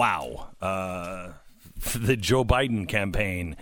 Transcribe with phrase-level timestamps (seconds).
[0.00, 1.32] wow, uh,
[1.94, 3.54] the Joe Biden campaign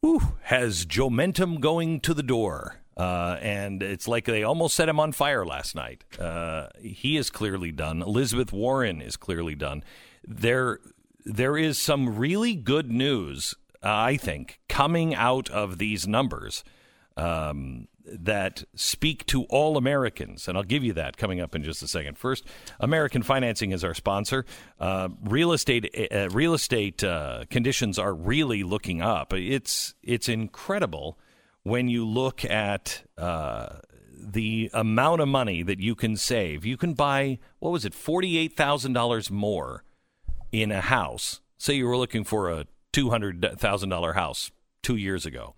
[0.00, 2.80] whew, has Joementum going to the door.
[2.96, 6.02] Uh, and it's like they almost set him on fire last night.
[6.18, 8.02] Uh, he is clearly done.
[8.02, 9.84] Elizabeth Warren is clearly done.
[10.26, 10.80] There,
[11.24, 16.64] there is some really good news, I think, coming out of these numbers.
[17.16, 21.82] Um, that speak to all Americans, and I'll give you that coming up in just
[21.82, 22.18] a second.
[22.18, 22.44] First,
[22.80, 24.44] American Financing is our sponsor.
[24.78, 29.32] Uh, real estate uh, real estate uh, conditions are really looking up.
[29.32, 31.18] It's it's incredible
[31.62, 33.80] when you look at uh,
[34.12, 36.64] the amount of money that you can save.
[36.64, 39.84] You can buy what was it forty eight thousand dollars more
[40.52, 41.40] in a house.
[41.58, 44.50] Say you were looking for a two hundred thousand dollar house
[44.82, 45.54] two years ago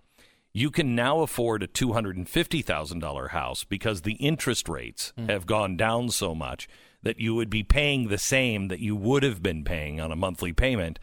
[0.53, 5.29] you can now afford a $250,000 house because the interest rates mm.
[5.29, 6.67] have gone down so much
[7.03, 10.15] that you would be paying the same that you would have been paying on a
[10.15, 10.99] monthly payment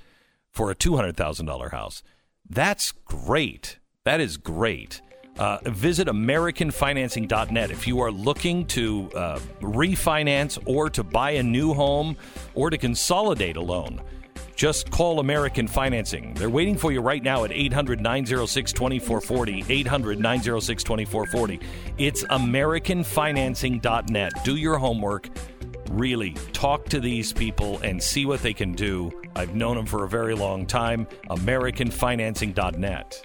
[0.51, 2.03] for a $200,000 house.
[2.49, 3.79] That's great.
[4.05, 5.01] That is great.
[5.39, 11.75] Uh, visit AmericanFinancing.net if you are looking to uh, refinance or to buy a new
[11.75, 12.17] home
[12.55, 14.01] or to consolidate a loan.
[14.59, 16.35] Just call American Financing.
[16.35, 19.65] They're waiting for you right now at 800 906 2440.
[19.69, 21.61] 800 906 2440.
[21.97, 24.45] It's AmericanFinancing.net.
[24.45, 25.29] Do your homework.
[25.91, 29.13] Really talk to these people and see what they can do.
[29.37, 31.07] I've known them for a very long time.
[31.31, 33.23] AmericanFinancing.net.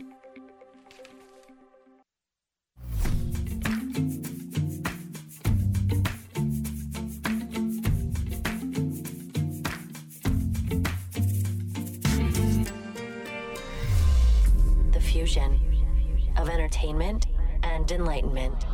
[15.24, 15.58] fusion
[16.36, 17.28] of entertainment
[17.64, 18.66] and enlightenment.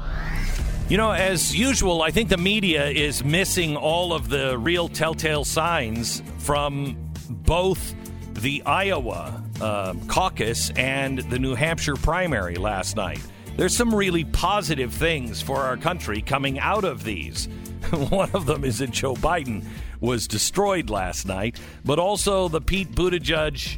[0.87, 5.45] You know, as usual, I think the media is missing all of the real telltale
[5.45, 6.97] signs from
[7.29, 7.93] both
[8.33, 13.21] the Iowa uh, caucus and the New Hampshire primary last night.
[13.55, 17.45] There's some really positive things for our country coming out of these.
[17.91, 19.63] One of them is that Joe Biden
[19.99, 23.77] was destroyed last night, but also the Pete Buttigieg,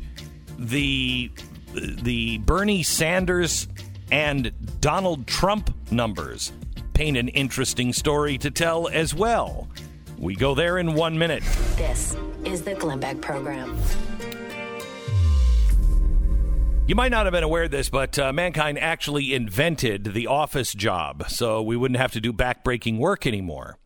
[0.57, 1.31] the
[1.73, 3.67] the Bernie Sanders
[4.11, 4.51] and
[4.81, 6.51] Donald Trump numbers
[6.93, 9.67] paint an interesting story to tell as well.
[10.17, 11.43] We go there in one minute.
[11.77, 12.15] This
[12.45, 13.77] is the Glenn Beck Program.
[16.87, 20.73] You might not have been aware of this, but uh, mankind actually invented the office
[20.73, 23.77] job, so we wouldn't have to do backbreaking work anymore.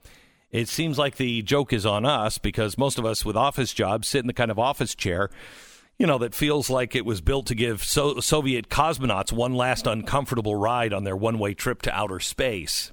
[0.52, 4.08] It seems like the joke is on us because most of us with office jobs
[4.08, 5.30] sit in the kind of office chair
[5.98, 9.88] you know, that feels like it was built to give so- Soviet cosmonauts one last
[9.88, 12.92] uncomfortable ride on their one way trip to outer space.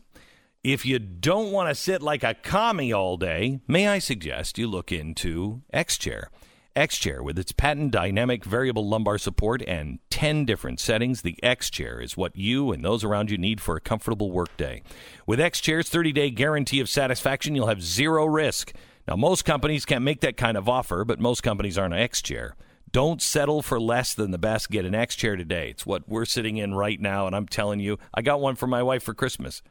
[0.62, 4.68] If you don't want to sit like a commie all day, may I suggest you
[4.68, 6.30] look into X Chair.
[6.76, 11.68] X Chair, with its patent dynamic variable lumbar support and 10 different settings, the X
[11.68, 14.82] Chair is what you and those around you need for a comfortable workday.
[15.26, 18.72] With X Chair's 30 day guarantee of satisfaction, you'll have zero risk.
[19.08, 22.54] Now, most companies can't make that kind of offer, but most companies aren't X Chair.
[22.92, 24.70] Don't settle for less than the best.
[24.70, 25.70] Get an X chair today.
[25.70, 27.26] It's what we're sitting in right now.
[27.26, 29.62] And I'm telling you, I got one for my wife for Christmas.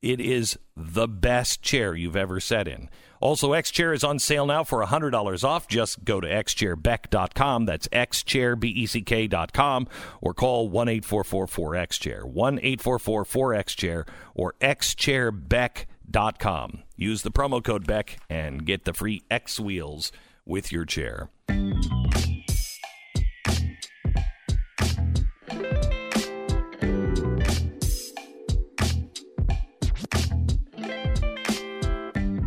[0.00, 2.88] It is the best chair you've ever sat in.
[3.20, 5.66] Also, X Chair is on sale now for $100 off.
[5.66, 7.64] Just go to xchairbeck.com.
[7.64, 9.88] That's xchairbeck.com
[10.20, 12.26] or call 1 844 X Chair.
[12.26, 14.04] 1 844 X Chair
[14.34, 16.82] or xchairbeck.com.
[16.96, 20.12] Use the promo code Beck and get the free X wheels
[20.44, 21.30] with your chair.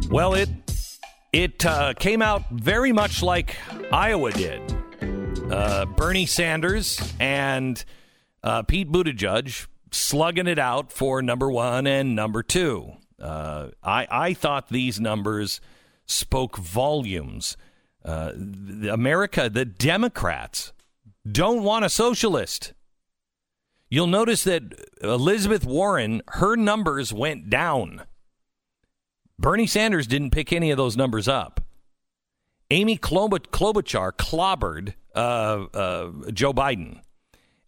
[0.09, 0.49] Well, it
[1.33, 3.57] it uh, came out very much like
[3.91, 4.61] Iowa did.
[5.51, 7.83] Uh, Bernie Sanders and
[8.41, 12.93] uh, Pete Buttigieg slugging it out for number one and number two.
[13.21, 15.59] Uh, I I thought these numbers
[16.05, 17.57] spoke volumes.
[18.05, 18.31] Uh,
[18.89, 20.71] America, the Democrats
[21.29, 22.73] don't want a socialist.
[23.89, 28.03] You'll notice that Elizabeth Warren, her numbers went down.
[29.39, 31.61] Bernie Sanders didn't pick any of those numbers up.
[32.69, 37.01] Amy Klobuchar clobbered uh, uh, Joe Biden.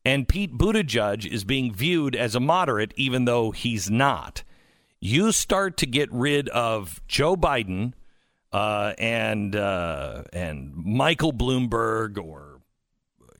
[0.06, 4.44] And Pete Buttigieg is being viewed as a moderate, even though he's not.
[5.00, 7.94] You start to get rid of Joe Biden
[8.52, 12.62] uh, and uh, and Michael Bloomberg or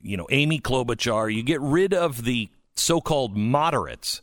[0.02, 1.34] you know Amy Klobuchar.
[1.34, 4.22] You get rid of the so-called moderates,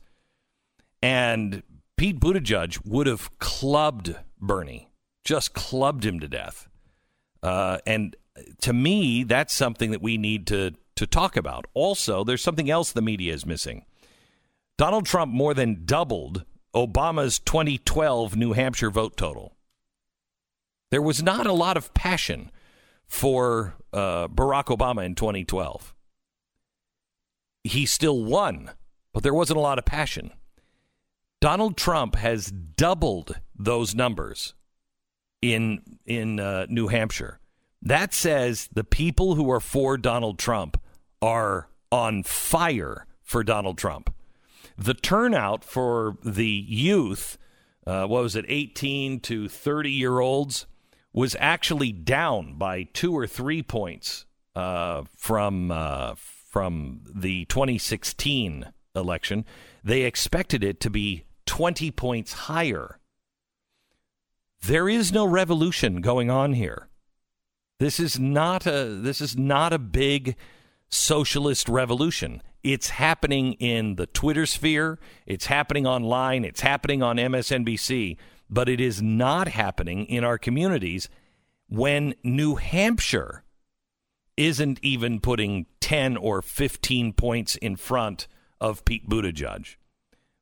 [1.01, 1.61] and
[1.97, 4.91] Pete Buttigieg would have clubbed Bernie,
[5.23, 6.69] just clubbed him to death.
[7.41, 8.15] Uh, and
[8.61, 11.65] to me, that's something that we need to to talk about.
[11.73, 13.85] Also, there's something else the media is missing.
[14.77, 16.43] Donald Trump more than doubled
[16.75, 19.55] Obama's 2012 New Hampshire vote total.
[20.91, 22.51] There was not a lot of passion
[23.07, 25.93] for uh, Barack Obama in 2012.
[27.63, 28.71] He still won,
[29.13, 30.31] but there wasn't a lot of passion.
[31.39, 34.55] Donald Trump has doubled those numbers
[35.41, 37.39] in in uh, New Hampshire.
[37.81, 40.81] That says the people who are for Donald Trump
[41.21, 44.13] are on fire for Donald Trump.
[44.77, 47.37] The turnout for the youth,
[47.85, 50.65] uh, what was it, 18 to 30 year olds,
[51.13, 54.25] was actually down by two or three points
[54.55, 59.45] uh, from uh, from the 2016 election.
[59.83, 62.99] They expected it to be 20 points higher.
[64.61, 66.89] There is no revolution going on here.
[67.79, 70.35] This is not a this is not a big
[70.89, 72.41] socialist revolution.
[72.63, 78.17] It's happening in the Twitter sphere, it's happening online, it's happening on MSNBC,
[78.49, 81.07] but it is not happening in our communities
[81.69, 83.43] when New Hampshire
[84.37, 88.27] isn't even putting 10 or 15 points in front
[88.59, 89.75] of Pete Buttigieg.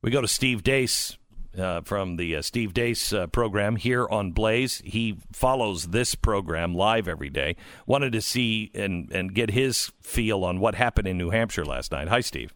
[0.05, 1.17] We go to Steve Deace
[1.57, 4.83] uh, from the uh, Steve Deace uh, program here on Blaze.
[4.85, 7.55] He follows this program live every day.
[7.87, 11.91] Wanted to see and, and get his feel on what happened in New Hampshire last
[11.91, 12.07] night.
[12.07, 12.53] Hi, Steve.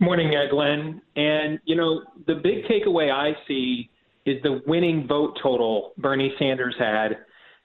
[0.00, 1.02] Morning, uh, Glenn.
[1.14, 3.90] And, you know, the big takeaway I see
[4.24, 7.18] is the winning vote total Bernie Sanders had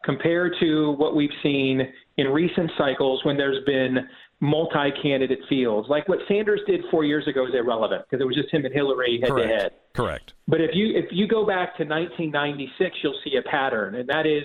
[0.04, 1.82] compared to what we've seen
[2.18, 4.00] in recent cycles when there's been
[4.42, 5.90] multi-candidate fields.
[5.90, 8.74] Like what Sanders did four years ago is irrelevant because it was just him and
[8.74, 9.50] Hillary head Correct.
[9.50, 9.72] to head.
[9.94, 10.34] Correct.
[10.48, 14.26] But if you if you go back to 1996, you'll see a pattern, and that
[14.26, 14.44] is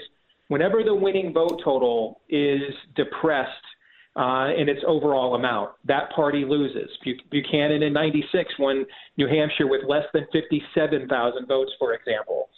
[0.49, 2.63] whenever the winning vote total is
[2.97, 3.51] depressed
[4.17, 6.91] uh, in its overall amount, that party loses.
[7.31, 8.85] Buchanan in 96 won
[9.17, 12.49] New Hampshire with less than 57,000 votes, for example.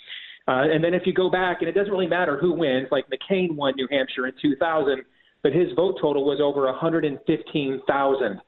[0.49, 3.05] Uh, and then if you go back, and it doesn't really matter who wins, like
[3.09, 5.03] McCain won New Hampshire in 2000
[5.47, 8.41] but his vote total was over 115,000.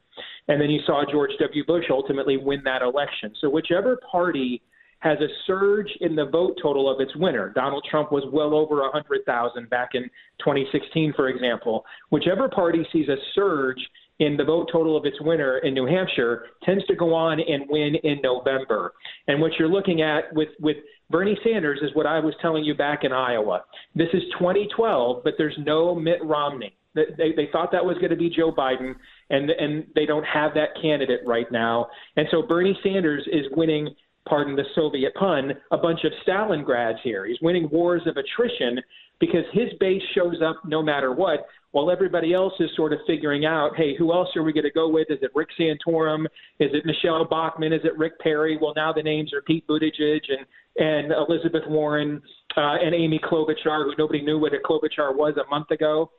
[0.48, 1.64] And then you saw George W.
[1.64, 3.32] Bush ultimately win that election.
[3.40, 4.60] So whichever party
[4.98, 7.52] has a surge in the vote total of its winner.
[7.54, 10.10] Donald Trump was well over 100,000 back in
[10.40, 11.84] 2016, for example.
[12.10, 13.78] Whichever party sees a surge
[14.18, 17.62] in the vote total of its winner in New Hampshire tends to go on and
[17.68, 18.92] win in November.
[19.28, 20.78] And what you're looking at with, with
[21.10, 23.62] Bernie Sanders is what I was telling you back in Iowa.
[23.94, 26.74] This is 2012, but there's no Mitt Romney.
[27.16, 28.94] They, they thought that was going to be Joe Biden,
[29.30, 31.88] and and they don't have that candidate right now.
[32.16, 33.94] And so Bernie Sanders is winning,
[34.28, 37.26] pardon the Soviet pun, a bunch of Stalingrads here.
[37.26, 38.80] He's winning wars of attrition
[39.20, 43.44] because his base shows up no matter what, while everybody else is sort of figuring
[43.44, 45.08] out, hey, who else are we going to go with?
[45.10, 46.24] Is it Rick Santorum?
[46.60, 47.72] Is it Michele Bachmann?
[47.72, 48.58] Is it Rick Perry?
[48.60, 50.46] Well, now the names are Pete Buttigieg and
[50.78, 52.22] and Elizabeth Warren
[52.56, 56.10] uh, and Amy Klobuchar, who nobody knew what a Klobuchar was a month ago.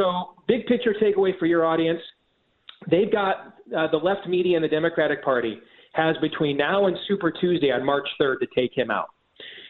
[0.00, 2.00] So, big picture takeaway for your audience
[2.90, 5.58] they've got uh, the left media and the Democratic Party
[5.92, 9.10] has between now and Super Tuesday on March 3rd to take him out.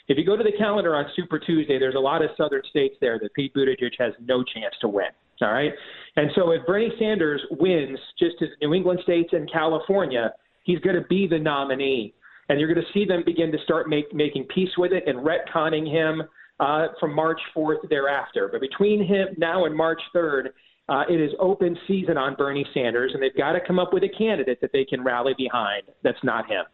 [0.08, 2.96] If you go to the calendar on Super Tuesday, there's a lot of southern states
[3.00, 5.06] there that Pete Buttigieg has no chance to win.
[5.40, 5.72] All right.
[6.16, 10.32] And so if Bernie Sanders wins just as New England states and California,
[10.64, 12.12] he's going to be the nominee.
[12.48, 15.20] And you're going to see them begin to start make, making peace with it and
[15.20, 16.22] retconning him
[16.60, 18.48] uh, from March 4th thereafter.
[18.52, 20.50] But between him now and March 3rd,
[20.88, 24.02] uh, it is open season on Bernie Sanders, and they've got to come up with
[24.04, 25.84] a candidate that they can rally behind.
[26.02, 26.64] That's not him.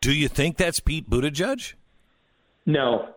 [0.00, 1.74] Do you think that's Pete Buttigieg?
[2.66, 3.10] No.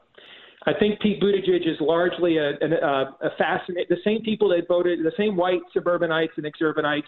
[0.65, 3.85] I think Pete Buttigieg is largely a, a, a fascinating.
[3.89, 7.03] The same people that voted, the same white suburbanites and exurbanites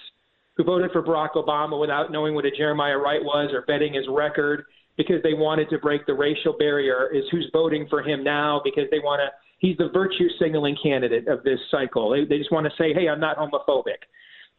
[0.56, 4.06] who voted for Barack Obama without knowing what a Jeremiah Wright was or betting his
[4.10, 4.66] record
[5.00, 8.84] because they wanted to break the racial barrier is who's voting for him now because
[8.92, 9.30] they want to
[9.60, 13.08] he's the virtue signaling candidate of this cycle they, they just want to say hey
[13.08, 14.04] i'm not homophobic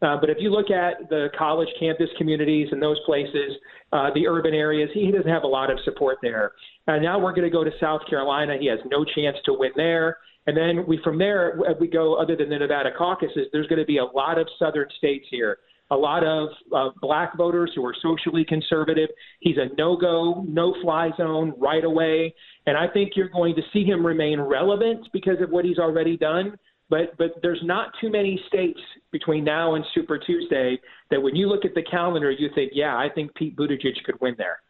[0.01, 3.53] uh, but if you look at the college campus communities and those places,
[3.93, 6.53] uh, the urban areas, he doesn't have a lot of support there.
[6.87, 8.57] And now we're going to go to South Carolina.
[8.59, 10.17] He has no chance to win there.
[10.47, 12.15] And then we from there we go.
[12.15, 15.59] Other than the Nevada caucuses, there's going to be a lot of southern states here
[15.91, 19.09] a lot of uh, black voters who are socially conservative.
[19.41, 22.33] He's a no go, no fly zone right away.
[22.65, 26.17] And I think you're going to see him remain relevant because of what he's already
[26.17, 26.57] done.
[26.89, 28.79] But, but there's not too many states
[29.11, 30.79] between now and Super Tuesday
[31.09, 34.19] that when you look at the calendar, you think, yeah, I think Pete Buttigieg could
[34.19, 34.61] win there.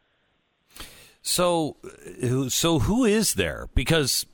[1.23, 1.77] So,
[2.49, 3.69] so who is there?
[3.75, 4.25] Because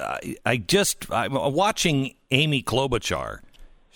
[0.00, 3.40] I, I just I'm watching Amy Klobuchar.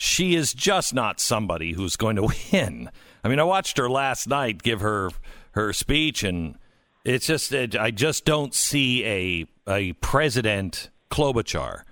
[0.03, 2.91] She is just not somebody who's going to win.
[3.23, 5.11] I mean, I watched her last night give her
[5.53, 6.59] her speech, and
[7.05, 11.83] it's just I just don't see a a president Klobuchar.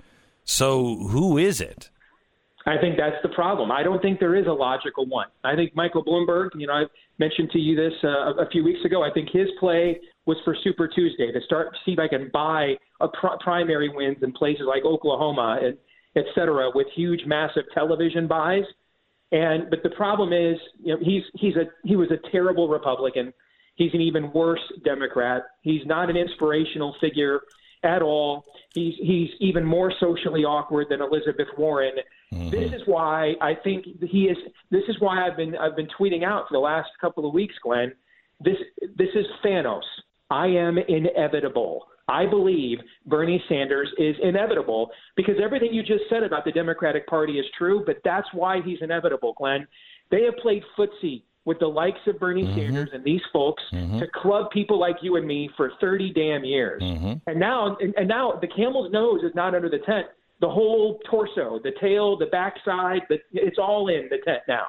[0.43, 1.91] So who is it?
[2.67, 3.71] I think that's the problem.
[3.71, 5.29] I don't think there is a logical one.
[5.45, 6.85] I think Michael Bloomberg, you know, I
[7.21, 9.05] mentioned to you this uh, a few weeks ago.
[9.05, 12.29] I think his play was for Super Tuesday to start to see if I can
[12.33, 15.79] buy a pr- primary wins in places like Oklahoma and
[16.17, 18.65] et cetera with huge, massive television buys.
[19.33, 23.33] And but the problem is, you know, he's he's a he was a terrible Republican.
[23.77, 25.45] He's an even worse Democrat.
[25.63, 27.41] He's not an inspirational figure
[27.83, 28.45] at all.
[28.75, 31.95] He's he's even more socially awkward than Elizabeth Warren.
[32.33, 32.51] Mm-hmm.
[32.51, 34.37] This is why I think he is.
[34.71, 37.55] This is why I've been I've been tweeting out for the last couple of weeks,
[37.63, 37.93] Glenn.
[38.41, 38.57] This
[38.97, 39.83] this is Thanos.
[40.31, 41.87] I am inevitable.
[42.11, 47.35] I believe Bernie Sanders is inevitable because everything you just said about the Democratic Party
[47.35, 49.67] is true, but that's why he's inevitable, Glenn.
[50.11, 52.59] They have played footsie with the likes of Bernie mm-hmm.
[52.59, 54.01] Sanders and these folks mm-hmm.
[54.01, 56.83] to club people like you and me for 30 damn years.
[56.83, 57.13] Mm-hmm.
[57.29, 60.07] And now and, now the camel's nose is not under the tent.
[60.41, 64.67] The whole torso, the tail, the backside, the, it's all in the tent now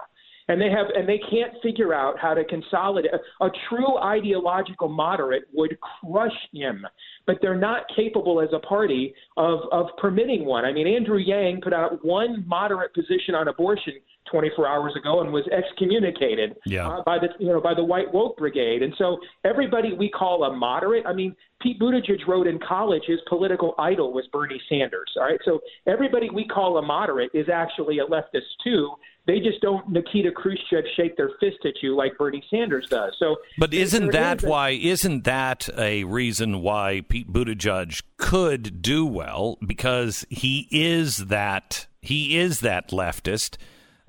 [0.47, 3.11] and they have and they can't figure out how to consolidate.
[3.13, 6.85] A, a true ideological moderate would crush him,
[7.25, 10.65] but they're not capable as a party of of permitting one.
[10.65, 13.93] I mean, Andrew Yang put out one moderate position on abortion
[14.31, 16.87] 24 hours ago and was excommunicated yeah.
[16.87, 18.81] uh, by the you know by the white woke brigade.
[18.81, 21.05] And so everybody we call a moderate.
[21.05, 25.11] I mean, Pete Buttigieg wrote in college his political idol was Bernie Sanders.
[25.17, 28.91] All right, so everybody we call a moderate is actually a leftist too.
[29.27, 33.15] They just don't Nikita Khrushchev shake their fist at you like Bernie Sanders does.
[33.19, 34.71] So, but isn't that why?
[34.71, 42.37] Isn't that a reason why Pete Buttigieg could do well because he is that he
[42.37, 43.57] is that leftist.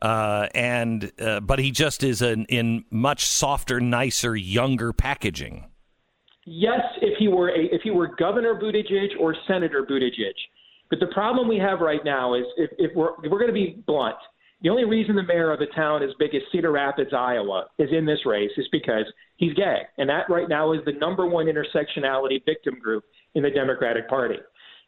[0.02, 5.70] Uh, and uh, but he just is an, in much softer, nicer, younger packaging.
[6.44, 10.34] Yes, if he were a, if he were Governor Buttigieg or Senator Buttigieg.
[10.90, 13.52] But the problem we have right now is if, if we're if we're going to
[13.54, 14.16] be blunt,
[14.62, 17.90] the only reason the mayor of a town as big as Cedar Rapids, Iowa, is
[17.92, 19.04] in this race is because
[19.36, 23.04] he's gay, and that right now is the number one intersectionality victim group
[23.36, 24.38] in the Democratic Party.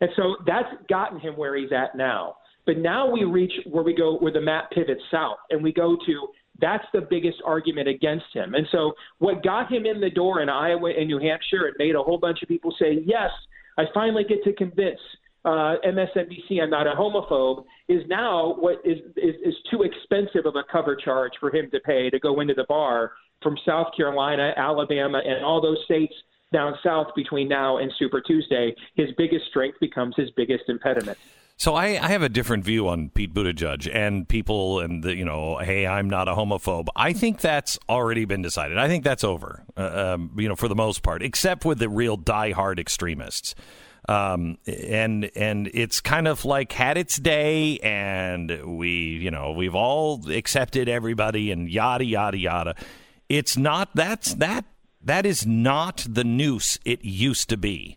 [0.01, 2.35] And so that's gotten him where he's at now.
[2.67, 5.97] But now we reach where we go where the map pivots south and we go
[6.07, 6.29] to
[6.61, 8.55] that's the biggest argument against him.
[8.55, 11.97] And so what got him in the door in Iowa and New Hampshire and made
[11.97, 13.31] a whole bunch of people say, yes,
[13.77, 15.01] I finally get to convince
[15.45, 20.57] uh, MSNBC I'm not a homophobe is now what is, is, is too expensive of
[20.57, 24.55] a cover charge for him to pay to go into the bar from South Carolina,
[24.57, 26.15] Alabama, and all those states
[26.53, 28.75] down south between now and Super Tuesday.
[28.95, 31.19] His biggest strength becomes his biggest impediment.
[31.57, 35.25] So I, I, have a different view on Pete Buttigieg and people and the, you
[35.25, 36.89] know, hey, I'm not a homophobe.
[36.97, 38.77] I think that's already been decided.
[38.77, 41.89] I think that's over, uh, um, you know, for the most part, except with the
[41.89, 43.55] real diehard extremists.
[44.07, 49.75] Um, and and it's kind of like had its day, and we, you know, we've
[49.75, 52.75] all accepted everybody, and yada yada yada.
[53.31, 54.67] It's not that's that
[55.03, 57.97] that is not the noose it used to be.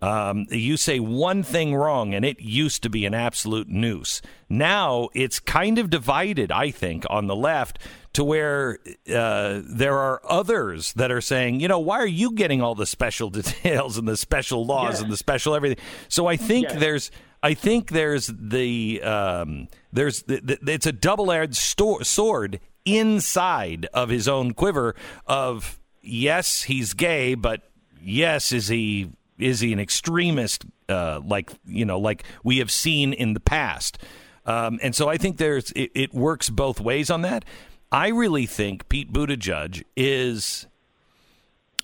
[0.00, 4.22] Um, you say one thing wrong, and it used to be an absolute noose.
[4.48, 7.78] Now it's kind of divided, I think, on the left
[8.12, 8.78] to where
[9.12, 12.86] uh, there are others that are saying, you know, why are you getting all the
[12.86, 15.02] special details and the special laws yes.
[15.02, 15.84] and the special everything?
[16.08, 16.78] So I think yes.
[16.78, 17.10] there's.
[17.40, 24.08] I think there's the um, there's the, the, it's a double-edged sto- sword inside of
[24.08, 27.70] his own quiver of yes he's gay but
[28.02, 33.12] yes is he is he an extremist uh, like you know like we have seen
[33.12, 33.98] in the past?
[34.46, 37.44] Um, and so I think there's it, it, works both ways on that.
[37.92, 40.66] I really think Pete Buttigieg is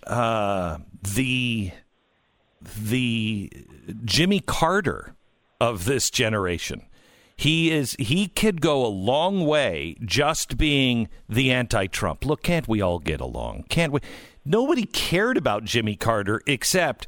[0.06, 1.73] uh, the
[2.62, 3.52] the
[4.04, 5.14] Jimmy Carter
[5.61, 6.87] of this generation.
[7.37, 12.25] He is he could go a long way just being the anti-Trump.
[12.25, 13.64] Look, can't we all get along?
[13.68, 14.00] Can't we?
[14.44, 17.06] Nobody cared about Jimmy Carter except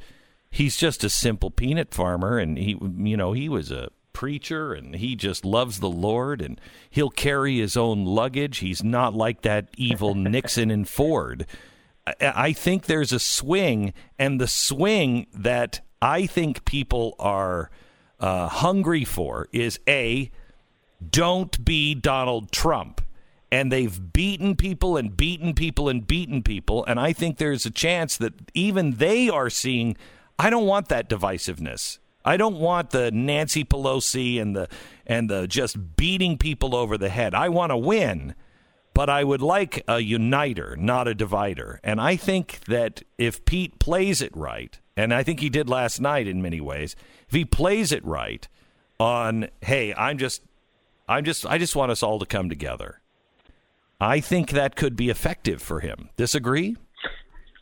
[0.57, 4.97] he's just a simple peanut farmer, and he, you know, he was a preacher and
[4.97, 6.59] he just loves the Lord and
[6.89, 8.59] he'll carry his own luggage.
[8.59, 11.47] He's not like that evil Nixon and Ford.
[12.07, 12.15] I,
[12.49, 17.71] I think there's a swing, and the swing that I think people are
[18.19, 20.31] uh, hungry for is A,
[21.11, 23.03] don't be Donald Trump.
[23.53, 26.85] and they've beaten people and beaten people and beaten people.
[26.87, 29.97] And I think there's a chance that even they are seeing,
[30.39, 31.99] I don't want that divisiveness.
[32.25, 34.69] I don't want the Nancy Pelosi and the
[35.07, 37.35] and the just beating people over the head.
[37.35, 38.35] I want to win,
[38.93, 41.81] but I would like a uniter, not a divider.
[41.85, 46.01] And I think that if Pete plays it right, and I think he did last
[46.01, 46.97] night in many ways,
[47.29, 48.49] if he plays it right
[48.99, 50.43] on, hey, I'm just
[51.09, 53.01] I'm just I just want us all to come together.
[54.01, 56.11] I think that could be effective for him.
[56.17, 56.77] Disagree?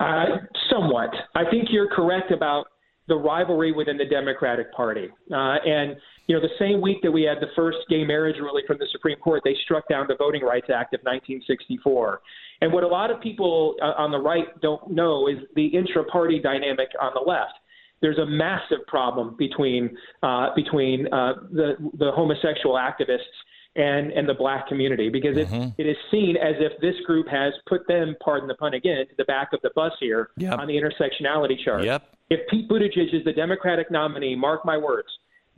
[0.01, 0.39] Uh,
[0.75, 1.11] somewhat.
[1.35, 2.67] I think you're correct about
[3.07, 5.09] the rivalry within the Democratic Party.
[5.31, 8.65] Uh, and, you know, the same week that we had the first gay marriage ruling
[8.67, 12.21] from the Supreme Court, they struck down the Voting Rights Act of 1964.
[12.63, 16.05] And what a lot of people uh, on the right don't know is the intra
[16.05, 17.53] party dynamic on the left.
[18.01, 23.33] There's a massive problem between uh, between uh, the the homosexual activists
[23.77, 25.69] and and the black community because it, mm-hmm.
[25.79, 29.15] it is seen as if this group has put them, pardon the pun again, to
[29.19, 30.59] the back of the bus here yep.
[30.59, 31.85] on the intersectionality chart.
[31.85, 32.07] Yep.
[32.31, 35.09] If Pete Buttigieg is the Democratic nominee, mark my words,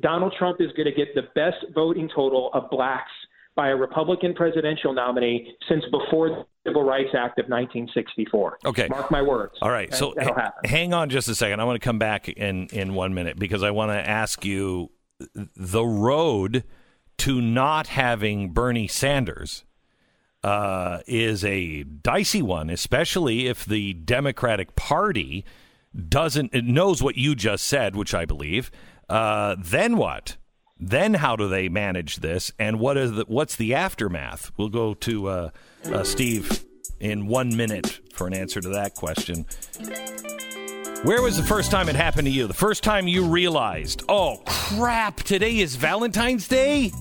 [0.00, 3.10] Donald Trump is going to get the best voting total of blacks
[3.54, 8.58] by a Republican presidential nominee since before the Civil Rights Act of 1964.
[8.66, 8.88] Okay.
[8.88, 9.54] Mark my words.
[9.62, 9.94] All right.
[9.94, 11.60] so ha- hang on just a second.
[11.60, 14.90] I want to come back in, in one minute because I want to ask you
[15.34, 16.64] the road–
[17.18, 19.64] to not having Bernie Sanders
[20.42, 25.44] uh, is a dicey one, especially if the Democratic Party
[26.08, 28.70] doesn't knows what you just said, which I believe.
[29.08, 30.36] Uh, then what?
[30.78, 34.52] Then how do they manage this, and what is the, what's the aftermath?
[34.58, 35.50] We'll go to uh,
[35.90, 36.64] uh Steve
[37.00, 39.46] in one minute for an answer to that question.
[41.02, 42.46] Where was the first time it happened to you?
[42.46, 46.92] The first time you realized, oh crap, today is Valentine's Day?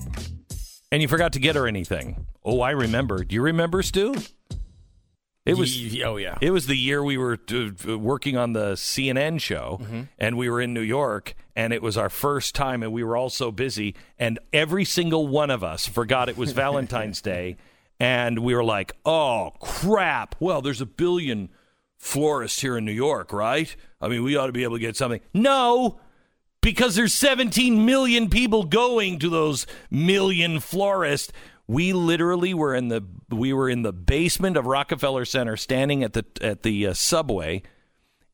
[0.92, 2.26] And you forgot to get her anything.
[2.44, 3.24] Oh, I remember.
[3.24, 4.14] Do you remember, Stu?
[5.44, 6.38] It was oh yeah.
[6.40, 10.02] It was the year we were uh, working on the CNN show, mm-hmm.
[10.18, 13.16] and we were in New York, and it was our first time, and we were
[13.16, 17.56] all so busy, and every single one of us forgot it was Valentine's Day,
[18.00, 20.34] and we were like, "Oh crap!
[20.40, 21.48] Well, there's a billion
[21.96, 23.74] florists here in New York, right?
[24.06, 25.20] I mean, we ought to be able to get something.
[25.34, 25.98] No,
[26.60, 31.32] because there's 17 million people going to those million florists.
[31.66, 36.12] We literally were in the we were in the basement of Rockefeller Center, standing at
[36.12, 37.62] the at the uh, subway,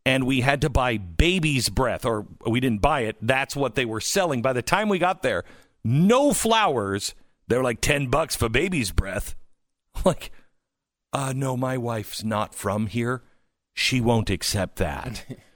[0.04, 3.16] and we had to buy baby's breath, or we didn't buy it.
[3.22, 4.42] That's what they were selling.
[4.42, 5.44] By the time we got there,
[5.82, 7.14] no flowers.
[7.48, 9.34] They're like ten bucks for baby's breath.
[10.06, 10.32] Like,
[11.12, 13.22] uh, no, my wife's not from here
[13.74, 15.24] she won't accept that.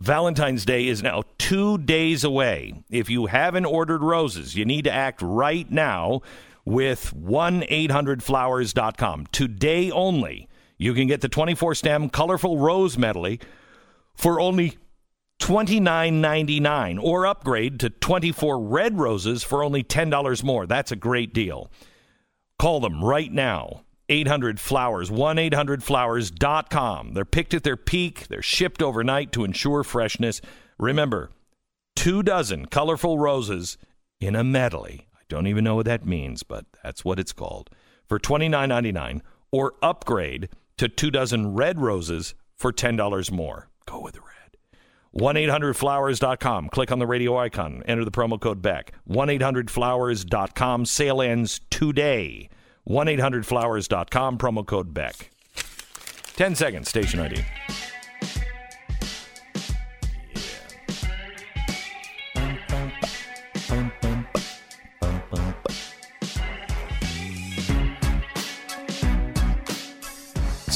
[0.00, 2.82] Valentine's Day is now two days away.
[2.90, 6.22] If you haven't ordered roses, you need to act right now
[6.64, 9.26] with 1 800flowers.com.
[9.30, 13.40] Today only, you can get the 24 stem colorful rose medley
[14.14, 14.78] for only
[15.38, 20.66] $29.99 or upgrade to 24 red roses for only $10 more.
[20.66, 21.70] That's a great deal.
[22.58, 23.82] Call them right now.
[24.10, 27.14] 800 Flowers, 1 800 Flowers.com.
[27.14, 30.40] They're picked at their peak, they're shipped overnight to ensure freshness.
[30.78, 31.30] Remember,
[31.94, 33.78] two dozen colorful roses
[34.20, 35.08] in a medley.
[35.14, 37.70] I don't even know what that means, but that's what it's called.
[38.08, 39.20] For $29.99
[39.52, 43.68] or upgrade to two dozen red roses for $10 more.
[43.86, 44.30] Go with the red.
[45.12, 46.68] 1 800 Flowers.com.
[46.68, 47.82] Click on the radio icon.
[47.86, 48.92] Enter the promo code BECK.
[49.04, 50.84] 1 800 Flowers.com.
[50.84, 52.48] Sale ends today.
[52.84, 55.30] 1 800 flowers.com, promo code BECK.
[56.36, 57.44] 10 seconds, station ID.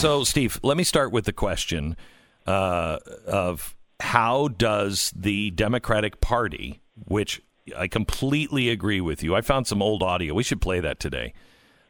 [0.05, 1.97] So, Steve, let me start with the question
[2.47, 7.41] uh, of how does the Democratic Party, which
[7.75, 10.35] I completely agree with you, I found some old audio.
[10.35, 11.33] We should play that today.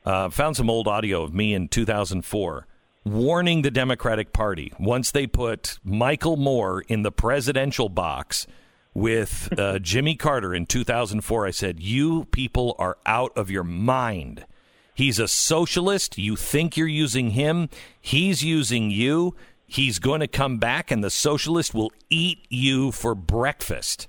[0.05, 2.67] Uh, found some old audio of me in 2004
[3.05, 8.47] warning the Democratic Party once they put Michael Moore in the presidential box
[8.95, 11.47] with uh, Jimmy Carter in 2004.
[11.47, 14.47] I said, You people are out of your mind.
[14.95, 16.19] He's a socialist.
[16.19, 17.69] You think you're using him,
[18.01, 19.35] he's using you.
[19.67, 24.07] He's going to come back, and the socialist will eat you for breakfast.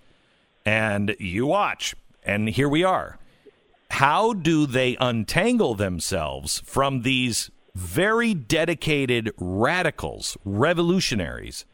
[0.65, 1.95] And you watch.
[2.23, 3.17] And here we are
[3.91, 11.65] how do they untangle themselves from these very dedicated radicals, revolutionaries,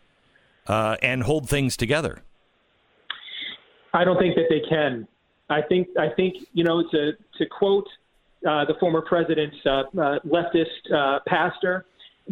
[0.68, 2.24] uh, and hold things together?
[3.94, 5.08] I don't think that they can.
[5.50, 7.88] I think I think you know to to quote
[8.48, 11.86] uh, the former president's uh, uh, leftist uh, pastor.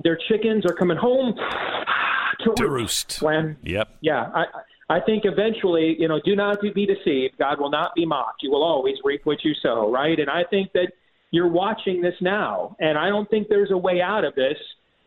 [0.03, 3.21] Their chickens are coming home to, To roost.
[3.21, 3.89] When, Yep.
[4.01, 4.45] yeah, I,
[4.89, 7.37] I think eventually, you know, do not be deceived.
[7.37, 8.41] God will not be mocked.
[8.41, 10.19] You will always reap what you sow, right?
[10.19, 10.93] And I think that
[11.31, 14.57] you're watching this now, and I don't think there's a way out of this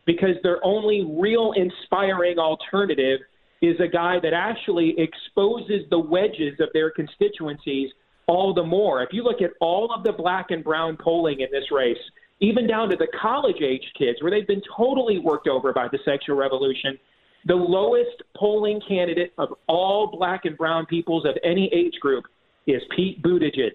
[0.05, 3.19] because their only real inspiring alternative
[3.61, 7.89] is a guy that actually exposes the wedges of their constituencies
[8.27, 9.03] all the more.
[9.03, 11.97] If you look at all of the black and brown polling in this race,
[12.39, 15.99] even down to the college age kids, where they've been totally worked over by the
[16.05, 16.97] sexual revolution,
[17.45, 22.25] the lowest polling candidate of all black and brown peoples of any age group
[22.67, 23.71] is Pete Buttigieg.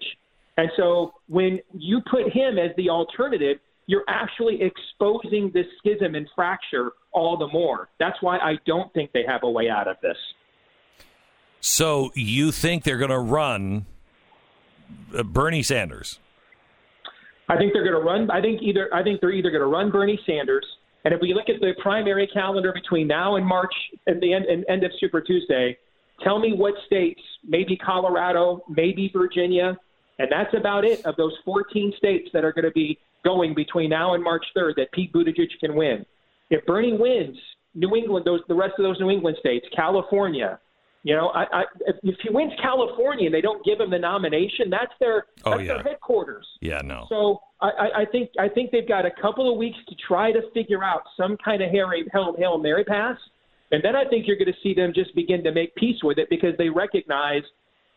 [0.57, 6.27] And so when you put him as the alternative, you're actually exposing this schism and
[6.35, 7.89] fracture all the more.
[7.99, 10.17] That's why I don't think they have a way out of this.
[11.61, 13.85] So you think they're going to run
[15.15, 16.19] uh, Bernie Sanders?
[17.47, 18.29] I think they're going to run.
[18.29, 18.93] I think either.
[18.93, 20.65] I think they're either going to run Bernie Sanders.
[21.05, 23.73] And if we look at the primary calendar between now and March
[24.07, 25.77] and the end, and end of Super Tuesday,
[26.23, 29.77] tell me what states, maybe Colorado, maybe Virginia,
[30.19, 33.89] and that's about it of those 14 states that are going to be going between
[33.89, 36.05] now and March 3rd that Pete Buttigieg can win.
[36.49, 37.37] If Bernie wins,
[37.75, 40.59] New England, those the rest of those New England states, California,
[41.03, 44.69] you know, I, I, if, he wins California and they don't give him the nomination,
[44.69, 45.73] that's their Oh, that's yeah.
[45.75, 46.45] their headquarters.
[46.61, 47.05] Yeah, no.
[47.09, 50.31] So I, I- I think I think they've got a couple of weeks to try
[50.31, 53.17] to figure out some kind of Harry Hail, Hail Mary pass,
[53.71, 56.17] and then I think you're going to see them just begin to make peace with
[56.17, 57.43] it because they recognize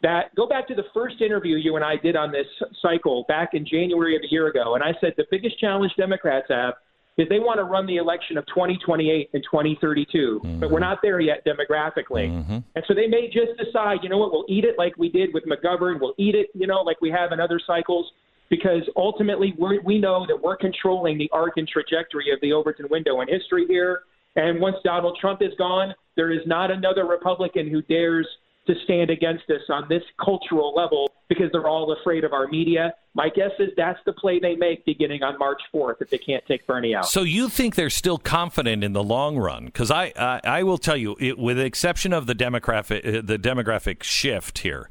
[0.03, 0.35] that.
[0.37, 2.47] Go back to the first interview you and I did on this
[2.81, 6.47] cycle back in January of a year ago, and I said the biggest challenge Democrats
[6.51, 6.75] have
[7.19, 10.81] is they want to run the election of 2028 and 2032, but we're mm-hmm.
[10.81, 12.31] not there yet demographically.
[12.31, 12.59] Mm-hmm.
[12.75, 15.35] And so they may just decide, you know what, we'll eat it like we did
[15.35, 16.01] with McGovern.
[16.01, 18.11] We'll eat it, you know, like we have in other cycles,
[18.49, 22.87] because ultimately we're, we know that we're controlling the arc and trajectory of the Overton
[22.91, 24.03] window in history here.
[24.37, 28.27] And once Donald Trump is gone, there is not another Republican who dares
[28.67, 32.95] to stand against us on this cultural level because they're all afraid of our media.
[33.15, 36.45] My guess is that's the play they make beginning on March 4th if they can't
[36.47, 37.07] take Bernie out.
[37.07, 39.67] So you think they're still confident in the long run?
[39.67, 43.23] Because I, I, I will tell you, it, with the exception of the demographic, uh,
[43.25, 44.89] the demographic shift here,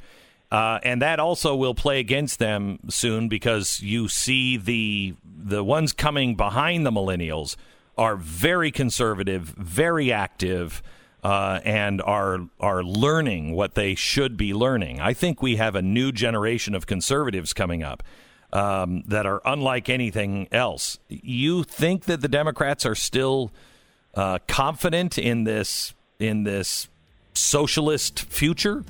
[0.51, 5.93] uh, and that also will play against them soon because you see the the ones
[5.93, 7.55] coming behind the millennials
[7.97, 10.83] are very conservative, very active.
[11.23, 14.99] Uh, and are are learning what they should be learning.
[14.99, 18.01] I think we have a new generation of conservatives coming up
[18.53, 20.97] um, that are unlike anything else.
[21.09, 23.51] You think that the Democrats are still
[24.15, 26.87] uh, confident in this in this
[27.33, 28.83] socialist future?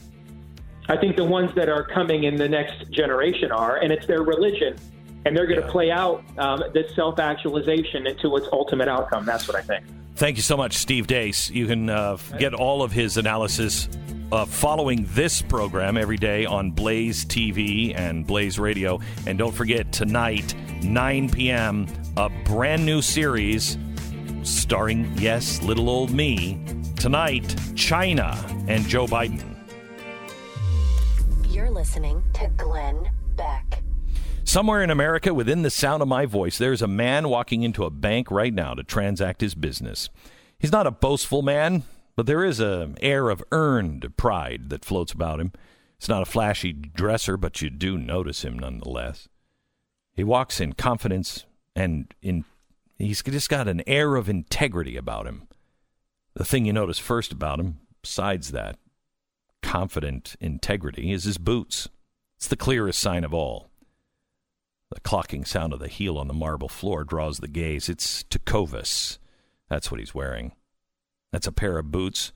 [0.90, 4.24] I think the ones that are coming in the next generation are, and it's their
[4.24, 4.78] religion.
[5.24, 9.24] And they're going to play out um, this self actualization into its ultimate outcome.
[9.24, 9.86] That's what I think.
[10.16, 11.50] Thank you so much, Steve Deace.
[11.50, 13.90] You can uh, get all of his analysis
[14.32, 19.00] uh, following this program every day on Blaze TV and Blaze Radio.
[19.26, 23.78] And don't forget, tonight, 9 p.m., a brand new series
[24.44, 26.60] starring, yes, little old me.
[26.98, 29.58] Tonight, China and Joe Biden.
[31.50, 33.81] You're listening to Glenn Beck.
[34.52, 37.90] Somewhere in America, within the sound of my voice, there's a man walking into a
[37.90, 40.10] bank right now to transact his business.
[40.60, 41.84] He's not a boastful man,
[42.18, 45.54] but there is an air of earned pride that floats about him.
[45.98, 49.30] It's not a flashy dresser, but you do notice him nonetheless.
[50.12, 52.44] He walks in confidence and in
[52.98, 55.48] he's just got an air of integrity about him.
[56.34, 58.80] The thing you notice first about him, besides that
[59.62, 61.88] confident integrity, is his boots.
[62.36, 63.71] It's the clearest sign of all.
[64.92, 67.88] The clocking sound of the heel on the marble floor draws the gaze.
[67.88, 69.20] It's Tecovas.
[69.70, 70.52] That's what he's wearing.
[71.32, 72.34] That's a pair of boots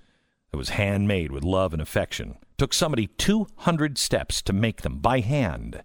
[0.52, 2.38] that was handmade with love and affection.
[2.58, 5.84] Took somebody 200 steps to make them by hand.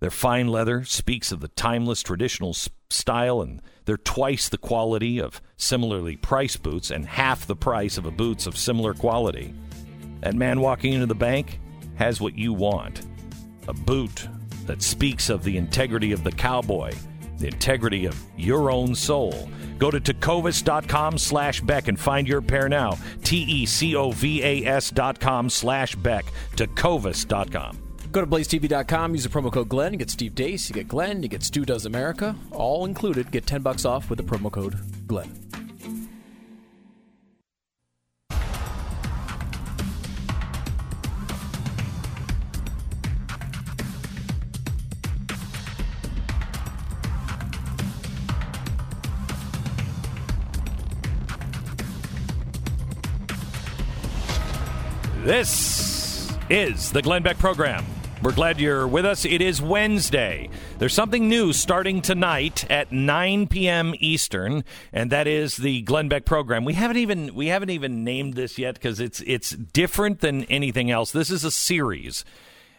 [0.00, 2.52] Their fine leather speaks of the timeless traditional
[2.90, 8.06] style, and they're twice the quality of similarly priced boots and half the price of
[8.06, 9.54] a boots of similar quality.
[10.20, 11.60] That man walking into the bank
[11.94, 13.06] has what you want
[13.68, 14.28] a boot
[14.66, 16.92] that speaks of the integrity of the cowboy,
[17.38, 19.48] the integrity of your own soul.
[19.78, 22.96] Go to tecovas.com slash Beck and find your pair now.
[23.22, 26.24] T E C O V A S dot com slash Beck.
[26.56, 27.82] Tecovas.com.
[28.12, 31.22] Go to blazetv.com, use the promo code Glenn, you get Steve Deace, you get Glenn,
[31.22, 33.30] you get Stu Does America, all included.
[33.30, 35.45] Get 10 bucks off with the promo code Glenn.
[55.26, 57.84] This is the Glenn Beck program.
[58.22, 59.24] We're glad you're with us.
[59.24, 60.48] It is Wednesday.
[60.78, 63.92] There's something new starting tonight at 9 p.m.
[63.98, 64.62] Eastern,
[64.92, 66.64] and that is the Glenn Beck program.
[66.64, 70.92] We haven't even we haven't even named this yet because it's it's different than anything
[70.92, 71.10] else.
[71.10, 72.24] This is a series,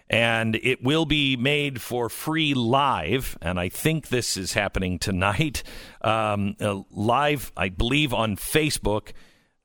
[0.09, 3.37] and it will be made for free live.
[3.41, 5.63] And I think this is happening tonight,
[6.01, 9.11] um, uh, live, I believe, on Facebook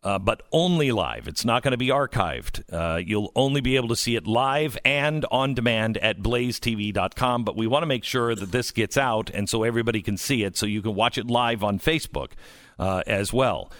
[0.02, 1.28] uh, but only live.
[1.28, 2.62] It's not going to be archived.
[2.72, 7.44] Uh, you'll only be able to see it live and on demand at blazetv.com.
[7.44, 10.42] But we want to make sure that this gets out and so everybody can see
[10.42, 12.32] it so you can watch it live on Facebook
[12.78, 13.70] uh, as well.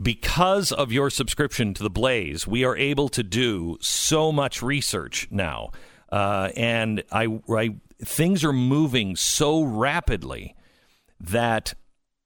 [0.00, 5.28] Because of your subscription to the Blaze, we are able to do so much research
[5.30, 5.70] now.
[6.12, 10.54] Uh, and I, I, things are moving so rapidly
[11.18, 11.74] that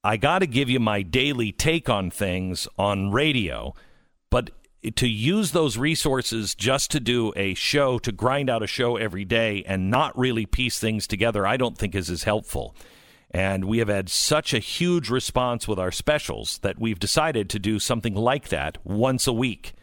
[0.03, 3.73] I got to give you my daily take on things on radio,
[4.29, 4.51] but
[4.97, 9.23] to use those resources just to do a show, to grind out a show every
[9.23, 12.75] day and not really piece things together, I don't think is as helpful.
[13.31, 17.59] And we have had such a huge response with our specials that we've decided to
[17.59, 19.73] do something like that once a week.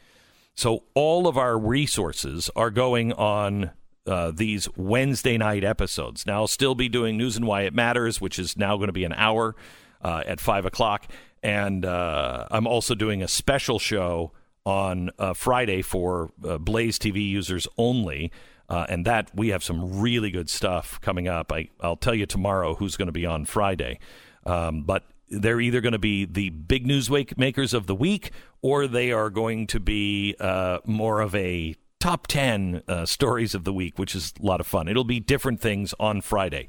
[0.55, 3.71] So all of our resources are going on
[4.07, 6.27] uh, these Wednesday night episodes.
[6.27, 8.93] Now, I'll still be doing News and Why It Matters, which is now going to
[8.93, 9.57] be an hour
[10.03, 11.07] uh, at five o'clock,
[11.43, 14.33] and uh, I'm also doing a special show
[14.65, 18.31] on uh, Friday for uh, Blaze TV users only.
[18.69, 21.51] Uh, and that we have some really good stuff coming up.
[21.51, 23.99] I, will tell you tomorrow who's going to be on Friday.
[24.47, 28.31] Um, but they're either going to be the big news makers of the week
[28.63, 33.65] or they are going to be uh, more of a top 10 uh, stories of
[33.65, 34.89] the week, which is a lot of fun.
[34.89, 36.67] It'll be different things on Friday.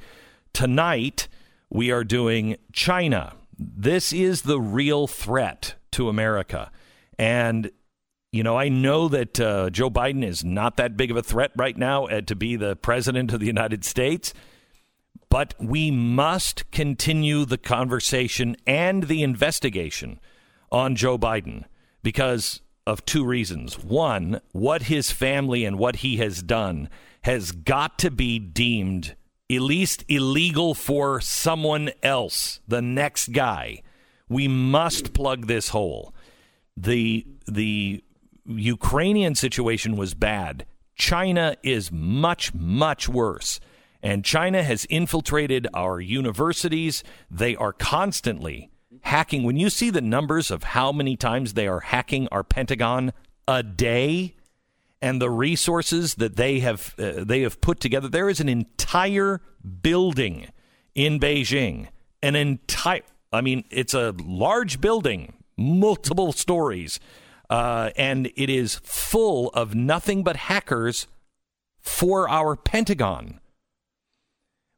[0.53, 1.27] Tonight,
[1.71, 3.33] we are doing China.
[3.57, 6.69] This is the real threat to America.
[7.17, 7.71] And,
[8.31, 11.51] you know, I know that uh, Joe Biden is not that big of a threat
[11.55, 14.33] right now uh, to be the president of the United States,
[15.29, 20.19] but we must continue the conversation and the investigation
[20.71, 21.63] on Joe Biden
[22.03, 23.79] because of two reasons.
[23.79, 26.89] One, what his family and what he has done
[27.21, 29.15] has got to be deemed
[29.55, 33.81] at least illegal for someone else, the next guy.
[34.29, 36.13] We must plug this hole.
[36.77, 38.03] The the
[38.45, 40.65] Ukrainian situation was bad.
[40.95, 43.59] China is much much worse.
[44.03, 47.03] And China has infiltrated our universities.
[47.29, 49.43] They are constantly hacking.
[49.43, 53.13] When you see the numbers of how many times they are hacking our Pentagon
[53.47, 54.35] a day,
[55.01, 58.07] and the resources that they have uh, they have put together.
[58.07, 59.41] There is an entire
[59.81, 60.47] building
[60.95, 61.87] in Beijing,
[62.21, 63.01] an entire.
[63.33, 66.99] I mean, it's a large building, multiple stories,
[67.49, 71.07] uh, and it is full of nothing but hackers
[71.79, 73.39] for our Pentagon.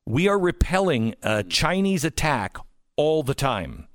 [0.06, 2.58] We are repelling a Chinese attack
[2.96, 3.88] all the time.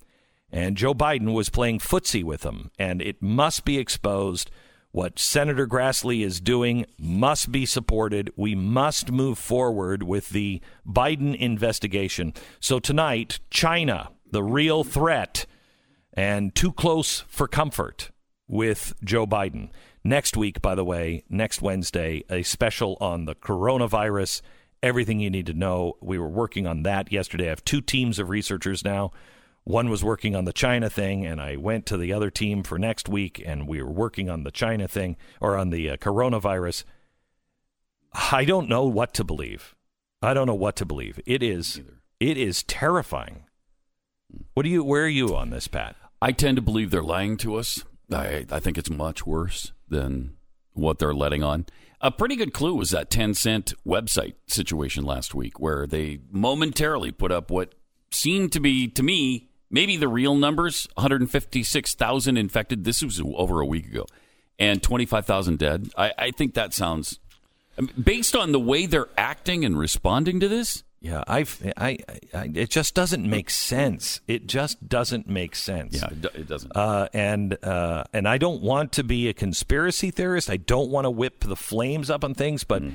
[0.51, 4.51] And Joe Biden was playing footsie with them, and it must be exposed.
[4.91, 8.31] What Senator Grassley is doing must be supported.
[8.37, 12.33] We must move forward with the Biden investigation.
[12.59, 15.45] So tonight, China, the real threat,
[16.15, 18.11] and too close for comfort
[18.49, 19.69] with Joe Biden.
[20.03, 24.41] Next week, by the way, next Wednesday, a special on the coronavirus,
[24.83, 25.99] everything you need to know.
[26.01, 27.47] We were working on that yesterday.
[27.47, 29.13] I have two teams of researchers now
[29.69, 32.79] one was working on the China thing, and I went to the other team for
[32.79, 36.85] next week, and we were working on the China thing or on the uh, coronavirus.
[38.15, 39.75] I don't know what to believe.
[40.23, 41.21] I don't know what to believe.
[41.27, 41.83] It is
[42.19, 43.45] it is terrifying.
[44.55, 44.83] What do you?
[44.83, 45.97] Where are you on this, Pat?
[46.23, 47.85] I tend to believe they're lying to us.
[48.11, 50.39] I I think it's much worse than
[50.73, 51.67] what they're letting on.
[52.01, 57.31] A pretty good clue was that Tencent website situation last week, where they momentarily put
[57.31, 57.75] up what
[58.11, 62.85] seemed to be, to me, maybe the real numbers 156,000 infected.
[62.85, 64.07] This was over a week ago,
[64.59, 65.91] and 25,000 dead.
[65.97, 67.19] I, I think that sounds,
[68.03, 70.85] based on the way they're acting and responding to this.
[71.01, 71.99] Yeah, I've, I,
[72.35, 74.21] I, it just doesn't make sense.
[74.27, 75.95] It just doesn't make sense.
[75.95, 76.77] Yeah, it doesn't.
[76.77, 80.51] Uh, and uh, and I don't want to be a conspiracy theorist.
[80.51, 82.95] I don't want to whip the flames up on things, but mm.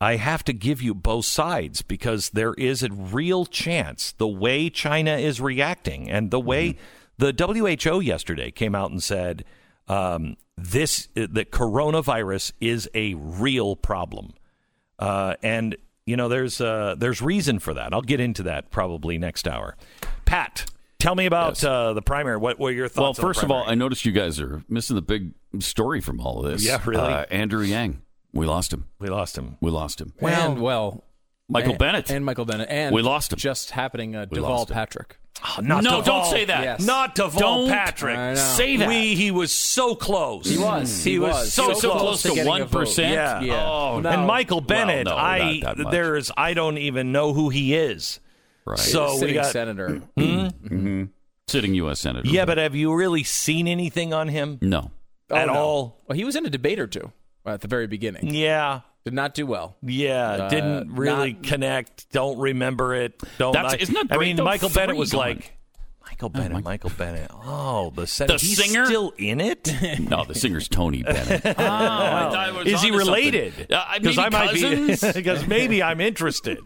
[0.00, 4.68] I have to give you both sides because there is a real chance the way
[4.68, 6.70] China is reacting and the way
[7.18, 7.34] mm-hmm.
[7.34, 9.44] the WHO yesterday came out and said
[9.88, 14.34] um, this that coronavirus is a real problem,
[14.98, 15.76] uh, and
[16.06, 17.92] you know there's uh, there's reason for that.
[17.92, 19.76] I'll get into that probably next hour.
[20.24, 20.66] Pat,
[21.04, 21.64] Tell me about Yes.
[21.64, 22.38] uh, the primary.
[22.38, 23.18] What were your Well, thoughts?
[23.18, 26.18] on the first of all, I noticed you guys are missing the big story from
[26.18, 26.64] all of this.
[26.64, 27.12] Yeah, really?
[27.12, 28.00] Uh, Andrew Yang,
[28.34, 28.86] we lost him.
[28.98, 29.56] we lost him.
[29.60, 30.12] We lost him.
[30.20, 31.04] and well,
[31.48, 32.10] Michael and, Bennet.
[32.10, 33.38] and Michael Bennet, and We lost him.
[33.38, 34.68] Just happening, uh, We Deval.
[34.70, 35.18] Patrick.
[35.44, 36.02] Oh, not no, Duvall.
[36.22, 36.62] don't say that.
[36.62, 36.86] Yes.
[36.86, 38.36] Not Deval Don't Patrick.
[38.36, 38.88] Say that.
[38.88, 40.46] We, he was so close.
[40.46, 41.02] He was.
[41.04, 41.52] He, He was, was.
[41.52, 43.40] so, so, so close to one Yeah.
[43.40, 43.66] Yeah.
[43.68, 44.08] Oh, No.
[44.10, 45.92] and Michael Well, Bennet, no, I not that much.
[45.92, 48.20] there's I don't even know who he is.
[48.64, 48.78] right.
[48.78, 49.88] So we Sitting got senator.
[50.16, 50.22] Hmm?
[50.22, 50.46] Hmm.
[50.46, 51.04] Mm-hmm.
[51.48, 52.00] sitting U.S.
[52.00, 52.28] senator.
[52.28, 54.92] yeah, but have you really seen anything on him no.
[55.30, 55.58] at Oh, no.
[55.58, 56.02] all?
[56.08, 57.12] Well, he was in a debate or two
[57.46, 58.34] at the very beginning.
[58.34, 59.76] Yeah, Did not do well.
[59.82, 62.10] yeah, Uh, didn't really not- connect.
[62.10, 63.20] Don't remember it.
[63.38, 63.52] Don't.
[63.52, 64.36] That's- I, isn't that I mean.
[64.42, 65.20] Michael Bennet was gone.
[65.20, 65.56] like.
[66.06, 67.30] Michael Bennet, Mike- Michael Bennet.
[67.32, 68.84] Oh, the, sen- The singer?
[68.84, 69.72] still in it.
[70.00, 71.42] No, the singer's Tony Bennett.
[71.46, 73.14] oh, I thought it was Is he onto something.
[73.14, 73.72] related?
[73.72, 75.00] Uh, maybe I might cousins?
[75.00, 76.58] be because maybe I'm interested.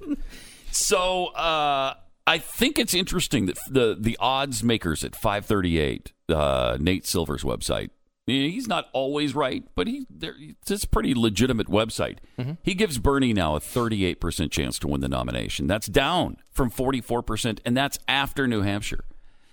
[0.73, 1.95] So uh,
[2.27, 7.91] I think it's interesting that the the odds makers at 538, uh, Nate Silver's website.
[8.29, 12.19] He's not always right, but he there, it's a pretty legitimate website.
[12.39, 12.53] Mm-hmm.
[12.63, 15.67] He gives Bernie now a 38% chance to win the nomination.
[15.67, 19.05] That's down from 44%, and that's after New Hampshire.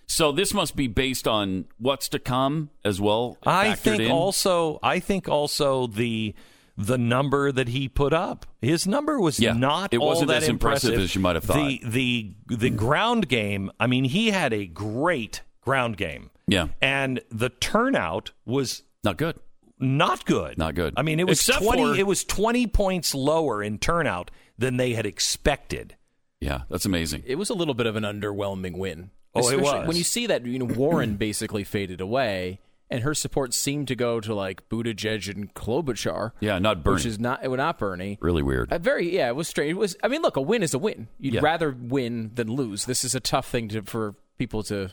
[0.07, 3.37] So this must be based on what's to come as well.
[3.43, 4.11] I think in.
[4.11, 6.35] also I think also the
[6.77, 8.45] the number that he put up.
[8.61, 11.55] His number was Yeah, not it wasn't that as impressive as you might have thought.
[11.55, 16.29] The the the ground game, I mean, he had a great ground game.
[16.47, 16.67] Yeah.
[16.81, 19.37] And the turnout was not good.
[19.79, 20.57] not good.
[20.57, 20.93] Not good.
[20.97, 24.77] I mean, it was Except 20 for- it was 20 points lower in turnout than
[24.77, 25.95] they had expected.
[26.39, 27.23] Yeah, that's amazing.
[27.25, 29.11] It was a little bit of an underwhelming win.
[29.33, 29.87] Oh, it was.
[29.87, 33.95] When you see that, you know, Warren basically faded away, and her support seemed to
[33.95, 36.31] go to like Buttigieg and Klobuchar.
[36.39, 36.95] Yeah, not Bernie.
[36.95, 38.17] which is not it was not Bernie.
[38.21, 38.71] Really weird.
[38.71, 39.71] Uh, very yeah, it was strange.
[39.71, 39.97] It was.
[40.03, 41.07] I mean, look, a win is a win.
[41.19, 41.41] You'd Yeah.
[41.43, 42.85] rather win than lose.
[42.85, 44.91] This is a tough thing to for people to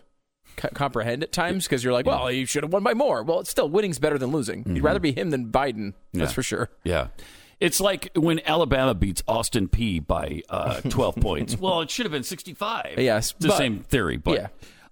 [0.57, 3.23] comprehend at times because you're like, well, you should have won by more.
[3.23, 4.61] Well, it's still winning's better than losing.
[4.65, 4.77] Mm-hmm.
[4.77, 5.95] You'd rather be him than Biden.
[6.12, 6.71] That's for sure.
[6.85, 7.09] Yeah.
[7.61, 11.57] It's like when Alabama beats Austin Peay by uh, 12 points.
[11.59, 12.95] Well, it should have been 65.
[12.99, 14.17] Yes, It's the but- same theory.
[14.17, 14.47] But Yeah.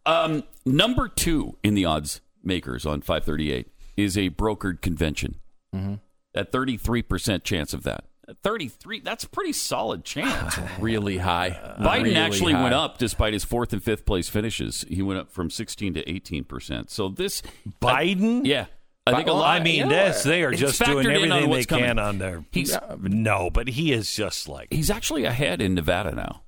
[0.07, 5.37] um, number two in the odds makers on 538 is a brokered convention.
[5.75, 5.94] Mm-hmm.
[6.35, 8.05] At 33% chance of that.
[8.31, 10.57] At 33, that's a pretty solid chance.
[10.79, 11.49] Really high.
[11.51, 12.62] Uh, Biden Really actually high.
[12.62, 14.85] went up despite his fourth and fifth place finishes.
[14.88, 16.90] He went up from 16 to 18%.
[16.90, 17.43] So this.
[17.83, 18.47] Biden?
[18.47, 18.66] Yeah.
[19.07, 19.61] I think a lot.
[19.61, 19.88] I mean, yeah.
[19.88, 21.85] this they are just doing factored in on everything they coming.
[21.87, 22.45] can on their.
[22.53, 26.43] He's- no, but he is just like He's actually ahead in Nevada now.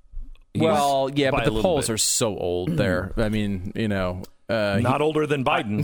[0.54, 1.94] He's Well, yeah, but the polls bit.
[1.94, 3.12] are so old there.
[3.16, 5.82] I mean, you know, uh, not older than Biden.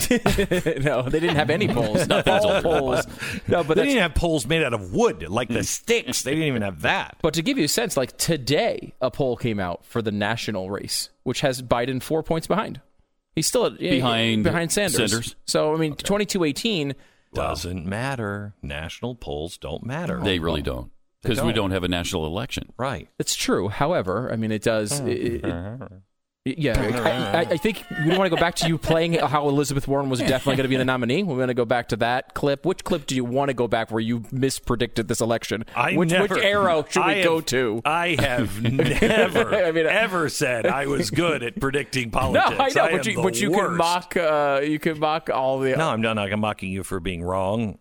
[0.84, 2.06] no, they didn't have any polls.
[2.06, 3.06] Nothing's older polls.
[3.46, 6.22] No, but they that's, didn't have poles made out of wood like the sticks.
[6.22, 7.16] They didn't even have that.
[7.22, 10.70] But to give you a sense, like today, a poll came out for the national
[10.70, 12.80] race, which has Biden four points behind.
[13.34, 15.10] He's still at, yeah, Behind behind Sanders.
[15.12, 15.36] Sanders.
[15.46, 16.94] So I mean, twenty-two eighteen.
[17.34, 18.54] Doesn't matter.
[18.62, 20.20] National polls don't matter.
[20.22, 20.90] They really don't.
[21.22, 21.54] Because we don't.
[21.56, 22.72] don't have a national election.
[22.78, 23.08] right.
[23.18, 23.68] It's true.
[23.68, 24.98] However, I mean, it does.
[25.00, 25.92] it- it- it-
[26.56, 29.86] yeah, I, I, I think we want to go back to you playing how Elizabeth
[29.88, 31.22] Warren was definitely going to be the nominee.
[31.22, 32.64] We're going to go back to that clip.
[32.64, 35.64] Which clip do you want to go back where you mispredicted this election?
[35.74, 37.82] I which, never, which arrow should we I go to?
[37.84, 42.76] I have never, I mean, ever said I was good at predicting No, politics.
[42.76, 44.16] I know, am but you, the but you can mock.
[44.16, 45.76] Uh, you can mock all the.
[45.76, 46.18] No, I'm not.
[46.18, 47.78] I'm mocking you for being wrong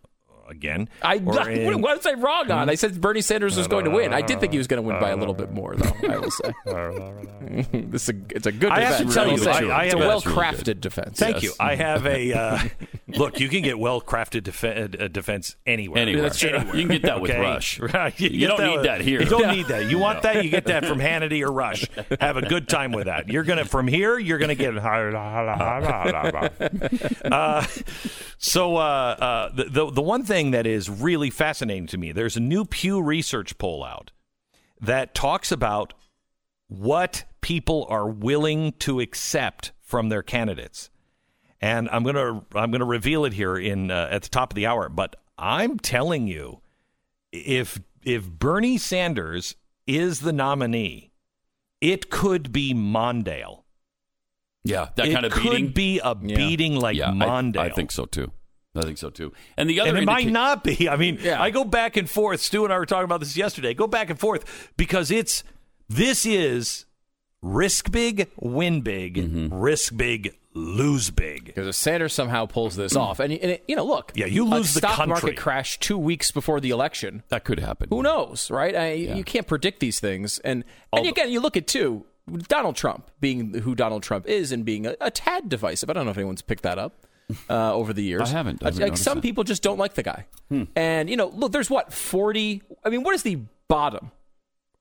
[0.49, 0.89] again.
[1.01, 2.69] I Or in- what, what was I wrong on?
[2.69, 4.13] I said Bernie Sanders was going to win.
[4.13, 6.07] I did think he was going to win by a little bit more, though.
[6.09, 6.53] I will say,
[7.87, 9.51] this is a, it's a good I have to tell you, say.
[9.51, 11.19] I- I it's a well That's really crafted defense.
[11.19, 11.43] Thank yes.
[11.43, 11.53] you.
[11.59, 12.59] I have a uh,
[13.07, 13.39] look.
[13.39, 16.01] You can get well crafted def- uh, defense anywhere.
[16.01, 16.23] Anywhere.
[16.23, 16.49] That's true.
[16.57, 17.39] You can get that with Okay?
[17.41, 17.79] Rush.
[17.79, 18.19] Right.
[18.19, 19.21] You get don't need with- that here.
[19.21, 19.89] You don't need that.
[19.89, 20.43] You want that?
[20.43, 21.87] You get that from Hannity or Rush.
[22.19, 23.29] Have a good time with that.
[23.29, 24.17] You're gonna from here.
[24.19, 24.67] You're gonna get.
[27.25, 27.65] Uh,
[28.37, 32.37] so uh, uh, the, the the one thing that is really fascinating to me, there's
[32.37, 34.11] a new Pew Research poll out
[34.79, 35.93] that talks about
[36.67, 40.89] what people are willing to accept from their candidates.
[41.59, 44.67] And I'm gonna I'm gonna reveal it here in uh, at the top of the
[44.67, 44.89] hour.
[44.89, 46.61] But I'm telling you,
[47.31, 49.55] if if Bernie Sanders
[49.87, 51.11] is the nominee,
[51.81, 53.63] it could be Mondale.
[54.63, 55.69] Yeah, that it kind of could beating.
[55.69, 57.57] be a beating like yeah, I- Mondale.
[57.57, 58.31] I, think so too.
[58.75, 59.33] I think so too.
[59.57, 60.87] And the other and it might not be.
[60.89, 61.41] I mean, Yeah.
[61.41, 62.41] I go back and forth.
[62.41, 63.73] Stu and I were talking about this yesterday.
[63.73, 65.43] Go back and forth because it's
[65.89, 66.85] this is
[67.41, 69.53] risk big, win big, Mm-hmm.
[69.53, 71.45] risk big, lose big.
[71.45, 74.43] Because if Sanders somehow pulls this off, and, and it, you know, look, Yeah, you
[74.43, 75.07] a lose the stock country.
[75.13, 77.23] market crash two weeks before the election.
[77.29, 77.87] that could happen.
[77.89, 78.75] Who knows, right?
[78.75, 82.05] I, You can't predict these things, and and Although- again, you look at too.
[82.49, 85.89] Donald Trump being who Donald Trump is and being a, a tad divisive.
[85.89, 87.06] I don't know if anyone's picked that up
[87.49, 88.21] uh, over the years.
[88.21, 88.63] I haven't.
[88.63, 89.21] I haven't like some that.
[89.21, 90.25] people just don't like the guy.
[90.75, 92.61] And you know, look, there's what forty.
[92.85, 94.11] I mean, what is the bottom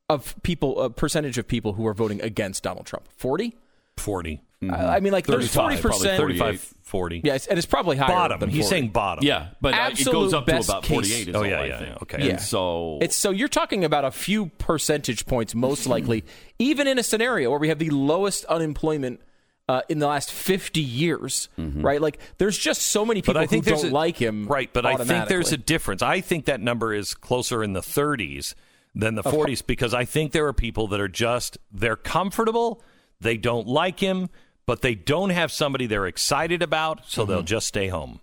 [0.09, 0.81] of people?
[0.81, 3.07] A percentage of people who are voting against Donald Trump?
[3.17, 3.55] Forty.
[3.99, 4.43] 40.
[4.71, 6.39] I mean, like there's forty percent, 38.
[6.39, 7.21] 35, 40.
[7.25, 8.09] Yes, and it's probably higher.
[8.09, 8.41] Bottom.
[8.41, 9.25] Than He's saying bottom.
[9.25, 10.95] Yeah, but uh, it goes up to best about case.
[11.09, 11.29] 48.
[11.29, 12.03] Is Oh, all yeah, I yeah, think.
[12.03, 12.17] okay.
[12.17, 12.37] And Yeah.
[12.37, 16.25] so It's so you're talking about a few percentage points, most likely,
[16.59, 19.21] even in a scenario where we have the lowest unemployment
[19.69, 21.83] uh, in the last 50 years, mm-hmm.
[21.83, 22.01] right?
[22.01, 24.47] Like, there's just so many people I think who don't a, like him.
[24.47, 26.03] Right, but I think there's a difference.
[26.03, 28.55] I think that number is closer in the 30s
[28.95, 32.83] than the 40s because I think there are people that are just they're comfortable,
[33.21, 34.31] they don't like him,
[34.67, 37.47] but they don't have somebody they're excited about, so they'll mm-hmm.
[37.47, 38.21] just stay home.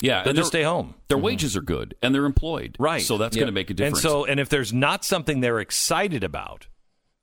[0.00, 0.94] yeah, They'll just stay home.
[1.08, 1.26] their mm-hmm.
[1.26, 2.76] wages are good and they're employed.
[2.78, 3.02] Right.
[3.02, 3.40] So that's Yep.
[3.40, 4.04] going to make a difference.
[4.04, 6.66] And so, and if there's not something they're excited about,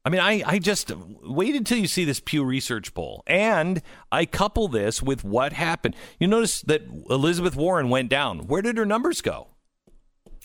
[0.06, 0.92] I mean, I, I just
[1.24, 3.24] wait until you see this Pew Research poll.
[3.26, 3.82] And
[4.12, 5.96] I couple this with what happened.
[6.20, 8.40] You notice that Elizabeth Warren went down.
[8.48, 9.48] Where did her numbers go?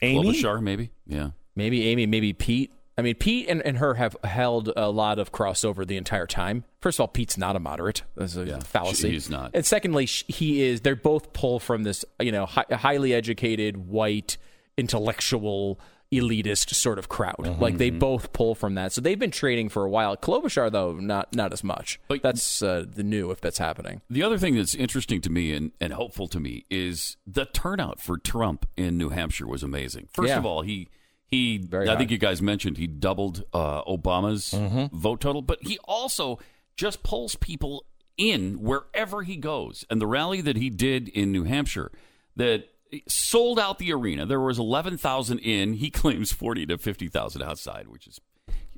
[0.00, 0.32] Amy?
[0.32, 0.90] Klobuchar, maybe.
[1.06, 1.30] Yeah.
[1.56, 2.72] Maybe Amy, maybe Pete.
[2.96, 6.64] I mean, Pete and, and her have held a lot of crossover the entire time.
[6.80, 8.02] First of all, Pete's not a moderate.
[8.16, 9.10] That's a Yeah, fallacy.
[9.10, 9.52] he's not.
[9.54, 10.80] And secondly, he is.
[10.82, 14.36] They're both pull from this, you know, hi- highly educated, white,
[14.76, 15.80] intellectual,
[16.12, 17.36] elitist sort of crowd.
[17.40, 18.92] Mm-hmm, Like they both pull from that.
[18.92, 20.16] So they've been trading for a while.
[20.16, 22.00] Klobuchar, though, not not as much.
[22.08, 24.00] But- that's uh, the new if that's happening.
[24.08, 28.00] The other thing that's interesting to me and, and hopeful to me is the turnout
[28.00, 30.08] for Trump in New Hampshire was amazing.
[30.12, 30.38] First Yeah.
[30.38, 30.88] of all, he
[31.26, 34.96] he Very I think you guys mentioned he doubled uh, Obama's Mm-hmm.
[34.96, 36.38] vote total, but he also
[36.76, 37.84] just pulls people
[38.16, 39.84] in wherever he goes.
[39.90, 41.92] And the rally that he did in New Hampshire
[42.36, 42.68] that
[43.06, 44.26] sold out the arena.
[44.26, 45.74] There was 11,000 in.
[45.74, 48.20] He claims 40 to 50,000 outside, which is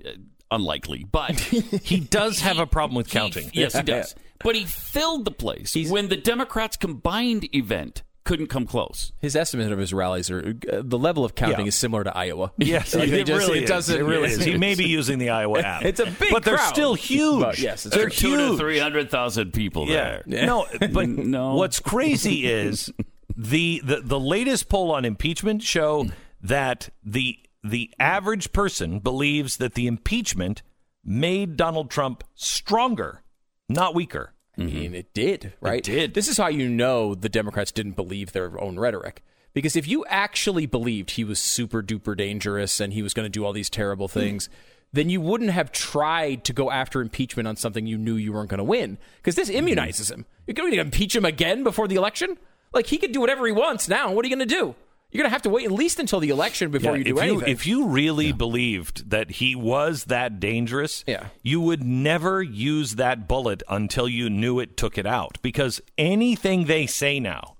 [0.04, 0.10] uh,
[0.50, 3.50] unlikely, but He does have a problem with he- counting.
[3.52, 4.14] yes, he does.
[4.42, 9.12] But he filled the place He's- when the Democrats' combined event couldn't come close.
[9.18, 11.68] His estimate of his rallies are uh, the level of counting Yeah.
[11.68, 12.52] is similar to Iowa.
[12.58, 13.68] Yes, Like, it just- really it is.
[13.70, 13.98] doesn't.
[13.98, 14.44] It really is.
[14.44, 15.84] He may be using the Iowa app.
[15.84, 17.40] It's a big but they're still huge.
[17.42, 18.58] But yes, it's they're Two to huge.
[18.58, 20.20] three hundred thousand people Yeah.
[20.26, 20.46] there.
[20.46, 21.54] No, but No.
[21.54, 22.92] what's crazy is
[23.40, 26.12] the, the the latest poll on impeachment show mm.
[26.42, 30.62] that the the average person believes that the impeachment
[31.04, 33.22] made Donald Trump stronger,
[33.68, 34.34] not weaker.
[34.58, 35.82] I mean, it did, right?
[35.82, 36.12] did.
[36.12, 39.22] This is how you know the Democrats didn't believe their own rhetoric.
[39.54, 43.30] Because if you actually believed he was super duper dangerous and he was going to
[43.30, 44.12] do all these terrible mm.
[44.12, 44.50] things,
[44.92, 48.50] then you wouldn't have tried to go after impeachment on something you knew you weren't
[48.50, 48.98] going to win.
[49.16, 49.66] Because this mm-hmm.
[49.66, 50.26] immunizes him.
[50.46, 52.36] You're going to impeach him again before the election?
[52.72, 54.12] Like, he could do whatever he wants now.
[54.12, 54.74] What are you going to do?
[55.10, 57.16] You're going to have to wait at least until the election before Yeah, you do
[57.16, 57.40] if anything.
[57.48, 61.26] you if you really believed that he was that dangerous, Yeah.
[61.42, 65.36] you would never use that bullet until you knew it took it out.
[65.42, 67.56] Because anything they say now,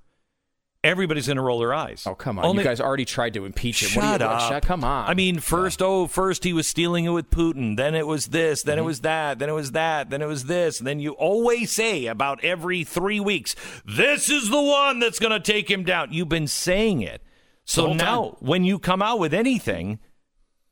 [0.83, 2.05] everybody's going to roll their eyes.
[2.07, 2.45] oh, come on.
[2.45, 3.89] Only- you guys already tried to impeach him.
[3.91, 4.49] Shut what are you, up!
[4.51, 5.09] Shut, come on.
[5.09, 7.77] I mean, first, oh, first he was stealing it with Putin.
[7.77, 8.63] Then it was this.
[8.63, 8.87] Then it mm-hmm.
[8.87, 9.39] was that.
[9.39, 10.11] Then it was that.
[10.11, 10.79] Then it was this.
[10.79, 13.55] And then you always say about every three weeks,
[13.85, 17.23] "This is the one that's going to take him down." You've been saying it.
[17.65, 18.37] So now, time.
[18.41, 20.01] when you come out with anything,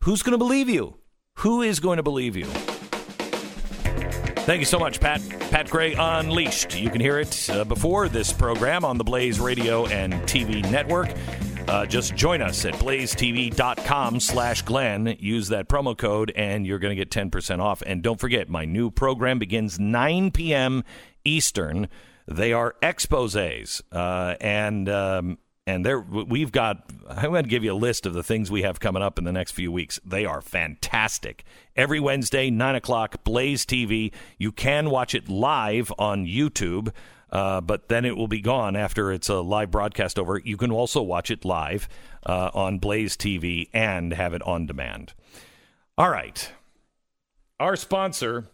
[0.03, 0.97] who's going to believe you?
[1.39, 2.49] Who is going to believe you?
[4.49, 5.21] Thank you so much, Pat.
[5.51, 6.75] Pat Gray Unleashed.
[6.75, 11.11] You can hear it uh, before this program on the Blaze Radio and TV network.
[11.69, 15.15] Uh, just join us at blazetv.com slash Glenn.
[15.19, 17.83] Use that promo code and you're going to get 10% off.
[17.85, 20.83] And don't forget, my new program begins 9 p.m.
[21.27, 21.91] Eastern.
[22.27, 23.83] They are exposés.
[23.93, 25.37] Uh, and um,
[25.69, 28.63] and there we've got i'm going to give you a list of the things we
[28.63, 30.01] have coming up in the next few weeks.
[30.05, 31.45] They are fantastic.
[31.77, 36.93] Every wednesday 9 o'clock blaze tv you can watch it live on youtube
[37.31, 40.41] uh, but then it will be gone after it's a live broadcast over.
[40.43, 41.87] You can also watch it live
[42.25, 45.13] uh, on blaze tv and have it on demand.
[45.99, 46.51] All right.
[47.61, 48.47] Our sponsor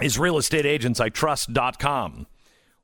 [0.00, 2.26] is realestateagentsitrust.com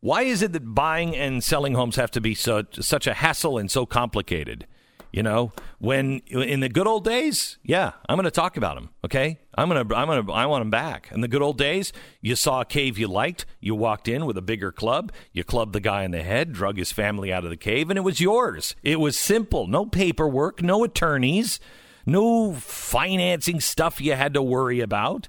[0.00, 3.58] why is it that buying and selling homes have to be such such a hassle
[3.58, 4.66] and so complicated?
[5.12, 8.90] You know, when in the good old days, yeah, I'm going to talk about them.
[9.04, 11.08] Okay, I'm going to, I'm going to, I want them back.
[11.10, 14.38] In the good old days, you saw a cave you liked, you walked in with
[14.38, 17.50] a bigger club, you clubbed the guy in the head, drug his family out of
[17.50, 18.76] the cave, and it was yours.
[18.84, 21.58] It was simple, no paperwork, no attorneys,
[22.06, 25.28] no financing stuff you had to worry about.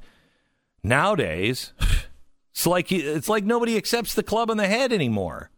[0.84, 1.74] Nowadays.
[2.52, 5.52] It's like it's like nobody accepts the club on the head anymore.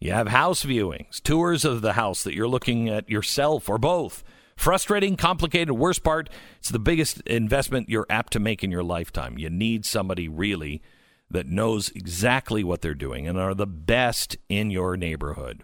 [0.00, 4.22] You have house viewings, tours of the house that you're looking at yourself or both,
[4.58, 6.28] Frustrating, complicated, worst part,
[6.58, 9.38] it's the biggest investment you're apt to make in your lifetime.
[9.38, 10.82] You need somebody really
[11.30, 15.62] that knows exactly what they're doing and are the best in your neighborhood.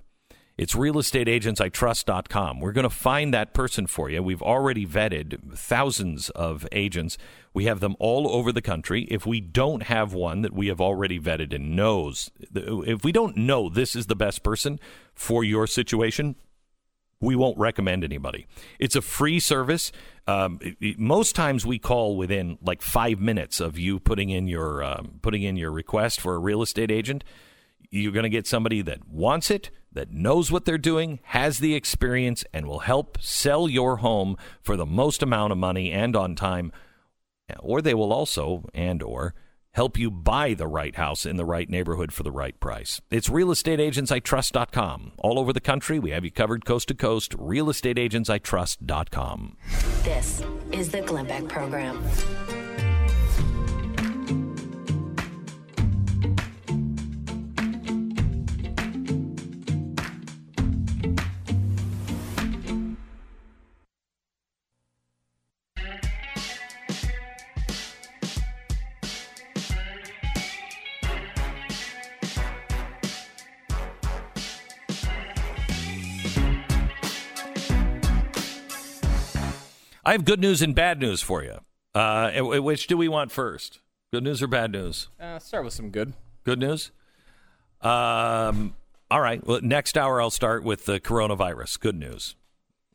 [0.57, 2.61] It's realestateagentsitrust.com.
[2.61, 4.23] We're going to find that person for you.
[4.23, 7.19] We've already vetted thousands of agents.
[7.53, 9.03] We have them all over the country.
[9.11, 13.37] If we don't have one that we have already vetted and knows, if we don't
[13.37, 14.79] know this is the best person
[15.13, 16.37] for your situation,
[17.21, 18.47] we won't recommend anybody.
[18.79, 19.91] It's a free service.
[20.27, 20.61] Um,
[20.97, 25.43] most times we call within like five minutes of you putting in your um, putting
[25.43, 27.25] in your request for a real estate agent.
[27.91, 31.75] You're going to get somebody that wants it, that knows what they're doing, has the
[31.75, 36.35] experience, and will help sell your home for the most amount of money and on
[36.35, 36.73] time.
[37.61, 39.35] Or they will also and or
[39.73, 43.01] help you buy the right house in the right neighborhood for the right price.
[43.11, 45.13] It's realestateagentsitrust.com.
[45.19, 47.37] All over the country, we have you covered coast to coast.
[47.37, 49.57] realestateagentsitrust.com.
[50.05, 50.43] This
[50.73, 52.03] is the Glenn Beck Program.
[80.07, 81.61] I have good news and bad news for you.
[81.95, 83.81] Uh, which do we want first?
[84.13, 85.09] Good news or bad news?
[85.19, 86.13] Uh, start with some good.
[86.45, 86.91] Good news.
[87.81, 88.75] Um,
[89.11, 89.45] all right.
[89.47, 91.81] Well, next hour I'll start with the coronavirus.
[91.81, 92.37] Good news.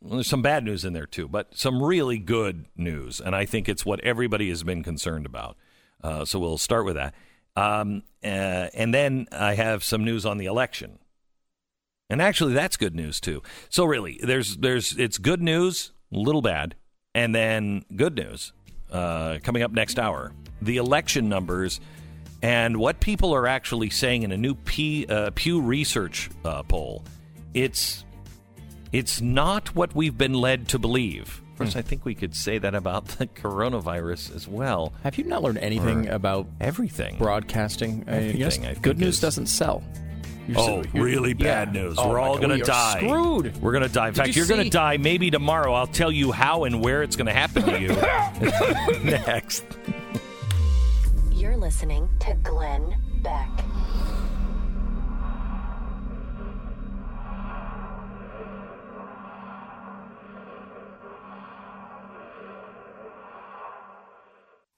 [0.00, 3.44] Well, there's some bad news in there too, but some really good news, and I
[3.44, 5.56] think it's what everybody has been concerned about.
[6.02, 7.14] Uh, so we'll start with that,
[7.54, 11.00] um, uh, and then I have some news on the election,
[12.08, 13.42] and actually that's good news too.
[13.68, 16.76] So really, there's there's it's good news, a little bad,
[17.14, 18.52] and then good news
[18.90, 20.32] uh, coming up next hour.
[20.62, 21.80] The election numbers
[22.42, 27.04] and what people are actually saying in a new P, uh, Pew Research uh, poll.
[27.54, 28.04] It's
[28.92, 31.42] it's not what we've been led to believe.
[31.52, 34.94] Of course, I think we could say that about the coronavirus as well.
[35.02, 37.16] Have you not learned anything about Everything.
[37.18, 38.04] broadcasting?
[38.08, 39.82] I Everything, yes, I good news is- doesn't sell.
[40.48, 41.82] You're Oh, so- you're- really bad yeah.
[41.82, 41.96] news.
[41.98, 42.98] Oh We're all going to die.
[42.98, 43.56] Screwed.
[43.62, 44.08] We're going to die.
[44.08, 45.72] In Did fact, you you're going to die maybe tomorrow.
[45.74, 47.88] I'll tell you how and where it's going to happen to you
[49.04, 49.64] next.
[51.32, 53.48] You're listening to Glenn Beck.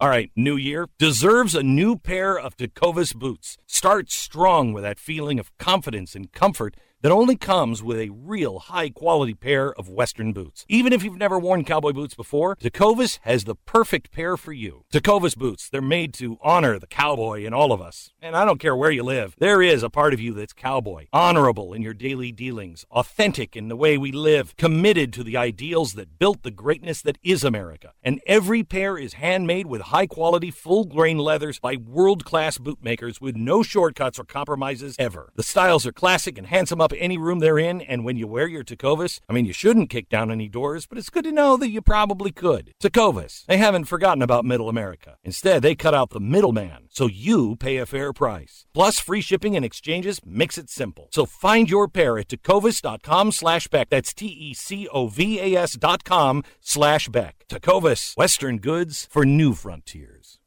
[0.02, 3.56] All right, new year deserves a new pair of Tecovas boots.
[3.68, 8.60] Start strong with that feeling of confidence and comfort that only comes with a real
[8.60, 10.64] high quality pair of Western boots.
[10.68, 14.84] Even if you've never worn cowboy boots before, Tecovas has the perfect pair for you.
[14.92, 18.12] Tecovas boots, they're made to honor the cowboy in all of us.
[18.22, 21.06] And I don't care where you live, there is a part of you that's cowboy,
[21.12, 25.94] honorable in your daily dealings, authentic in the way we live, committed to the ideals
[25.94, 27.94] that built the greatness that is America.
[28.02, 33.20] And every pair is handmade with high quality, full grain leathers by world class bootmakers
[33.20, 35.32] with no shortcuts or compromises ever.
[35.34, 38.46] The styles are classic and handsome up any room they're in, and when you wear
[38.46, 41.56] your Tecovas, I mean, you shouldn't kick down any doors, but it's good to know
[41.56, 42.74] that you probably could.
[42.82, 45.16] Tecovas, they haven't forgotten about middle America.
[45.24, 48.66] Instead, they cut out the middleman, so you pay a fair price.
[48.74, 51.08] Plus, free shipping and exchanges makes it simple.
[51.12, 53.88] So find your pair at tecovas.com slash Beck.
[53.88, 57.44] That's T-E-C-O-V-A-S dot com slash Beck.
[57.48, 60.41] Tecovas, Western goods for new frontiers.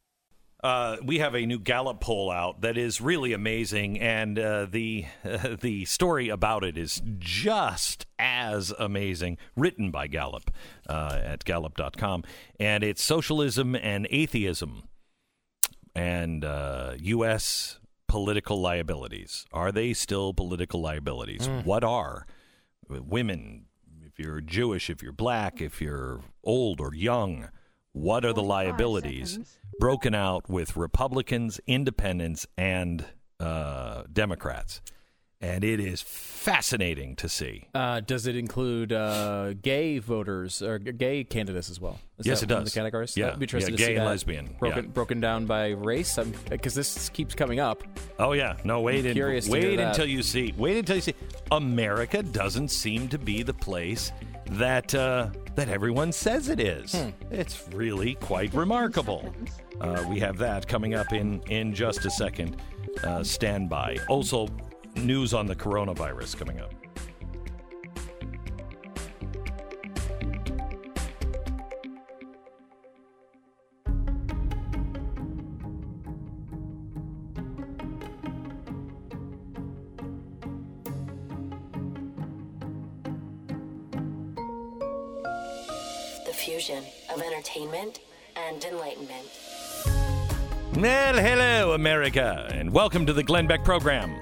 [0.65, 5.05] Uh, we have a new Gallup poll out that is really amazing, and uh, the
[5.23, 9.37] uh, the story about it is just as amazing.
[9.55, 10.49] Written by Gallup
[10.89, 12.23] uh, at Gallup.com,
[12.59, 14.89] and it's socialism and atheism,
[15.93, 17.79] and uh, U.S.
[18.07, 19.45] political liabilities.
[19.53, 21.47] Are they still political liabilities?
[21.63, 22.25] What are
[22.89, 23.65] women?
[24.03, 27.49] If you're Jewish, if you're black, if you're old or young,
[27.95, 29.39] what are the liabilities?
[29.79, 33.05] Broken out with Republicans, Independents, and
[33.39, 34.81] uh, Democrats,
[35.41, 37.67] and it is fascinating to see.
[37.73, 41.99] Uh, does it include uh, gay voters or gay candidates as well?
[42.17, 42.73] Is Yes, that it one of does.
[42.73, 43.17] The categories.
[43.17, 43.25] Yeah.
[43.25, 44.55] That'd be interesting Yeah, to gay see and that lesbian.
[44.59, 44.89] broken Yeah.
[44.91, 46.17] broken down by race.
[46.49, 47.83] Because this keeps coming up.
[48.17, 49.89] Oh yeah, no wait, I'm and- curious to hear wait that.
[49.89, 50.53] until you see.
[50.57, 51.15] Wait until you see.
[51.51, 54.11] America doesn't seem to be the place
[54.51, 56.93] that uh, that everyone says it is.
[56.93, 57.09] Hmm.
[57.31, 59.33] It's really quite remarkable.
[59.81, 62.61] Uh, we have that coming up in in just a second.
[63.03, 63.97] Uh, stand by.
[64.07, 64.47] Also,
[64.95, 66.73] news on the coronavirus coming up.
[86.65, 87.99] Fusion of entertainment
[88.35, 89.29] and enlightenment.
[90.75, 94.19] Well, hello, America, and welcome to the Glenn Beck program.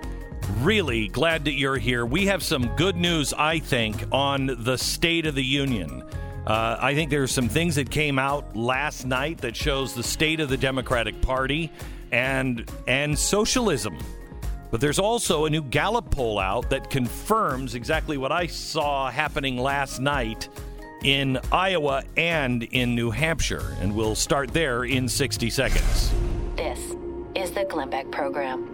[0.59, 2.05] Really glad that you're here.
[2.05, 6.03] We have some good news, I think, on the State of the Union.
[6.45, 10.41] Uh, I think there's some things that came out last night that shows the state
[10.41, 11.71] of the Democratic Party
[12.11, 13.97] and and socialism.
[14.69, 19.57] But there's also a new Gallup poll out that confirms exactly what I saw happening
[19.57, 20.49] last night
[21.03, 23.75] in Iowa and in New Hampshire.
[23.79, 26.13] And we'll start there in 60 seconds.
[26.55, 26.79] This
[27.35, 28.69] is the Glenn Beck Program.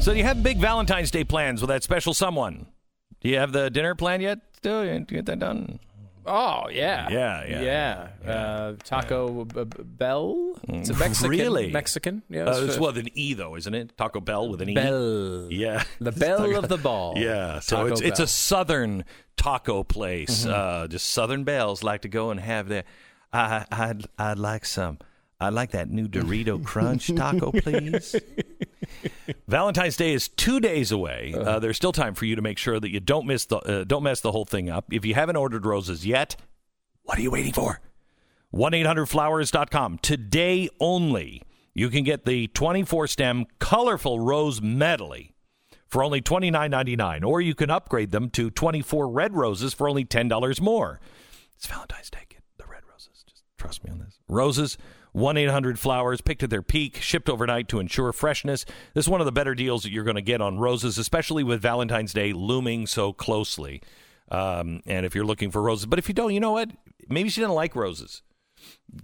[0.00, 2.66] So, do you have big Valentine's Day plans with that special someone?
[3.20, 4.38] Do you have the dinner plan yet?
[4.56, 5.80] Still, you get that done?
[6.28, 8.30] Oh yeah, Yeah, yeah, yeah.
[8.30, 10.54] Uh, Taco B- Bell.
[10.68, 11.30] It's a Mexican.
[11.30, 11.70] Really?
[11.70, 12.22] Mexican.
[12.28, 12.44] Yeah.
[12.44, 13.96] Uh, it's with an E though, isn't it?
[13.96, 14.74] Taco Bell with an E.
[14.74, 15.48] Bell.
[15.50, 17.14] Yeah, The belle of the ball.
[17.16, 19.04] Yeah, so Taco it's it's a southern
[19.36, 20.44] taco place.
[20.44, 20.52] Mm-hmm.
[20.84, 22.84] Uh, just Southern Belles like to go and have their.
[23.32, 24.98] I I'd I'd like some.
[25.40, 28.16] I'd like that new Dorito Crunch taco, please.
[29.48, 31.34] Valentine's Day is two days away.
[31.36, 33.84] Uh, there's still time for you to make sure that you don't miss the uh,
[33.84, 34.86] don't mess the whole thing up.
[34.92, 36.36] If you haven't ordered roses yet,
[37.02, 37.80] what are you waiting for?
[38.54, 39.98] 1-800-Flowers.com.
[39.98, 41.42] Today only,
[41.74, 45.34] you can get the 24-stem colorful rose medley
[45.86, 50.60] for only $29.99, or you can upgrade them to 24 red roses for only $10
[50.60, 51.00] more.
[51.56, 52.20] It's Valentine's Day.
[52.28, 53.24] Get the red roses.
[53.26, 54.18] Just trust me on this.
[54.28, 54.78] Roses,
[55.12, 58.64] 1 800 Flowers, picked at their peak, shipped overnight to ensure freshness.
[58.94, 61.44] This is one of the better deals that you're going to get on roses, especially
[61.44, 63.82] with Valentine's Day looming so closely.
[64.30, 66.70] Um, and if you're looking for roses, but if you don't, you know what?
[67.08, 68.22] Maybe she didn't like roses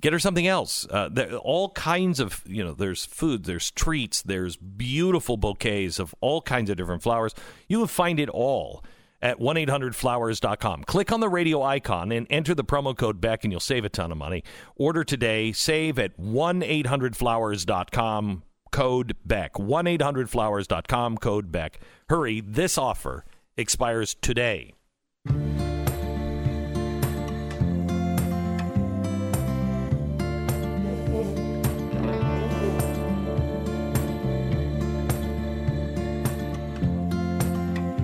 [0.01, 0.87] get her something else.
[0.91, 6.15] Uh, there, all kinds of, you know, there's food, there's treats, there's beautiful bouquets of
[6.21, 7.35] all kinds of different flowers.
[7.69, 8.83] You will find it all
[9.25, 10.85] at 1-800-Flowers.com.
[10.85, 13.89] Click on the radio icon and enter the promo code Beck and you'll save a
[13.89, 14.45] ton of money.
[14.77, 19.55] Order today, save at 1-800-Flowers.com, code Beck.
[19.55, 21.81] 1-800-Flowers.com, code Beck.
[22.11, 23.25] Hurry, this offer
[23.57, 24.75] expires today.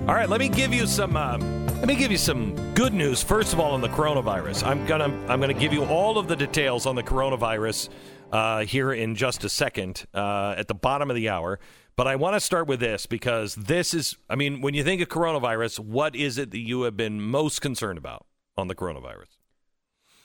[0.07, 1.15] All right, let me give you some.
[1.15, 3.21] Uh, let me give you some good news.
[3.21, 6.35] First of all, on the coronavirus, I'm gonna I'm gonna give you all of the
[6.35, 7.89] details on the coronavirus
[8.31, 11.59] uh, here in just a second uh, at the bottom of the hour.
[11.95, 14.17] But I want to start with this because this is.
[14.27, 17.61] I mean, when you think of coronavirus, what is it that you have been most
[17.61, 18.25] concerned about
[18.57, 19.37] on the coronavirus?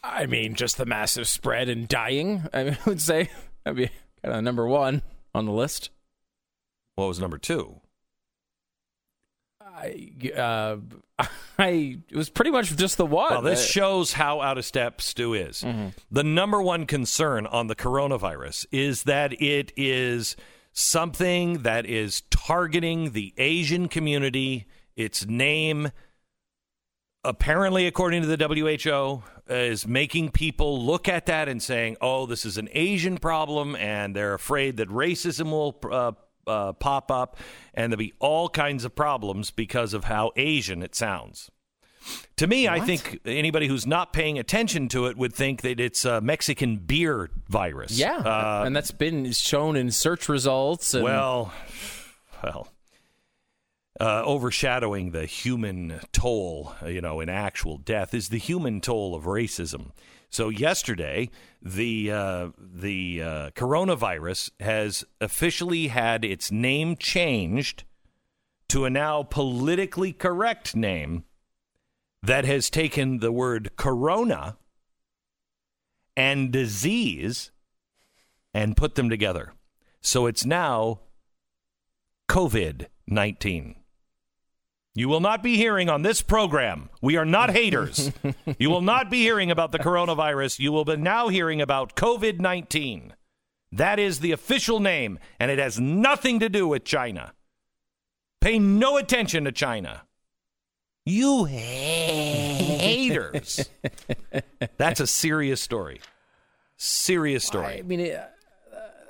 [0.03, 2.49] I mean, just the massive spread and dying.
[2.53, 3.29] I would say
[3.62, 3.91] that'd be
[4.24, 5.03] kind of number one
[5.35, 5.91] on the list.
[6.95, 7.83] What was number two?
[9.75, 10.77] I, uh,
[11.59, 13.31] I it was pretty much just the one.
[13.31, 15.64] Well, this Uh, shows how out of step Stu is.
[16.11, 20.37] The number one concern on the coronavirus is that it is
[20.73, 24.67] something that is targeting the Asian community.
[24.95, 25.91] Its name,
[27.25, 32.45] apparently, according to the WHO, is making people look at that and saying, oh, this
[32.45, 35.79] is an Asian problem, and they're afraid that racism will.
[35.91, 36.12] Uh,
[36.47, 37.37] uh, pop up,
[37.75, 41.51] and there'll be all kinds of problems because of how Asian it sounds.
[42.37, 46.05] To me, I think anybody who's not paying attention to it would think that it's
[46.05, 47.99] a Mexican beer virus.
[47.99, 50.95] yeah, Uh, and that's been shown in search results.
[50.95, 51.53] And, well,
[52.45, 52.69] well,
[53.99, 59.25] uh, overshadowing the human toll, you know, in actual death is the human toll of
[59.25, 59.91] racism.
[60.37, 61.30] So yesterday,
[61.62, 67.84] the uh, the uh, coronavirus has officially had its name changed
[68.68, 71.24] to a now politically correct name
[72.22, 74.59] that has taken the word corona
[76.14, 77.51] and disease
[78.53, 79.55] and put them together.
[80.03, 81.01] So it's now
[82.28, 83.86] COVID 19.
[84.97, 86.89] You will not be hearing on this program.
[87.03, 88.11] We are not haters.
[88.59, 90.59] you will not be hearing about the coronavirus.
[90.59, 93.13] You will be now hearing about COVID 19.
[93.73, 97.35] That is the official name, and it has nothing to do with China.
[98.41, 100.05] Pay no attention to China.
[101.05, 102.49] You haters.
[104.79, 106.01] That's a serious story.
[106.79, 107.81] Serious story.
[107.81, 108.19] I mean, it,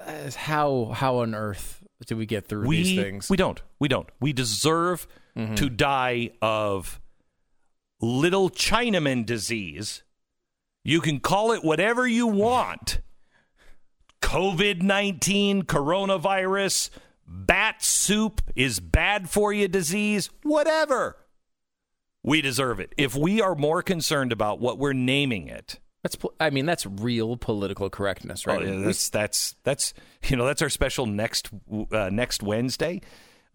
[0.04, 3.30] uh, how how on earth do we get through we, these things?
[3.30, 3.62] We don't.
[3.78, 4.08] We don't.
[4.18, 5.06] We deserve
[5.36, 7.00] to die of
[8.00, 10.02] little Chinaman disease.
[10.82, 13.00] You can call it whatever you want.
[14.22, 16.90] COVID 19, coronavirus,
[17.26, 21.16] bat soup is bad for you disease, whatever.
[22.22, 22.92] we deserve it.
[22.96, 27.36] If we are more concerned about what we're naming it, That's, I mean, that's real
[27.36, 28.62] political correctness, right?
[28.62, 29.92] Oh, yeah, that's that's that's
[30.24, 31.50] you know that's our special next
[31.92, 33.00] uh, next Wednesday.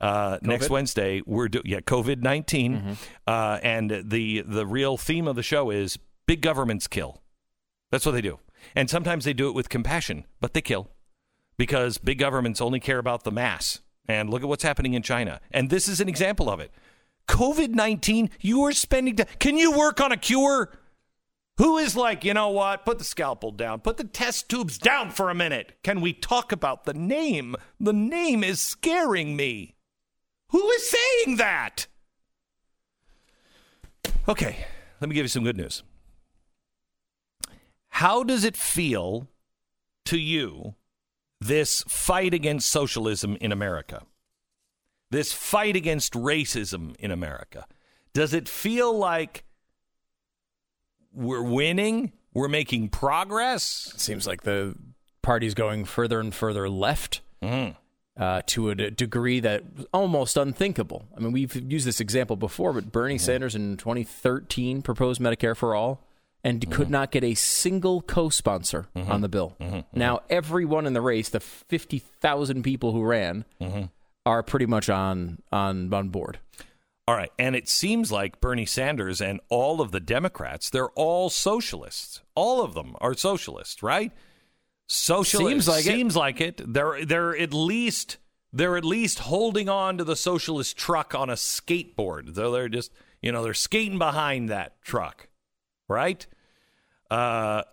[0.02, 2.97] Uh, next Wednesday we're do- yeah COVID 19
[3.28, 7.22] uh, and the the real theme of the show is big governments kill.
[7.91, 8.39] That's what they do,
[8.76, 10.89] and sometimes they do it with compassion, but they kill
[11.58, 13.80] because big governments only care about the mass.
[14.08, 16.72] And look at what's happening in China, and this is an example of it.
[17.28, 19.16] COVID 19, you are spending.
[19.16, 20.72] T- Can you work on a cure?
[21.58, 22.86] Who is like, you know what?
[22.86, 23.82] Put the scalpel down.
[23.82, 25.74] Put the test tubes down for a minute.
[25.84, 27.56] Can we talk about the name?
[27.80, 29.76] The name is scaring me.
[30.52, 31.88] Who is saying that?
[34.28, 34.66] Okay,
[34.99, 35.84] let me give you some good news.
[37.89, 39.28] How does it feel
[40.06, 40.76] to you,
[41.39, 44.04] this fight against socialism in America?
[45.10, 47.66] This fight against racism in America?
[48.14, 49.43] Does it feel like
[51.14, 52.14] we're winning?
[52.34, 53.93] We're making progress?
[53.97, 54.76] seems like the
[55.22, 57.72] party's going further and further left mm-hmm.
[58.18, 61.07] Uh, to a degree that was almost unthinkable.
[61.16, 65.76] I mean, we've used this example before, but Bernie Sanders in 2013 proposed Medicare for
[65.76, 66.05] all
[66.43, 66.91] and could mm-hmm.
[66.91, 69.12] not get a single co-sponsor mm-hmm.
[69.12, 69.55] on the bill.
[69.59, 69.82] Mm-hmm.
[69.93, 73.45] Now, everyone in the race, the 50,000 people who ran,
[74.26, 76.39] are pretty much on on on board.
[77.07, 77.32] All right.
[77.39, 82.22] And it seems like Bernie Sanders and all of the Democrats, they're all socialists.
[82.36, 84.12] All of them are socialists, right?
[84.92, 85.68] Socialists.
[85.86, 86.60] Seems like it.
[86.60, 86.74] like it.
[86.74, 88.18] They're they're at least
[88.52, 92.36] they're at least holding on to the socialist truck on a skateboard.
[92.36, 95.30] So they're just you know, they're skating behind that truck.
[95.88, 96.28] Right?
[97.10, 97.64] Uh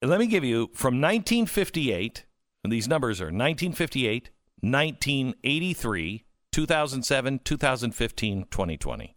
[0.00, 2.24] let me give you from 1958,
[2.62, 9.16] and these numbers are 1958, 1983, 2007, 2015, 2020.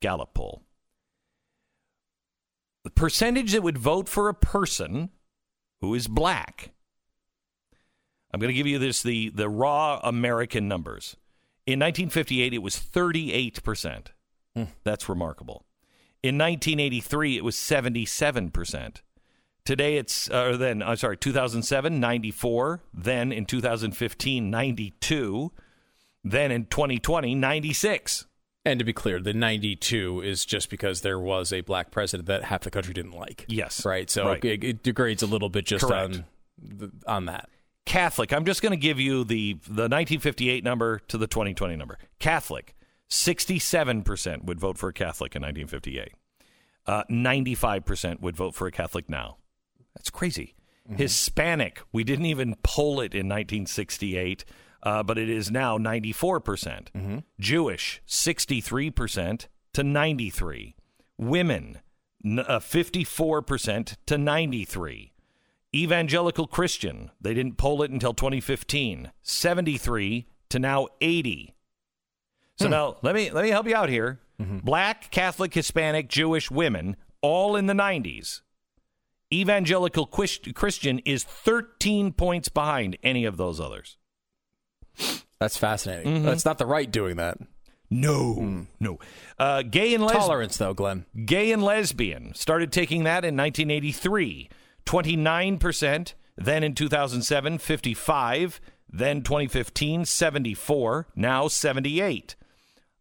[0.00, 0.62] Gallup poll.
[2.84, 5.10] The percentage that would vote for a person
[5.82, 6.70] who is black.
[8.32, 11.16] I'm going to give you this the the raw American numbers.
[11.66, 14.06] In 1958 it was 38%.
[14.84, 15.64] That's remarkable.
[16.22, 19.02] In 1983 it was 77%.
[19.64, 25.52] Today it's uh, or then I'm sorry 2007 94, then in 2015 92,
[26.22, 28.26] then in 2020 96.
[28.64, 32.44] And to be clear, the 92 is just because there was a black president that
[32.44, 33.44] half the country didn't like.
[33.48, 33.84] Yes.
[33.84, 34.10] Right.
[34.10, 34.44] So Right.
[34.44, 36.22] It, it degrades a little bit just Correct.
[36.80, 37.48] on on that.
[37.86, 38.32] Catholic.
[38.32, 41.98] I'm just going to give you the the 1958 number to the 2020 number.
[42.18, 42.74] Catholic,
[43.08, 46.12] 67% would vote for a Catholic in 1958.
[46.86, 49.38] Uh, 95% would vote for a Catholic now.
[49.94, 50.54] That's crazy.
[50.88, 54.44] Hispanic, we didn't even poll it in 1968,
[54.84, 56.44] uh, but it is now 94%.
[56.44, 56.90] percent
[57.40, 60.76] Jewish, 63% to 93.
[61.18, 61.78] Women,
[62.24, 65.12] n- uh, 54% to 93.
[65.82, 71.54] Evangelical Christian, they didn't poll it until 2015, 73 to now 80.
[72.58, 72.70] So hmm.
[72.70, 74.20] now let me let me help you out here.
[74.40, 74.58] Mm-hmm.
[74.58, 78.42] Black, Catholic, Hispanic, Jewish women, all in the 90s.
[79.32, 83.96] Evangelical Christian is 13 points behind any of those others.
[85.40, 86.12] That's fascinating.
[86.12, 86.26] Mm-hmm.
[86.26, 87.38] That's not the right doing that.
[87.90, 88.62] No, hmm.
[88.80, 88.98] no.
[89.38, 90.22] Uh, gay and lesbian.
[90.22, 91.06] Tolerance, though, Glenn.
[91.24, 94.48] Gay and lesbian started taking that in 1983,
[94.86, 96.14] 29%.
[96.36, 98.60] Then in 2007, 55.
[98.88, 101.08] Then 2015, 74.
[101.14, 102.36] Now 78.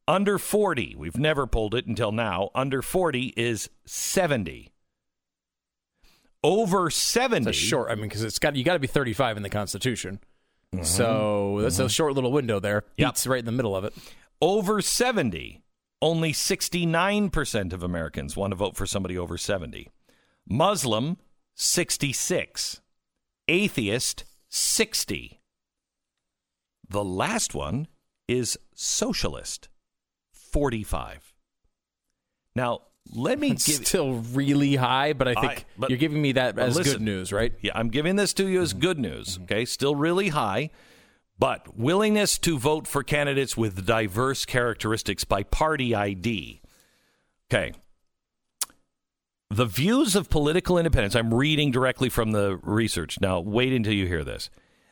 [0.08, 2.50] Under 40, we've never pulled it until now.
[2.54, 4.72] Under 40 is 70.
[6.44, 7.50] Over 70.
[7.50, 7.90] It's a short.
[7.90, 10.20] I mean, because it's got you got to be 35 in the Constitution.
[10.74, 10.84] Mm-hmm.
[10.84, 12.84] So that's a short little window there.
[12.98, 13.18] Yep.
[13.26, 13.94] Right in the middle of it.
[14.42, 15.64] Over 70,
[16.02, 19.90] only 69% of Americans want to vote for somebody over 70.
[20.48, 21.18] Muslim,
[21.56, 22.82] 66.
[23.48, 25.42] Atheist, 60.
[26.88, 27.88] The last one
[28.28, 29.70] is socialist,
[30.32, 31.34] 45.
[32.56, 32.82] Now,
[33.14, 36.34] let me It's give still really high, but I think I- but- you're giving me
[36.34, 36.94] that as listen.
[36.94, 37.54] good news, right?
[37.62, 38.80] Yeah, I'm giving this to you as mm-hmm.
[38.82, 39.34] good news.
[39.36, 39.44] Mm-hmm.
[39.44, 40.72] Okay, still really high,
[41.38, 46.62] but willingness to vote for candidates with diverse characteristics by party ID.
[47.52, 47.74] Okay.
[49.52, 53.20] The views of political independents, I'm reading directly from the research.
[53.22, 54.50] Now, wait until you hear this.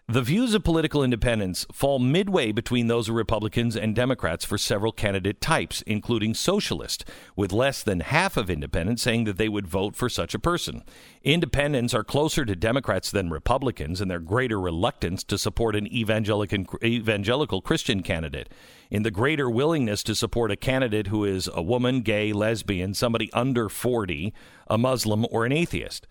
[0.10, 4.92] The views of political independents fall midway between those of Republicans and Democrats for several
[4.92, 7.06] candidate types, including socialist,
[7.38, 10.84] with less than half of independents saying that they would vote for such a person.
[11.24, 16.66] Independents are closer to Democrats than Republicans in their greater reluctance to support an evangelical,
[16.84, 18.50] evangelical Christian candidate,
[18.92, 23.32] in the greater willingness to support a candidate who is a woman, gay, lesbian, somebody
[23.32, 24.34] under 40,
[24.68, 26.08] a Muslim, or an atheist.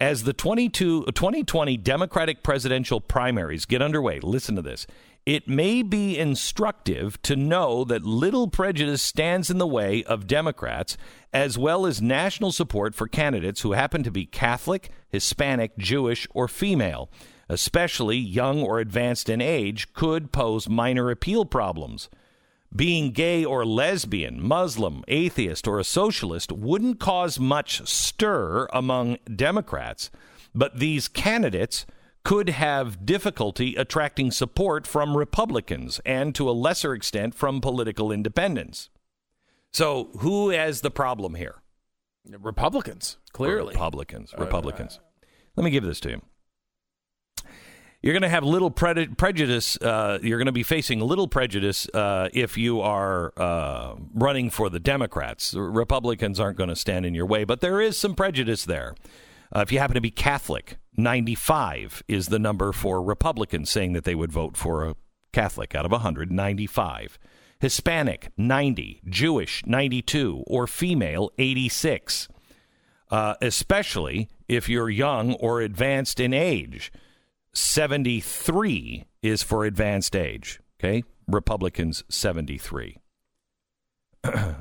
[0.00, 4.86] As the 22, 2020 Democratic presidential primaries get underway, listen to this.
[5.26, 10.96] It may be instructive to know that little prejudice stands in the way of Democrats,
[11.34, 16.48] as well as national support for candidates who happen to be Catholic, Hispanic, Jewish, or
[16.48, 17.10] female,
[17.50, 22.08] especially young or advanced in age, could pose minor appeal problems.
[22.74, 30.10] Being gay or lesbian, Muslim, atheist, or a socialist wouldn't cause much stir among Democrats,
[30.54, 31.84] but these candidates
[32.22, 38.88] could have difficulty attracting support from Republicans and to a lesser extent from political independents.
[39.72, 41.62] So, who has the problem here?
[42.24, 43.72] Republicans, clearly.
[43.72, 44.34] Republicans.
[44.38, 45.00] Republicans.
[45.56, 46.22] Let me give this to you
[48.02, 49.76] you're going to have little pre- prejudice.
[49.76, 54.70] Uh, you're going to be facing little prejudice uh, if you are uh, running for
[54.70, 55.54] the Democrats.
[55.54, 58.94] Republicans aren't going to stand in your way, but there is some prejudice there.
[59.54, 64.04] Uh, if you happen to be Catholic, 95 is the number for Republicans saying that
[64.04, 64.94] they would vote for a
[65.32, 67.18] Catholic out of 195.
[67.60, 69.02] Hispanic, 90.
[69.06, 70.44] Jewish, 92.
[70.46, 72.28] Or female, 86.
[73.10, 76.90] Uh, especially if you're young or advanced in age.
[77.52, 80.60] 73 is for advanced age.
[80.78, 81.04] Okay.
[81.26, 82.98] Republicans, 73.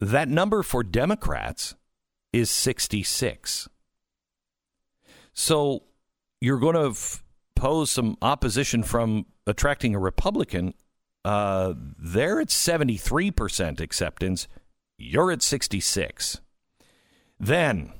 [0.00, 1.74] that number for Democrats
[2.32, 3.68] is 66.
[5.32, 5.84] So
[6.40, 7.22] you're going to f-
[7.54, 10.74] pose some opposition from attracting a Republican.
[11.24, 14.48] Uh, they're at 73% acceptance.
[14.98, 16.40] You're at 66.
[17.38, 17.92] Then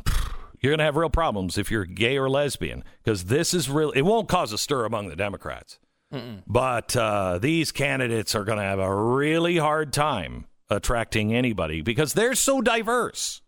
[0.67, 3.93] you're going to have real problems if you're gay or lesbian because this is real.
[3.93, 5.79] It won't cause a stir among the Democrats,
[6.13, 6.43] Mm-mm.
[6.47, 12.15] but uh, these candidates are going to have a really hard time attracting anybody because
[12.15, 13.43] they're so diverse.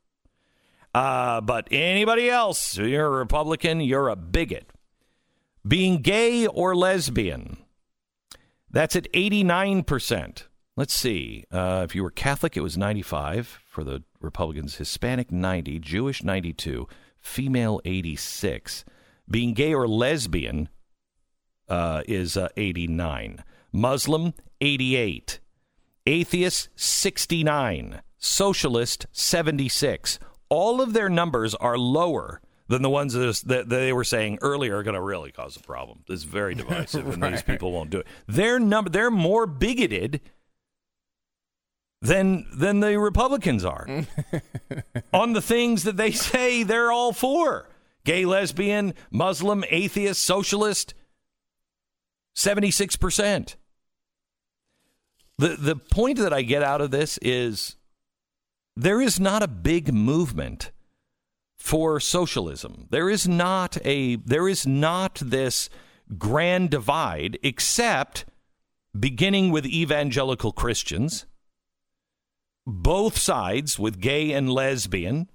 [0.94, 4.70] Uh, but anybody else, you're a Republican, you're a bigot.
[5.66, 7.58] Being gay or lesbian,
[8.70, 10.44] that's at 89%.
[10.76, 11.44] Let's see.
[11.50, 14.76] Uh, if you were Catholic, it was 95 for the Republicans.
[14.76, 15.80] Hispanic, 90.
[15.80, 16.86] Jewish, 92.
[17.28, 18.84] Female, 86.
[19.30, 20.68] Being gay or lesbian
[21.68, 23.44] uh, is uh, 89.
[23.70, 25.38] Muslim, 88.
[26.06, 28.00] Atheist, 69.
[28.16, 30.18] Socialist, 76.
[30.48, 34.82] All of their numbers are lower than the ones that, they were saying earlier are
[34.82, 36.00] going to really cause a problem.
[36.08, 38.06] It's very divisive, and these people won't do it.
[38.26, 40.20] Their number, they're more bigoted
[42.00, 43.86] than than the Republicans are
[45.12, 47.68] on the things that they say they're all for.
[48.04, 50.94] Gay, lesbian, Muslim, atheist, socialist.
[52.36, 53.56] 76%.
[55.38, 57.76] The the point that I get out of this is
[58.76, 60.70] there is not a big movement
[61.58, 62.86] for socialism.
[62.90, 65.68] There is not a there is not this
[66.16, 68.24] grand divide except
[68.98, 71.26] beginning with evangelical Christians
[72.68, 75.30] both sides with gay and lesbian,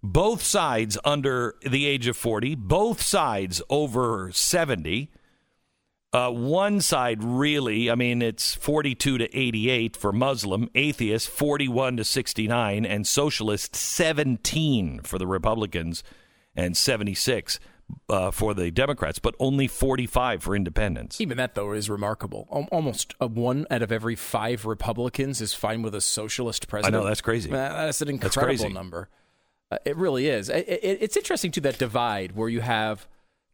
[0.00, 5.10] both sides under the age of 40, both sides over 70.
[6.12, 12.04] Uh, one side really, I mean, it's 42 to 88 for Muslim, atheist 41 to
[12.04, 16.04] 69, and socialist 17 for the Republicans
[16.54, 17.58] and 76
[18.08, 21.20] uh, for the Democrats, but only 45 for independents.
[21.20, 22.46] Even that, though, is remarkable.
[22.70, 26.94] Almost one out of every five Republicans is fine with a socialist president.
[26.94, 27.50] I know, that's crazy.
[27.50, 29.08] That's an incredible that's number.
[29.70, 30.48] Uh, it really is.
[30.48, 33.06] It, it, it's interesting, too, that divide where you have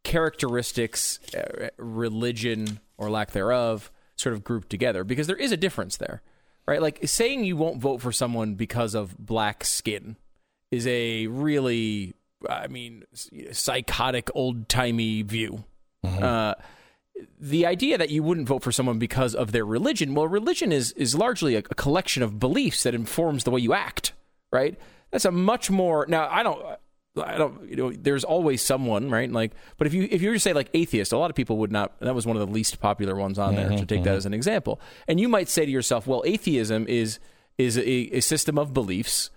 [0.04, 5.96] characteristics, uh, religion, or lack thereof, sort of grouped together, because there is a difference
[5.96, 6.22] there,
[6.66, 6.80] right?
[6.80, 10.16] Like saying you won't vote for someone because of black skin
[10.70, 12.14] is a really
[12.48, 13.04] I mean,
[13.52, 15.64] psychotic, old timey view.
[16.04, 16.22] Mm-hmm.
[16.22, 16.54] Uh,
[17.38, 20.92] the idea that you wouldn't vote for someone because of their religion, well, religion is
[20.92, 24.12] is largely a, a, collection of beliefs that informs the way you act,
[24.52, 24.78] right?
[25.10, 26.28] That's a much more now.
[26.30, 26.64] I don't.
[27.16, 29.30] I don't, you know, there's always someone, right?
[29.30, 31.58] Like, but if you if you were to say like atheist, a lot of people
[31.58, 31.98] would not.
[32.00, 33.68] That was one of the least popular ones on there.
[33.68, 34.06] Mm-hmm, to take mm-hmm.
[34.06, 37.20] that as an example, and you might say to yourself, well, atheism is
[37.56, 39.30] is a, a system of beliefs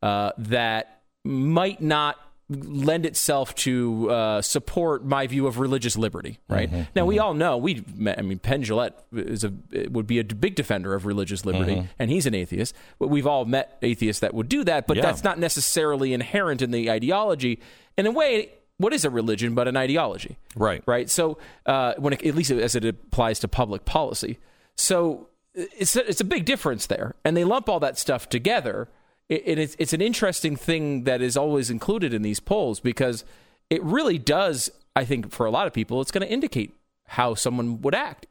[0.00, 6.70] uh, that might not lend itself to uh, support my view of religious liberty, right?
[6.94, 7.82] now we all know we.
[8.06, 9.52] I mean, Penn Jillette is a
[9.88, 12.74] would be a big defender of religious liberty, and he's an atheist.
[12.98, 15.02] But we've all met atheists that would do that, but Yeah.
[15.04, 17.60] that's not necessarily inherent in the ideology.
[17.96, 20.36] In a way, what is a religion but an ideology?
[20.54, 20.82] Right.
[20.86, 21.08] Right.
[21.08, 24.38] So uh, when it, at least as it applies to public policy,
[24.76, 28.88] so it's a, it's a big difference there, and they lump all that stuff together.
[29.28, 33.24] It, it is, it's an interesting thing that is always included in these polls because
[33.70, 34.70] it really does.
[34.94, 36.74] I think for a lot of people, it's going to indicate
[37.06, 38.26] how someone would act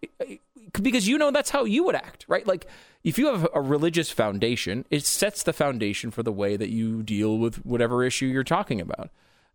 [0.81, 2.45] because you know that's how you would act, right?
[2.47, 2.67] Like
[3.03, 7.03] if you have a religious foundation, it sets the foundation for the way that you
[7.03, 9.09] deal with whatever issue you're talking about.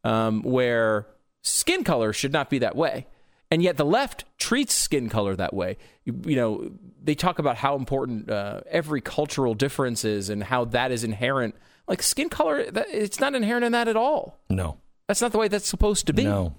[0.04, 1.06] Um, where
[1.42, 3.06] skin color should not be that way,
[3.50, 5.76] and yet the left treats skin color that way.
[6.04, 6.70] You, you know,
[7.02, 11.54] they talk about how important uh, every cultural difference is and how that is inherent.
[11.86, 14.38] Like skin color, that, it's not inherent in that at all.
[14.50, 14.78] No.
[15.06, 16.24] That's not the way that's supposed to be.
[16.24, 16.54] No.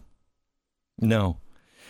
[1.00, 1.38] No.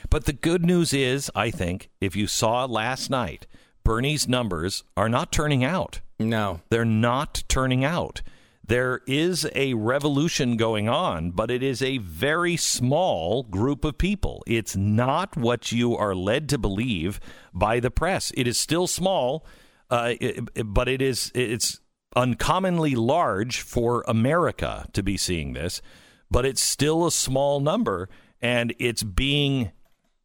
[0.10, 3.48] But the good news is, I think, if you saw last night,
[3.84, 6.02] Bernie's numbers are not turning out.
[6.20, 6.62] No.
[6.70, 8.22] They're not turning out.
[8.70, 14.44] There is a revolution going on, but it is a very small group of people.
[14.46, 17.20] It's not what you are led to believe
[17.52, 18.32] by the press.
[18.38, 19.44] It is still small,
[19.90, 21.80] uh, it- but it is it's
[22.16, 25.82] uncommonly large for America to be seeing this.
[26.30, 28.08] But it's still a small number,
[28.40, 29.72] and it's being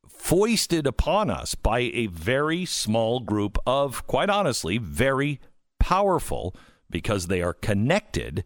[0.06, 5.40] foisted upon us by a very small group of, quite honestly, very
[5.78, 6.54] powerful,
[6.90, 8.44] because they are connected,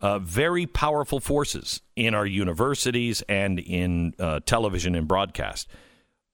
[0.00, 5.68] uh, very powerful forces in our universities and in uh, television and broadcast.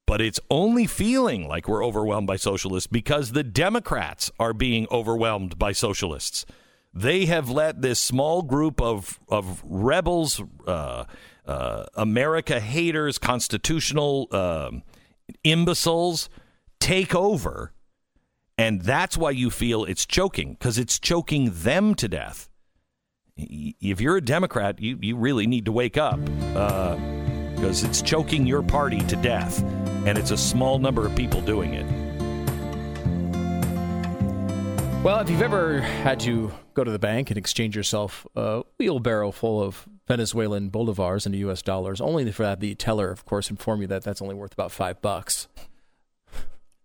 [0.07, 5.59] But it's only feeling like we're overwhelmed by socialists because the Democrats are being overwhelmed
[5.59, 6.47] by socialists.
[6.95, 11.05] They have let this small group of of rebels, uh,
[11.45, 14.83] uh, America haters, constitutional um,
[15.45, 16.31] imbeciles
[16.79, 17.73] take over,
[18.59, 22.49] and that's why you feel it's choking because it's choking them to death.
[23.37, 26.19] If you're a Democrat, you you really need to wake up
[26.55, 26.97] uh,
[27.55, 29.63] because it's choking your party to death,
[30.07, 31.87] and it's a small number of people doing it.
[35.03, 39.31] Well, if you've ever had to go to the bank and exchange yourself a wheelbarrow
[39.31, 41.63] full of Venezuelan bolivars into U.S.
[41.63, 44.73] dollars, only for that the teller, of course, inform you that that's only worth about
[44.73, 45.47] five bucks.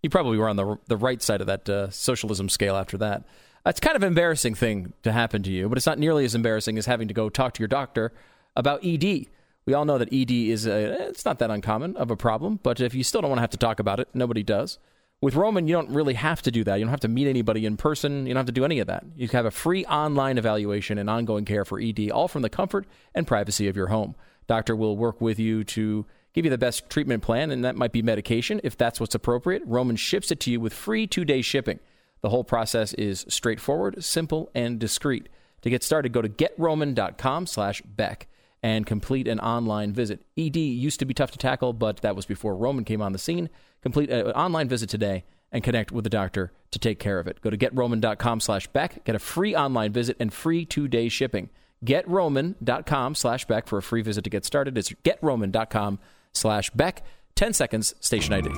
[0.03, 3.23] You probably were on the the right side of that uh, socialism scale after that.
[3.65, 6.77] It's kind of embarrassing thing to happen to you, but it's not nearly as embarrassing
[6.77, 8.11] as having to go talk to your doctor
[8.55, 9.27] about ED.
[9.65, 12.81] We all know that ED is a, it's not that uncommon of a problem, but
[12.81, 14.79] if you still don't want to have to talk about it, nobody does.
[15.21, 16.77] With Roman, you don't really have to do that.
[16.77, 18.25] You don't have to meet anybody in person.
[18.25, 19.05] You don't have to do any of that.
[19.15, 22.87] You have a free online evaluation and ongoing care for ED, all from the comfort
[23.13, 24.15] and privacy of your home.
[24.47, 27.91] Doctor will work with you to give you the best treatment plan, and that might
[27.91, 29.63] be medication if that's what's appropriate.
[29.65, 31.79] Roman ships it to you with free two day shipping.
[32.21, 35.27] The whole process is straightforward, simple, and discreet.
[35.61, 38.27] To get started, go to getroman.com slash Beck
[38.63, 40.23] and complete an online visit.
[40.37, 43.19] ED used to be tough to tackle, but that was before Roman came on the
[43.19, 43.49] scene.
[43.81, 47.41] Complete an online visit today and connect with a doctor to take care of it.
[47.41, 51.49] Go to getroman.com slash Beck, get a free online visit and free two-day shipping.
[51.83, 54.77] Getroman.com slash Beck for a free visit to get started.
[54.77, 55.99] It's getroman.com
[56.33, 57.03] slash Beck.
[57.35, 58.49] 10 seconds, station ID.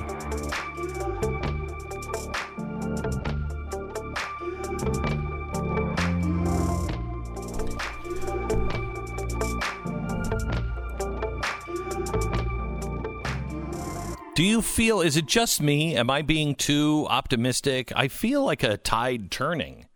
[14.34, 15.94] Do you feel, is it just me?
[15.96, 17.92] Am I being too optimistic?
[17.94, 19.86] I feel like a tide turning.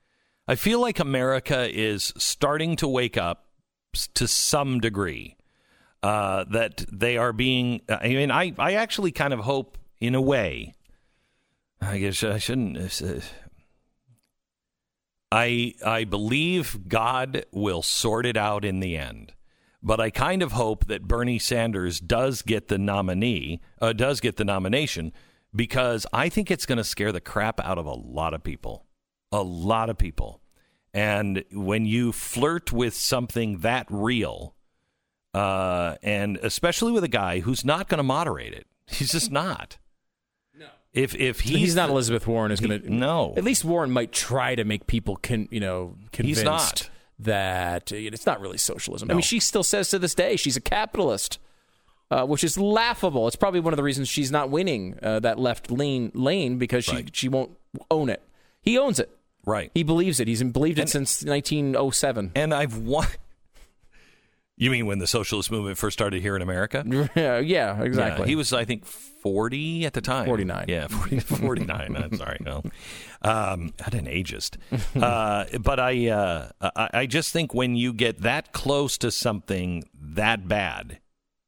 [0.46, 3.48] I feel like America is starting to wake up
[4.14, 5.37] to some degree.
[6.00, 10.20] Uh, that they are being, I mean, I, I actually kind of hope, in a
[10.20, 10.74] way,
[11.80, 13.02] I guess I shouldn't.
[13.02, 13.20] uh,
[15.32, 19.34] I I believe God will sort it out in the end.
[19.82, 24.36] But I kind of hope that Bernie Sanders does get the nominee, uh, does get
[24.36, 25.12] the nomination,
[25.54, 28.86] because I think it's going to scare the crap out of a lot of people,
[29.30, 30.42] a lot of people.
[30.94, 34.54] And when you flirt with something that real,
[35.34, 39.78] uh, and especially with a guy who's not going to moderate it, he's just not.
[40.58, 40.66] No.
[40.92, 43.34] If if he's, He's, not Elizabeth Warren is going to no.
[43.36, 46.90] At least Warren might try to make people can you know convinced He's not.
[47.20, 49.10] that it's not really socialism.
[49.10, 51.38] I mean, she still says to this day she's a capitalist,
[52.10, 53.26] uh, which is laughable.
[53.26, 56.84] It's probably one of the reasons she's not winning uh, that left lane lane because
[56.84, 57.10] she Right.
[57.14, 57.56] she won't
[57.90, 58.22] own it.
[58.62, 59.10] He owns it.
[59.46, 59.70] right.
[59.74, 60.26] He believes it.
[60.28, 62.32] He's believed it since 1907.
[62.34, 63.06] and I've wa-
[64.58, 66.84] You mean when the socialist movement first started here in America?
[67.14, 68.24] yeah, yeah, exactly.
[68.24, 70.26] Yeah, he was, I think, 40 at the time.
[70.26, 70.64] 49.
[70.66, 71.96] Yeah, 40, 49.
[71.96, 72.38] I'm sorry.
[72.40, 72.62] No.
[73.22, 74.56] Um, I didn't ageist.
[74.98, 79.84] Uh, but I, uh, I, I just think when you get that close to something
[79.94, 80.98] that bad,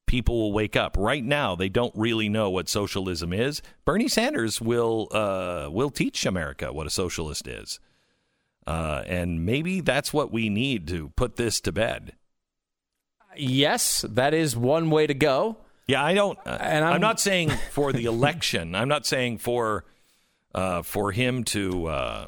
[0.06, 0.96] people will wake up.
[0.96, 3.60] Right now, they don't really know what socialism is.
[3.84, 7.80] Bernie Sanders will, uh, will teach America what a socialist is.
[8.66, 12.14] Uh, and maybe that's what we need to put this to bed.
[13.36, 15.56] Yes, that is one way to go.
[15.86, 16.38] Yeah, I don't.
[16.46, 18.74] Uh, And I'm, I'm- not saying for the election.
[18.74, 19.84] I'm not saying for
[20.54, 22.26] uh, for him to uh,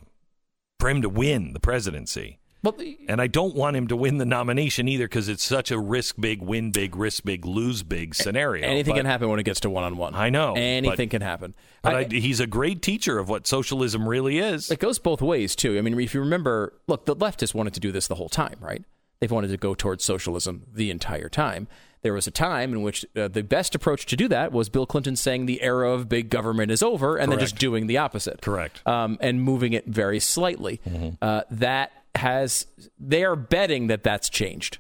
[0.81, 2.39] for him to win the presidency.
[2.65, 5.73] But the, And I don't want him to win the nomination either because it's such
[5.73, 8.65] a risk big, win big, risk big, lose big scenario.
[8.65, 10.15] anything But- can happen when it gets to one on one.
[10.15, 11.55] I know, anything but- can happen.
[11.83, 14.71] But I- I, he's a great teacher of what socialism really is.
[14.71, 15.77] It goes both ways too.
[15.77, 18.59] I mean, if you remember, look, the leftists wanted to do this the whole time,
[18.61, 18.85] right?
[19.23, 21.68] They've wanted to go towards socialism the entire time.
[22.01, 24.85] There was a time in which uh, the best approach to do that was Bill
[24.85, 28.43] Clinton saying the era of big government is over, and then just doing the opposite.
[28.43, 28.85] Correct.
[28.85, 30.81] Um, and moving it very slightly.
[31.23, 32.66] Uh, that has
[32.99, 34.79] they are betting that that's changed.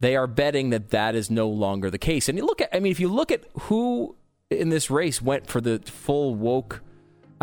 [0.00, 2.26] They are betting that that is no longer the case.
[2.30, 4.16] And you look at, I mean, if you look at who
[4.48, 6.80] in this race went for the full woke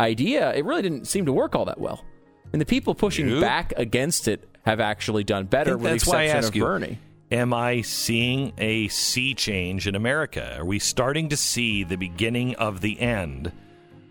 [0.00, 2.04] idea, it really didn't seem to work all that well.
[2.52, 3.40] And the people pushing You?
[3.40, 6.48] back against it have actually done better, think with the that's why I exception ask
[6.48, 6.62] of you.
[6.64, 6.98] Bernie.
[7.30, 10.56] Am I seeing a sea change in America?
[10.58, 13.52] Are we starting to see the beginning of the end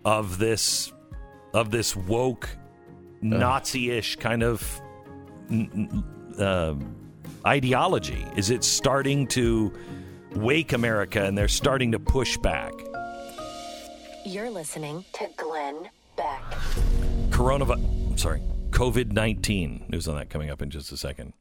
[0.04, 0.92] of this
[1.54, 2.50] of this woke
[3.22, 4.82] Nazi-ish kind of
[5.50, 6.04] n-
[6.38, 6.76] n- uh,
[7.48, 8.26] ideology?
[8.36, 9.72] Is it starting to
[10.36, 12.74] wake America and they're starting to push back?
[14.26, 16.42] You're listening to Glenn Beck.
[17.30, 18.10] Coronavirus.
[18.12, 18.42] I'm sorry.
[18.76, 19.86] COVID 19.
[19.88, 21.32] News on that coming up in just a second.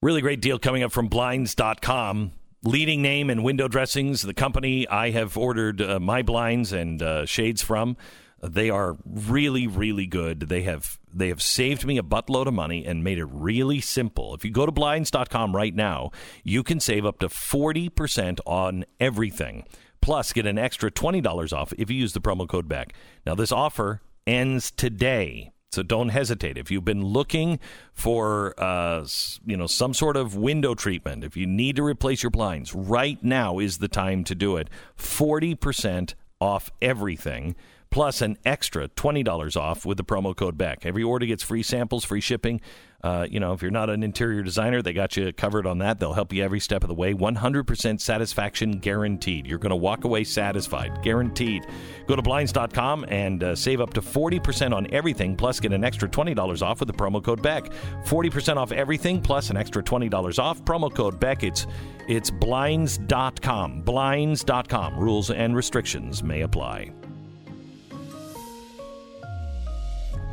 [0.00, 2.32] Really great deal coming up from Blinds.com.
[2.64, 7.26] Leading name in window dressings, the company I have ordered uh, my blinds and uh,
[7.26, 7.98] shades from.
[8.42, 10.40] They are really, really good.
[10.40, 14.34] They have they have saved me a buttload of money and made it really simple.
[14.34, 16.12] If you go to blinds.com right now,
[16.44, 19.64] you can save up to 40% on everything.
[20.00, 22.94] Plus, get an extra $20 off if you use the promo code BECK.
[23.26, 25.51] Now, this offer ends today.
[25.72, 26.58] So don't hesitate.
[26.58, 27.58] If you've been looking
[27.94, 29.06] for, uh,
[29.46, 33.22] you know, some sort of window treatment, if you need to replace your blinds, right
[33.24, 34.68] now is the time to do it.
[34.96, 37.56] Forty percent off everything,
[37.90, 40.84] plus an extra twenty dollars off with the promo code BECK.
[40.84, 42.60] Every order gets free samples, free shipping.
[43.02, 45.98] Uh, you know, if you're not an interior designer, they got you covered on that.
[45.98, 47.12] They'll help you every step of the way.
[47.14, 49.46] 100% satisfaction guaranteed.
[49.46, 51.66] You're going to walk away satisfied, guaranteed.
[52.06, 56.08] Go to blinds.com and uh, save up to 40% on everything, plus get an extra
[56.08, 57.72] $20 off with the promo code BECK.
[58.04, 60.62] 40% off everything, plus an extra $20 off.
[60.64, 61.42] Promo code BECK.
[61.42, 61.66] It's,
[62.08, 63.82] it's blinds.com.
[63.82, 64.98] Blinds.com.
[64.98, 66.92] Rules and restrictions may apply.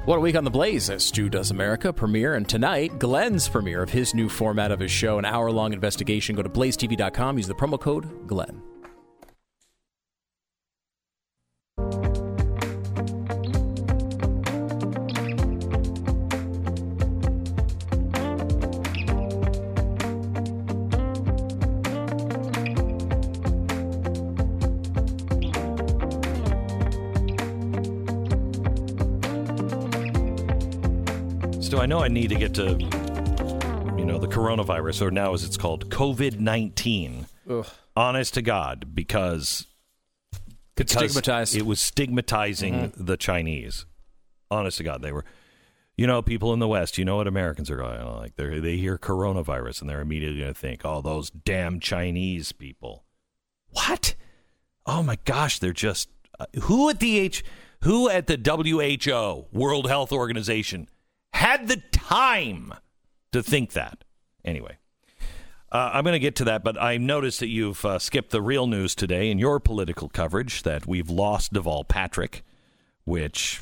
[0.06, 3.84] What a week on the Blaze as Stu Does America premiere, and tonight, Glenn's premiere
[3.84, 6.36] of his new format of his show, an hour long investigation.
[6.36, 8.62] Go to blazetv.com, use the promo code Glenn.
[31.80, 35.56] I know I need to get to, you know, the coronavirus, or now as it's
[35.56, 37.26] called, COVID 19.
[37.96, 39.66] Honest to God, because,
[40.76, 41.56] because stigmatized.
[41.56, 43.86] It was stigmatizing the Chinese.
[44.52, 45.24] Honest to God, they were.
[45.96, 48.36] You know, people in the West, you know what Americans are going like.
[48.36, 53.04] They they hear coronavirus and they're immediately going to think, "Oh, those damn Chinese people."
[53.70, 54.16] What?
[54.86, 56.10] Oh my gosh, they're just
[56.40, 57.44] uh, who at the H
[57.84, 60.88] who at the WHO, World Health Organization,
[61.34, 62.74] had the time
[63.32, 64.04] to think that.
[64.46, 64.78] Anyway,
[65.72, 68.42] uh, I'm going to get to that, but I noticed that you've uh, skipped the
[68.42, 72.44] real news today in your political coverage that we've lost Deval Patrick,
[73.06, 73.60] which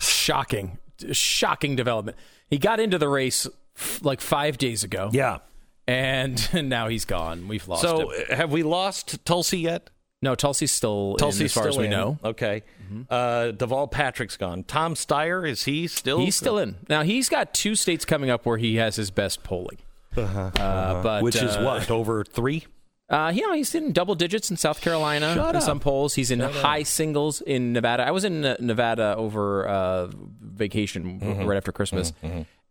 [0.00, 0.78] Shocking,
[1.12, 2.16] shocking development.
[2.48, 3.46] He got into the race
[3.76, 5.38] f- like five days ago, yeah.
[5.86, 7.48] and now he's gone.
[7.48, 8.24] We've lost So him.
[8.30, 9.88] uh, have we lost Tulsi yet?
[10.22, 11.90] No, Tulsi's still in, as far still as we in.
[11.90, 12.18] know.
[12.24, 12.62] Okay.
[13.10, 14.64] Uh, Deval Patrick's gone.
[14.64, 16.18] Tom Steyer is he still?
[16.20, 16.76] He's still in.
[16.88, 19.78] Now he's got two states coming up where he has his best polling.
[20.16, 22.64] Uh, but which is uh, what over three?
[23.08, 25.62] Uh, you know, he's in double digits in South Carolina Shut in up.
[25.62, 26.14] some polls.
[26.14, 28.04] He's in high singles in Nevada.
[28.04, 30.08] I was in uh, Nevada over uh,
[30.40, 31.44] vacation Mm-hmm.
[31.44, 32.12] right after Christmas,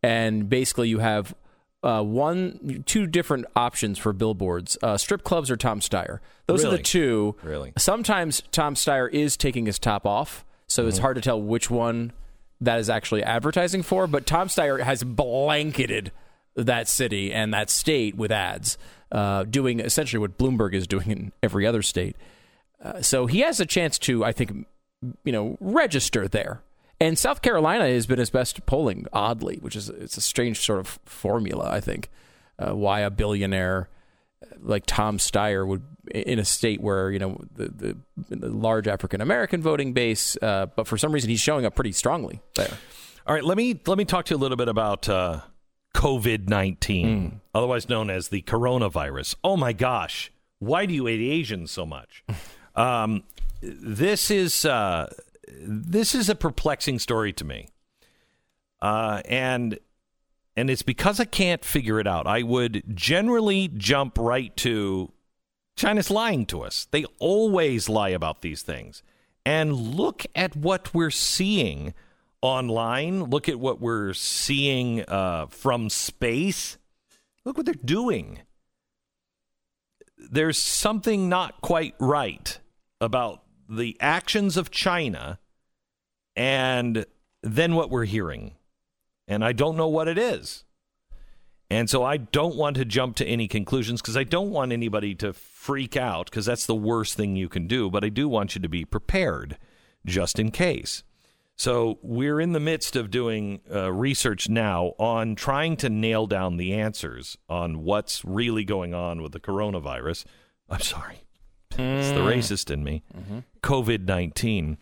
[0.04, 1.34] and basically you have
[1.84, 6.20] uh, one, two different options for billboards: uh, strip clubs or Tom Steyer.
[6.48, 7.36] Those are the two.
[7.44, 7.74] Really?
[7.78, 12.12] Sometimes Tom Steyer is taking his top off, so it's hard to tell which one
[12.62, 14.08] that is actually advertising for.
[14.08, 16.12] But Tom Steyer has blanketed
[16.56, 18.78] that city and that state with ads,
[19.12, 22.16] uh, doing essentially what Bloomberg is doing in every other state.
[22.82, 24.66] Uh, so he has a chance to, I think,
[25.24, 26.62] you know, register there.
[27.00, 30.80] And South Carolina has been his best polling, oddly, which is it's a strange sort
[30.80, 31.70] of formula.
[31.70, 32.10] I think
[32.58, 33.90] uh, why a billionaire
[34.42, 38.88] uh, like Tom Steyer would in a state where you know the the, the large
[38.88, 42.78] African American voting base, uh, but for some reason he's showing up pretty strongly there.
[43.28, 45.42] All right, let me let me talk to you a little bit about uh,
[45.96, 49.36] COVID nineteen, otherwise known as the coronavirus.
[49.44, 52.24] Oh my gosh, why do you hate Asians so much?
[52.76, 53.24] um,
[53.62, 55.08] this is uh,
[55.48, 57.70] this is a perplexing story to me,
[58.82, 59.80] uh, and
[60.56, 62.28] and it's because I can't figure it out.
[62.28, 65.12] I would generally jump right to
[65.76, 66.88] China's lying to us.
[66.92, 69.04] They always lie about these things.
[69.46, 71.94] And look at what we're seeing
[72.42, 73.26] online.
[73.26, 76.78] Look at what we're seeing uh, from space.
[77.44, 78.40] Look what they're doing.
[80.18, 82.58] There's something not quite right
[83.00, 85.40] about the actions of China
[86.36, 87.06] and
[87.42, 88.54] then what we're hearing.
[89.28, 90.64] And I don't know what it is.
[91.70, 95.16] And so I don't want to jump to any conclusions because I don't want anybody
[95.16, 97.90] to freak out because that's the worst thing you can do.
[97.90, 99.58] But I do want you to be prepared
[100.06, 101.04] just in case.
[101.58, 106.58] So we're in the midst of doing uh, research now on trying to nail down
[106.58, 110.26] the answers on what's really going on with the coronavirus.
[110.70, 111.25] I'm sorry.
[111.78, 113.04] It's the racist in me.
[113.62, 114.78] COVID 19.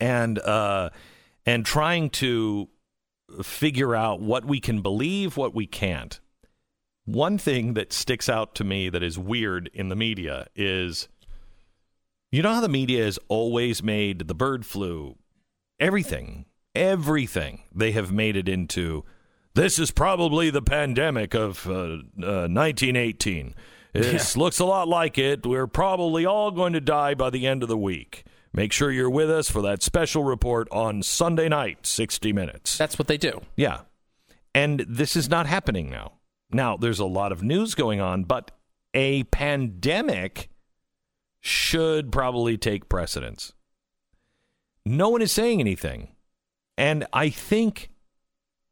[0.00, 0.90] And, uh,
[1.44, 2.68] and trying to
[3.42, 6.20] figure out what we can believe, what we can't.
[7.04, 11.08] One thing that sticks out to me that is weird in the media is
[12.32, 15.16] you know how the media has always made the bird flu,
[15.78, 19.04] everything, everything they have made it into.
[19.54, 23.54] This is probably the pandemic of uh, uh, 1918.
[23.96, 25.46] It looks a lot like it.
[25.46, 28.24] We're probably all going to die by the end of the week.
[28.52, 32.78] Make sure you're with us for that special report on Sunday night, 60 Minutes.
[32.78, 33.42] That's what they do.
[33.54, 33.80] Yeah.
[34.54, 36.12] And this is not happening now.
[36.50, 38.52] Now, there's a lot of news going on, but
[38.94, 40.48] a pandemic
[41.40, 43.52] should probably take precedence.
[44.86, 46.08] No one is saying anything.
[46.78, 47.90] And I think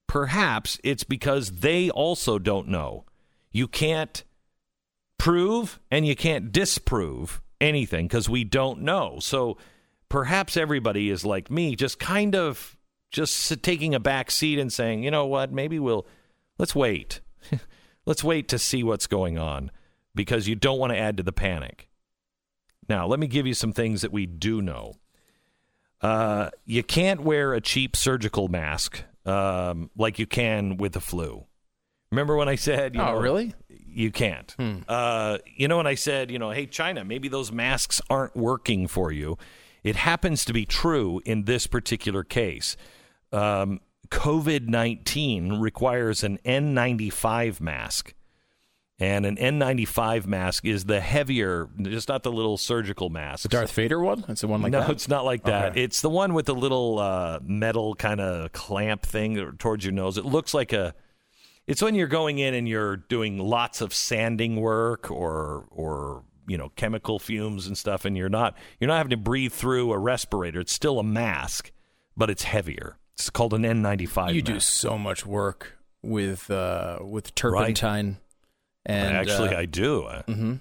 [0.06, 3.04] perhaps it's because they also don't know.
[3.50, 4.24] You can't
[5.24, 9.16] prove and you can't disprove anything because we don't know.
[9.20, 9.56] So
[10.10, 12.76] perhaps everybody is like me, just kind of
[13.10, 16.06] just taking a back seat and saying, you know what, maybe we'll
[16.58, 17.22] let's wait.
[18.06, 19.70] let's wait to see what's going on
[20.14, 21.88] because you don't want to add to the panic.
[22.86, 24.96] Now, let me give you some things that we do know.
[26.02, 31.46] Uh, you can't wear a cheap surgical mask um, like you can with the flu.
[32.12, 33.54] Remember when I said, you Oh, know, really?
[33.94, 34.54] You can't.
[34.88, 38.88] Uh, you know, when I said, you know, hey, China, maybe those masks aren't working
[38.88, 39.38] for you.
[39.82, 42.76] It happens to be true in this particular case.
[43.32, 48.14] Um, COVID 19 requires an N95 mask.
[49.00, 53.42] And an N95 mask is the heavier, just not the little surgical mask.
[53.42, 54.24] The Darth Vader one?
[54.28, 54.90] It's the one like no, that.
[54.90, 55.72] it's not like that.
[55.72, 55.82] Okay.
[55.82, 60.16] It's the one with the little uh, metal kind of clamp thing towards your nose.
[60.16, 60.94] It looks like a.
[61.66, 66.58] It's when you're going in and you're doing lots of sanding work or or you
[66.58, 69.98] know chemical fumes and stuff, and you're not you're not having to breathe through a
[69.98, 70.60] respirator.
[70.60, 71.72] It's still a mask,
[72.16, 72.98] but it's heavier.
[73.14, 74.34] It's called an N95.
[74.34, 78.18] you do so much work with uh, with turpentine.
[78.86, 80.02] And Actually, uh, I do.
[80.28, 80.60] Mhm.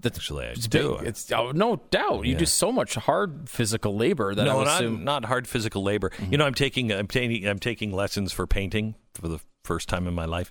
[0.00, 0.96] That's, Actually, I it's do.
[0.98, 1.08] big.
[1.08, 2.24] It's oh, no doubt.
[2.26, 2.38] You Yeah.
[2.38, 5.04] do so much hard physical labor that I no, not, assume.
[5.04, 6.10] not hard physical labor.
[6.30, 10.06] You know, I'm taking I'm taking I'm taking lessons for painting for the first time
[10.06, 10.50] in my life,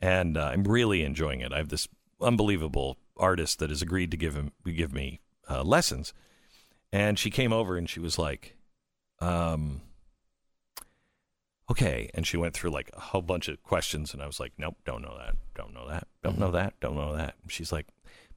[0.00, 1.52] and uh, I'm really enjoying it.
[1.52, 1.88] I have this
[2.20, 6.12] unbelievable artist that has agreed to give him give me uh, lessons,
[6.92, 8.56] and she came over and she was like,
[9.20, 9.82] um,
[11.70, 14.52] "Okay," and she went through like a whole bunch of questions, and I was like,
[14.58, 17.72] "Nope, don't know that, don't know that, don't know that, don't know that." And she's
[17.72, 17.86] like,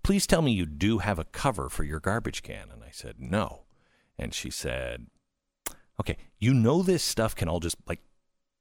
[0.04, 3.16] "Please tell me you do have a cover for your garbage can," and I said,
[3.20, 3.64] "No."
[4.18, 5.08] And she said,
[6.00, 8.02] okay, you know this stuff can all just like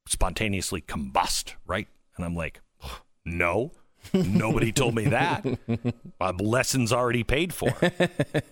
[0.05, 1.87] spontaneously combust, right?
[2.15, 2.61] And I'm like,
[3.25, 3.71] no.
[4.13, 5.45] Nobody told me that.
[6.19, 7.73] Uh, lessons already paid for.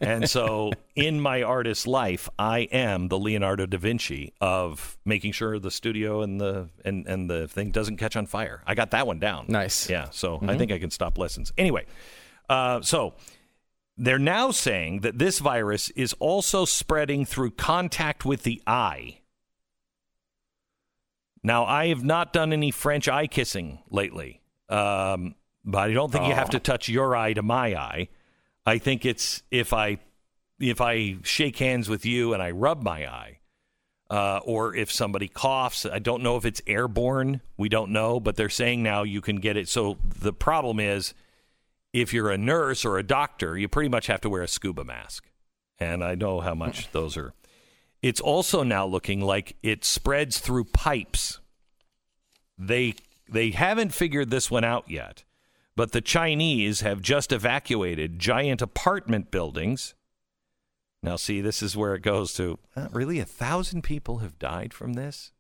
[0.02, 5.60] and so, in my artist life, I am the Leonardo da Vinci of making sure
[5.60, 8.64] the studio and the and, and the thing doesn't catch on fire.
[8.66, 9.46] I got that one down.
[9.50, 9.90] Nice.
[9.90, 10.08] Yeah.
[10.12, 11.52] So I think I can stop lessons.
[11.58, 11.86] Anyway,
[12.50, 13.14] uh, so
[13.98, 19.20] they're now saying that this virus is also spreading through contact with the eye.
[21.44, 25.36] Now, I have not done any French eye kissing lately, um,
[25.66, 28.10] but I don't think you have to touch your eye to my eye.
[28.66, 29.98] I think it's if I
[30.60, 33.40] if I shake hands with you and I rub my eye,
[34.12, 35.86] uh, or if somebody coughs.
[35.86, 37.42] I don't know if it's airborne.
[37.58, 39.70] We don't know, but they're saying now you can get it.
[39.70, 41.14] So the problem is,
[41.94, 44.84] if you're a nurse or a doctor, you pretty much have to wear a scuba
[44.84, 45.30] mask,
[45.80, 47.34] and I know how much those are.
[48.02, 51.40] It's also now looking like it spreads through pipes.
[52.58, 52.96] They
[53.30, 55.24] they haven't figured this one out yet,
[55.76, 59.94] but the Chinese have just evacuated giant apartment buildings.
[61.04, 64.74] Now, see, this is where it goes to uh, really a thousand people have died
[64.74, 65.32] from this,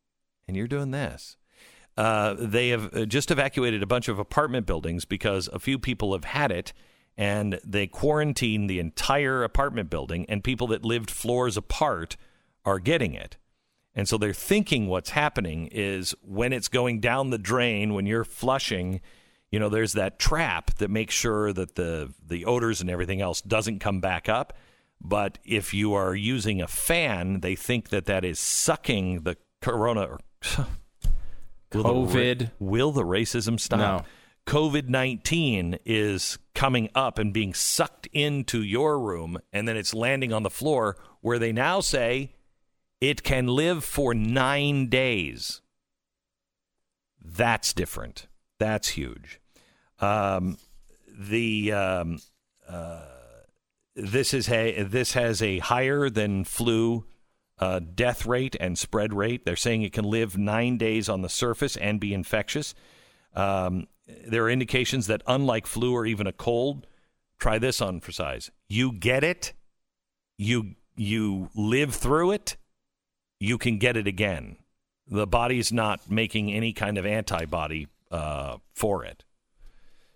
[0.48, 1.38] and you're doing this.
[1.98, 6.14] Uh, they have uh, just evacuated a bunch of apartment buildings because a few people
[6.14, 6.74] have had it,
[7.18, 12.16] and they quarantined the entire apartment building, and people that lived floors apart
[12.66, 13.38] are getting it.
[13.94, 18.24] And so they're thinking what's happening is when it's going down the drain, when you're
[18.24, 19.02] flushing,
[19.52, 23.42] you know, there's that trap that makes sure that the the odors and everything else
[23.42, 24.54] doesn't come back up.
[25.02, 30.02] But if you are using a fan, they think that that is sucking the corona.
[30.02, 30.20] Or,
[31.74, 32.52] will the COVID.
[32.60, 33.80] will the racism stop?
[33.80, 34.06] No.
[34.48, 40.32] COVID 19 is coming up and being sucked into your room, and then it's landing
[40.32, 42.32] on the floor where they now say
[43.02, 45.62] it can live for nine days.
[47.20, 48.28] That's different.
[48.60, 49.42] That's huge.
[50.00, 50.58] Um,
[51.08, 52.20] the um,
[52.70, 53.02] uh,
[53.96, 57.06] this is a this has a higher than flu
[57.60, 59.46] uh, death rate and spread rate.
[59.46, 62.74] They're saying it can live nine days on the surface and be infectious.
[63.36, 63.88] Um,
[64.28, 66.88] there are indications that unlike flu or even a cold,
[67.40, 68.52] try this on for size.
[68.68, 69.54] You get it,
[70.38, 72.58] you you live through it,
[73.42, 74.56] you can get it again.
[75.08, 79.24] The body's not making any kind of antibody uh, for it.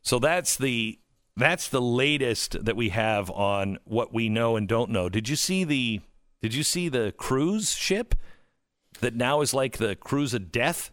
[0.03, 0.99] So that's the
[1.35, 5.10] that's the latest that we have on what we know and don't know.
[5.10, 6.02] Did you see the
[6.43, 8.14] Did you see the cruise ship
[8.99, 10.91] that now is like the cruise of death?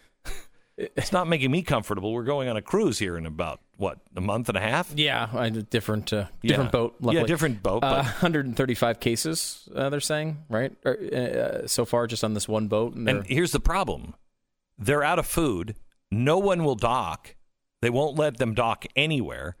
[0.76, 2.12] it's not making me comfortable.
[2.12, 4.92] We're going on a cruise here in about what a month and a half.
[4.94, 6.70] Yeah, a different uh, different Yeah.
[6.70, 6.96] boat.
[7.00, 9.68] Yeah, different boat, Uh, 135 cases.
[9.74, 12.94] Uh, they're saying right Or, uh, so far, just on this one boat.
[12.94, 14.14] And, And here's the problem:
[14.78, 15.74] they're out of food.
[16.10, 17.34] No one will dock.
[17.82, 19.56] They won't let them dock anywhere.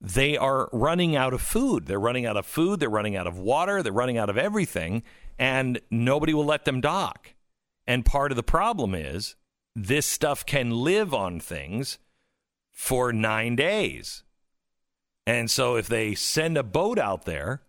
[0.00, 1.86] They are running out of food.
[1.86, 2.78] They're running out of food.
[2.78, 3.82] They're running out of water.
[3.82, 5.02] They're running out of everything,
[5.38, 7.34] and nobody will let them dock.
[7.86, 9.34] And part of the problem is
[9.74, 11.98] this stuff can live on things
[12.78, 14.22] for nine days.
[15.26, 17.60] And so if they send a boat out there,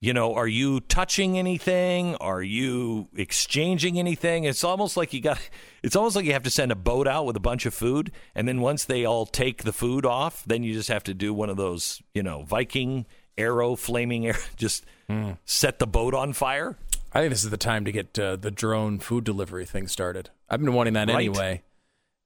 [0.00, 2.14] you know, are you touching anything?
[2.20, 4.44] Are you exchanging anything?
[4.44, 5.40] It's almost like you got
[5.82, 8.12] it's almost like you have to send a boat out with a bunch of food
[8.32, 11.34] and then once they all take the food off, then you just have to do
[11.34, 13.06] one of those, you know, Viking
[13.36, 14.86] arrow flaming arrow just
[15.44, 16.76] set the boat on fire.
[17.12, 20.30] I think this is the time to get uh, the drone food delivery thing started.
[20.48, 21.16] I've been wanting that Right.
[21.16, 21.62] anyway.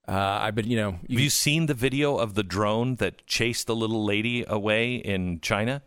[0.09, 0.13] Uh,
[0.43, 3.67] I've been, you know, you, Have you seen the video of the drone that chased
[3.67, 5.83] the little lady away in China?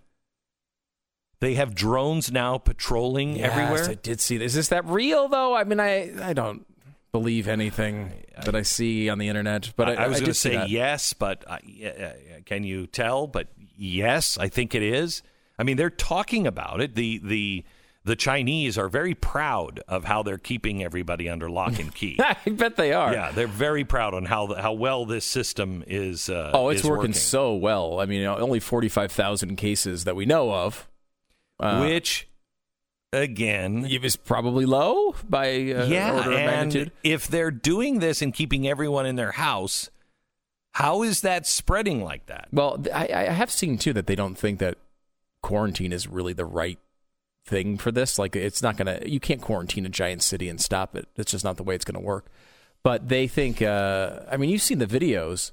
[1.42, 3.90] They have drones now patrolling Yes, everywhere.
[3.90, 4.52] I did see this.
[4.52, 5.54] Is this that real though?
[5.54, 6.66] I mean, I I don't
[7.12, 8.12] believe anything
[8.44, 9.74] that I see on the internet.
[9.76, 11.60] But I, I, was going to say yes, but uh,
[12.46, 13.28] can you tell?
[13.28, 15.24] But yes, I think it is.
[15.58, 16.96] I mean, they're talking about it.
[16.96, 17.64] The the
[18.06, 22.18] the Chinese are very proud of how they're keeping everybody under lock and key.
[22.20, 23.12] I bet they are.
[23.12, 26.30] yeah, they're very proud on how the, how well this system is.
[26.30, 28.00] Uh, Oh, it's is working, so well.
[28.00, 30.88] I mean, only forty five thousand cases that we know of.
[31.60, 32.28] Uh, which
[33.14, 36.92] again, it was probably low by uh, yeah, order of and magnitude.
[37.04, 39.90] if they're doing this and keeping everyone in their house,
[40.74, 42.50] how is that spreading like that?
[42.52, 44.78] Well, I, I have seen too that they don't think that
[45.42, 46.78] quarantine is really the right
[47.46, 48.18] thing for this.
[48.20, 49.00] Like, it's not gonna.
[49.06, 51.08] You can't quarantine a giant city and stop it.
[51.16, 52.28] It's just not the way it's gonna work.
[52.84, 53.62] But they think.
[53.62, 55.52] Uh, I mean, you've seen the videos,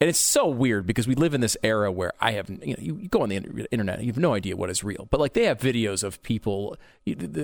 [0.00, 2.48] and it's so weird because we live in this era where I have.
[2.50, 3.36] You know, you, go on the
[3.70, 5.06] internet, you have no idea what is real.
[5.10, 6.76] But like, they have videos of people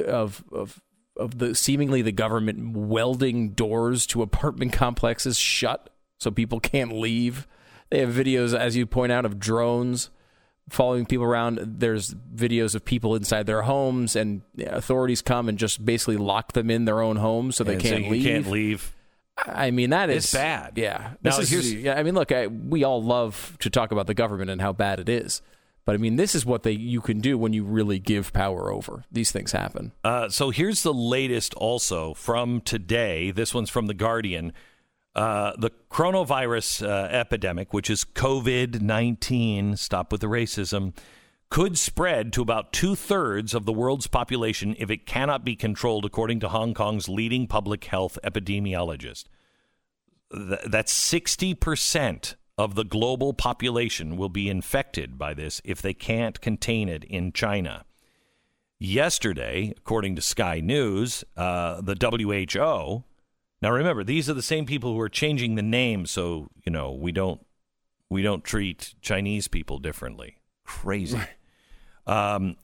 [0.06, 0.80] of of
[1.16, 7.46] of the seemingly the government welding doors to apartment complexes shut so people can't leave
[7.90, 10.10] They have videos, as you point out, of drones
[10.70, 11.58] following people around.
[11.80, 16.70] There's videos of people inside their homes, and authorities come and just basically lock them
[16.70, 18.24] in their own homes so they And can't you leave.
[18.24, 18.92] Can't leave.
[19.46, 20.72] I mean, that is It's bad.
[20.76, 21.12] Yeah.
[21.22, 24.06] Now, This is, here's- yeah, I mean, look, I, we all love to talk about
[24.06, 25.40] the government and how bad it is.
[25.86, 28.70] But I mean, this is what they you can do when you really give power
[28.70, 29.04] over.
[29.10, 29.92] These things happen.
[30.04, 33.30] Uh, so here's the latest also from today.
[33.30, 34.52] This one's from The Guardian.
[35.14, 40.94] Uh, the coronavirus uh, epidemic, which is COVID 19, stop with the racism,
[41.50, 46.04] could spread to about two thirds of the world's population if it cannot be controlled,
[46.04, 49.24] according to Hong Kong's leading public health epidemiologist.
[50.32, 56.40] Th- that's 60% of the global population will be infected by this if they can't
[56.40, 57.84] contain it in China.
[58.78, 63.04] Yesterday, according to Sky News, uh, the WHO.
[63.62, 66.92] Now remember, these are the same people who are changing the name, so you know
[66.92, 67.44] we don't
[68.08, 70.36] we don't treat Chinese people differently.
[70.64, 71.20] Crazy.
[72.06, 72.56] Um,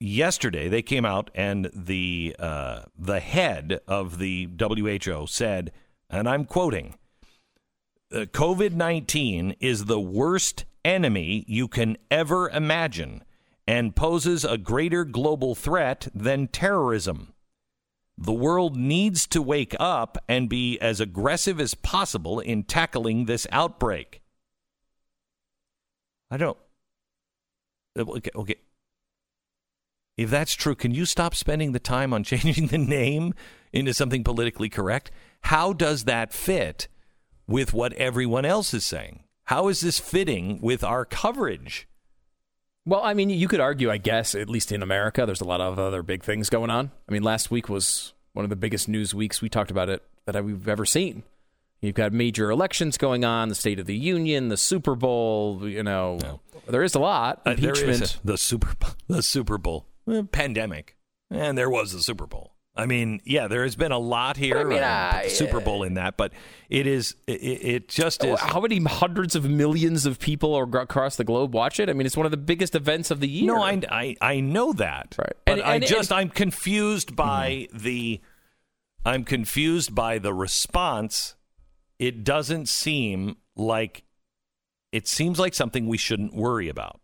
[0.00, 5.72] yesterday, they came out and the uh, the head of the WHO said,
[6.08, 6.94] and I'm quoting:
[8.10, 13.24] "COVID nineteen is the worst enemy you can ever imagine."
[13.70, 17.32] and poses a greater global threat than terrorism.
[18.22, 23.46] The world needs to wake up and be as aggressive as possible in tackling this
[23.50, 24.20] outbreak.
[26.30, 26.58] I don't.
[27.98, 28.56] Uh, okay, okay.
[30.18, 33.32] If that's true, can you stop spending the time on changing the name
[33.72, 35.10] into something politically correct?
[35.44, 36.88] How does that fit
[37.46, 39.24] with what everyone else is saying?
[39.44, 41.88] How is this fitting with our coverage?
[42.86, 45.60] Well, I mean, you could argue, I guess, at least in America, there's a lot
[45.60, 46.90] of other big things going on.
[47.08, 49.42] I mean, last week was one of the biggest news weeks.
[49.42, 51.22] We talked about it that we've ever seen.
[51.82, 55.66] You've got major elections going on, the State of the Union, the Super Bowl.
[55.68, 56.40] You know, No.
[56.68, 57.42] there is a lot.
[57.46, 58.18] Uh, Impeachment.
[58.22, 58.74] a- the Super
[59.08, 59.86] the Super Bowl
[60.32, 60.96] pandemic,
[61.30, 62.52] and there was the Super Bowl.
[62.76, 64.58] I mean, yeah, there has been a lot here.
[64.58, 66.32] I mean, uh, I- Super Bowl in that, but
[66.68, 68.38] it is it, it just is.
[68.40, 71.90] How many hundreds of millions of people are across the globe watch it?
[71.90, 73.46] I mean, it's one of the biggest events of the year.
[73.46, 75.32] No, I, I I know that, Right.
[75.44, 78.20] but And- I and- just and- I'm confused by the
[79.04, 81.34] I'm confused by the response.
[81.98, 84.04] It doesn't seem like
[84.92, 87.00] it seems like something we shouldn't worry about.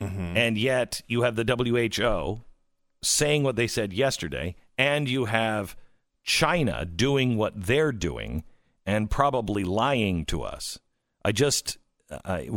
[0.00, 2.42] And yet you have the WHO
[3.02, 5.76] saying what they said yesterday, and you have
[6.22, 8.44] China doing what they're doing
[8.84, 10.78] and probably lying to us.
[11.24, 11.78] I just,
[12.10, 12.50] uh, I,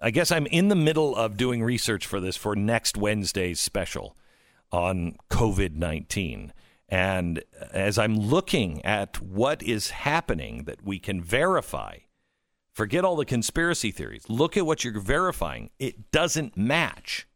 [0.00, 4.16] I guess I'm in the middle of doing research for this for next Wednesday's special
[4.70, 6.52] on COVID 19.
[6.88, 11.98] And as I'm looking at what is happening that we can verify,
[12.72, 14.28] forget all the conspiracy theories.
[14.28, 15.70] Look at what you're verifying.
[15.78, 17.26] It doesn't match.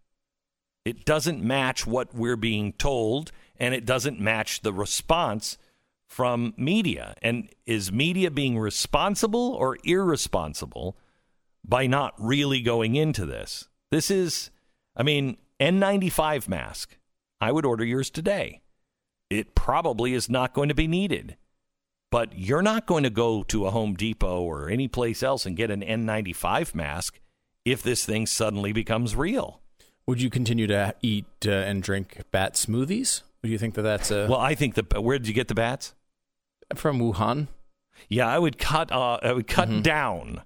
[0.85, 5.59] It doesn't match what we're being told, and it doesn't match the response
[6.07, 7.15] from media.
[7.23, 10.97] And is media being responsible or irresponsible
[11.65, 13.69] by not really going into this?
[13.91, 14.51] This is,
[14.97, 16.97] I mean, N95 mask.
[17.41, 18.63] I would order yours today.
[19.31, 21.37] It probably is not going to be needed.
[22.11, 25.57] But you're not going to go to a Home Depot or any place else and
[25.57, 27.21] get an N95 mask
[27.67, 29.61] if this thing suddenly becomes real.
[30.07, 33.23] Would you continue to eat uh, and drink bat smoothies?
[33.43, 35.55] Would you think that that's a, Well, I think the where did you get the
[35.55, 35.95] bats?
[36.75, 37.49] from Wuhan?
[38.09, 38.93] Yeah, I would cut.
[38.93, 40.43] Uh, I would cut down.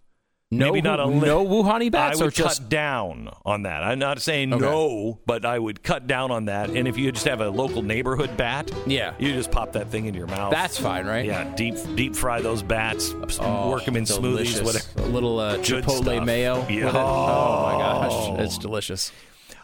[0.51, 3.83] No, Maybe not a li- no Wuhani bats, I would just cut down on that.
[3.83, 4.63] I'm not saying Okay.
[4.63, 6.69] no, but I would cut down on that.
[6.69, 9.15] And if you just have a local neighborhood bat, Yeah.
[9.19, 10.51] you just pop that thing in your mouth.
[10.51, 11.25] that's fine, right?
[11.25, 14.61] yeah, deep deep fry those bats, Oh, work them in delicious.
[14.61, 14.65] smoothies,
[14.95, 15.09] whatever.
[15.09, 16.25] A little uh, chipotle stuff.
[16.27, 16.67] mayo.
[16.69, 16.89] Yeah.
[16.95, 19.11] Oh my gosh, it's delicious.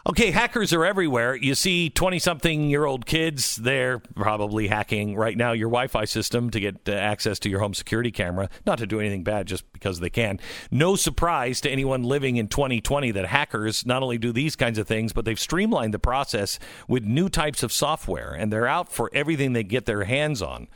[0.09, 1.35] Okay, hackers are everywhere.
[1.35, 6.05] You see 20 something year old kids, they're probably hacking right now your Wi Fi
[6.05, 8.49] system to get uh, access to your home security camera.
[8.65, 10.39] Not to do anything bad, just because they can.
[10.71, 14.87] No surprise to anyone living in 2020 that hackers not only do these kinds of
[14.87, 16.57] things, but they've streamlined the process
[16.87, 20.69] with new types of software, and they're out for everything they get their hands on.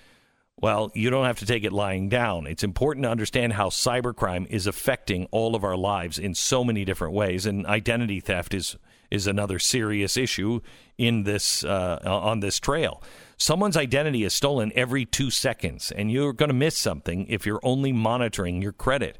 [0.61, 2.45] Well, you don't have to take it lying down.
[2.45, 6.85] It's important to understand how cybercrime is affecting all of our lives in so many
[6.85, 8.77] different ways, and identity theft is
[9.13, 10.59] is another serious issue
[10.97, 13.01] in this uh, on this trail.
[13.37, 17.59] Someone's identity is stolen every two seconds, and you're going to miss something if you're
[17.61, 19.17] only monitoring your credit.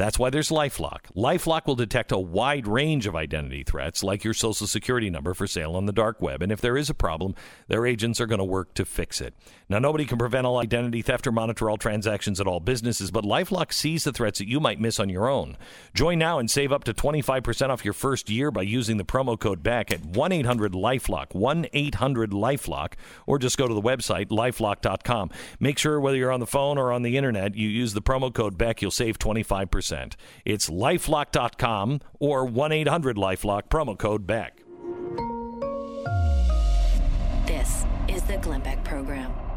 [0.00, 1.00] That's why there's Lifelock.
[1.14, 5.46] Lifelock will detect a wide range of identity threats, like your social security number for
[5.46, 6.40] sale on the dark web.
[6.40, 7.34] And if there is a problem,
[7.68, 9.34] their agents are going to work to fix it.
[9.68, 13.24] Now, nobody can prevent all identity theft or monitor all transactions at all businesses, but
[13.24, 15.58] Lifelock sees the threats that you might miss on your own.
[15.92, 19.38] Join now and save up to 25% off your first year by using the promo
[19.38, 22.94] code BECK at 1 800 Lifelock, 1 800 Lifelock,
[23.26, 25.30] or just go to the website, lifelock.com.
[25.60, 28.32] Make sure whether you're on the phone or on the internet, you use the promo
[28.32, 29.89] code BECK, you'll save 25%.
[30.44, 34.62] It's lifelock.com or 1 800 Lifelock, promo code BECK.
[37.46, 39.49] This is the Glenn Beck Program.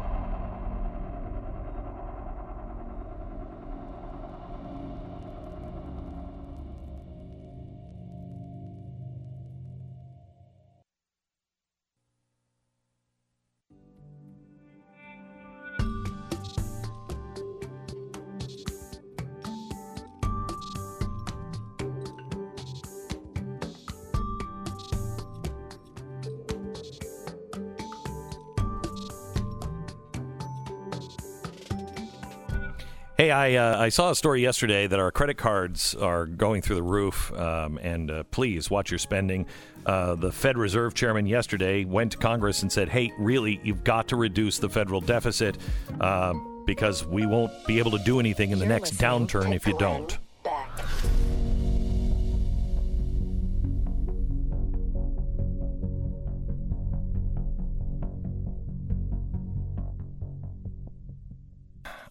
[33.34, 36.82] I uh, I saw a story yesterday that our credit cards are going through the
[36.82, 39.46] roof, um, and uh, please watch your spending.
[39.84, 44.08] Uh, the Fed Reserve Chairman yesterday went to Congress and said, "Hey, really, you've got
[44.08, 45.58] to reduce the federal deficit
[46.00, 46.34] uh,
[46.64, 49.76] because we won't be able to do anything in the You're next downturn if you
[49.78, 50.16] don't."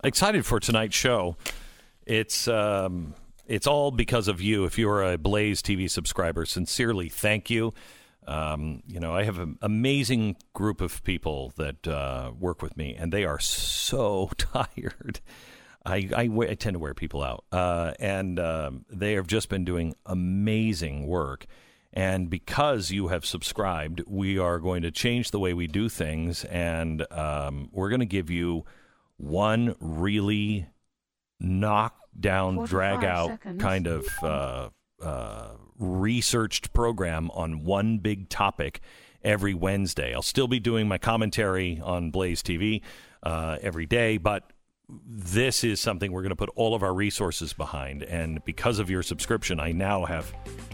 [0.04, 1.38] Excited for tonight's show.
[2.06, 3.16] It's um,
[3.48, 4.66] it's all because of you.
[4.66, 7.74] If you're a Blaze TV subscriber, sincerely thank you.
[8.26, 12.96] Um, you know, I have an amazing group of people that uh, work with me,
[12.98, 15.20] and they are so tired.
[15.86, 19.96] I, I tend to wear people out, uh, and um, they have just been doing
[20.06, 21.46] amazing work.
[21.92, 26.46] And because you have subscribed, we are going to change the way we do things,
[26.46, 28.64] and um, we're going to give you
[29.18, 30.68] one really
[31.40, 33.62] knock down, drag out seconds.
[33.62, 34.70] kind of uh,
[35.02, 38.82] uh, researched program on one big topic
[39.24, 40.14] every Wednesday.
[40.14, 42.82] I'll still be doing my commentary on Blaze TV
[43.24, 44.52] uh, every day, but
[44.90, 48.04] this is something we're going to put all of our resources behind.
[48.04, 50.34] And because of your subscription, I now have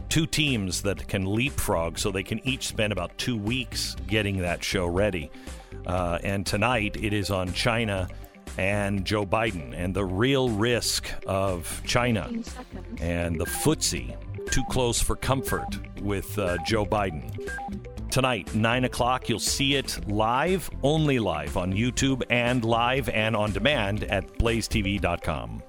[0.10, 4.64] two teams that can leapfrog so they can each spend about two weeks getting that
[4.64, 5.32] show ready.
[5.86, 8.10] Uh, and tonight it is on China
[8.58, 12.30] and Joe Biden and the real risk of China
[13.00, 14.16] and the footsie
[14.52, 15.68] too close for comfort
[16.02, 17.50] with uh, Joe Biden.
[18.10, 23.52] Tonight, 9 o'clock, you'll see it live, only live on YouTube and live and on
[23.52, 25.62] demand at blazetv.com.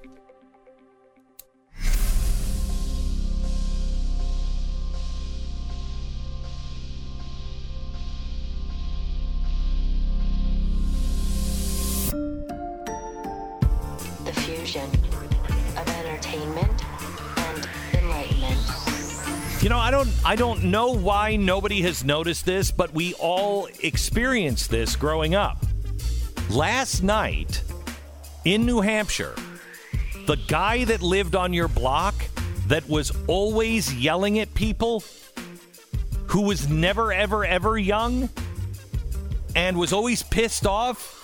[14.71, 14.89] fusion
[15.77, 16.85] of entertainment
[17.37, 18.57] and enlightenment.
[19.61, 23.67] You know, I don't I don't know why nobody has noticed this, but we all
[23.81, 25.63] experienced this growing up.
[26.49, 27.61] Last night
[28.45, 29.35] in New Hampshire,
[30.25, 32.15] the guy that lived on your block
[32.67, 35.03] that was always yelling at people
[36.27, 38.29] who was never ever ever young
[39.53, 41.20] and was always pissed off.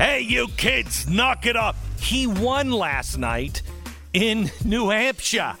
[0.00, 1.76] Hey, you kids, knock it up.
[1.98, 3.60] He won last night
[4.14, 5.56] in New Hampshire.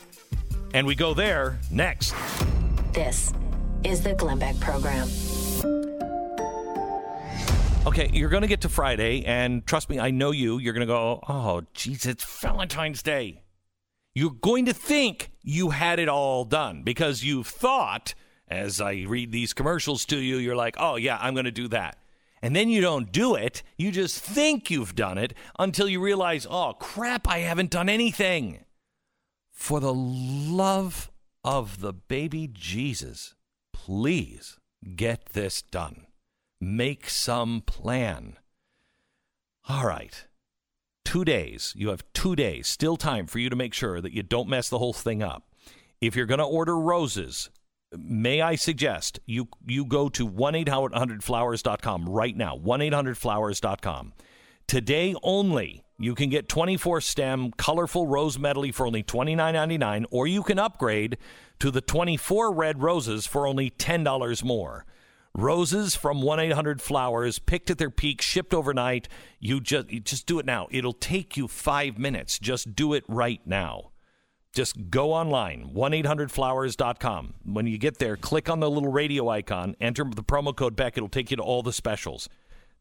[0.72, 2.14] And we go there next.
[2.94, 3.34] This
[3.84, 5.10] is the Glenn Beck Program.
[7.86, 10.56] Okay, you're going to get to Friday, and trust me, I know you.
[10.56, 13.42] You're going to go, oh, geez, it's Valentine's Day.
[14.14, 18.14] You're going to think you had it all done because you've thought,
[18.48, 21.68] as I read these commercials to you, you're like, oh, yeah, I'm going to do
[21.68, 21.98] that.
[22.42, 23.62] And then you don't do it.
[23.76, 28.64] You just think you've done it until you realize, oh, crap, I haven't done anything.
[29.50, 31.10] For the love
[31.44, 33.34] of the baby Jesus,
[33.72, 34.58] please
[34.96, 36.06] get this done.
[36.60, 38.38] Make some plan.
[39.68, 40.26] All right.
[41.04, 41.74] Two days.
[41.76, 42.68] You have two days.
[42.68, 45.44] Still time for you to make sure that you don't mess the whole thing up.
[46.00, 47.50] If you're going to order roses,
[47.96, 52.56] may I suggest you you go to 1-800-flowers.com right now.
[52.56, 54.12] 1-800-flowers.com.
[54.66, 60.42] Today only, you can get 24 stem colorful rose medley for only $29.99, or you
[60.42, 61.18] can upgrade
[61.58, 64.86] to the 24 red roses for only $10 more.
[65.34, 69.08] Roses from 1-800 Flowers, picked at their peak, shipped overnight.
[69.38, 70.66] You just you just do it now.
[70.70, 72.38] It'll take you 5 minutes.
[72.38, 73.89] Just do it right now.
[74.52, 77.34] Just go online, 1-800-Flowers.com.
[77.44, 80.96] When you get there, click on the little radio icon, enter the promo code Beck.
[80.96, 82.28] It'll take you to all the specials.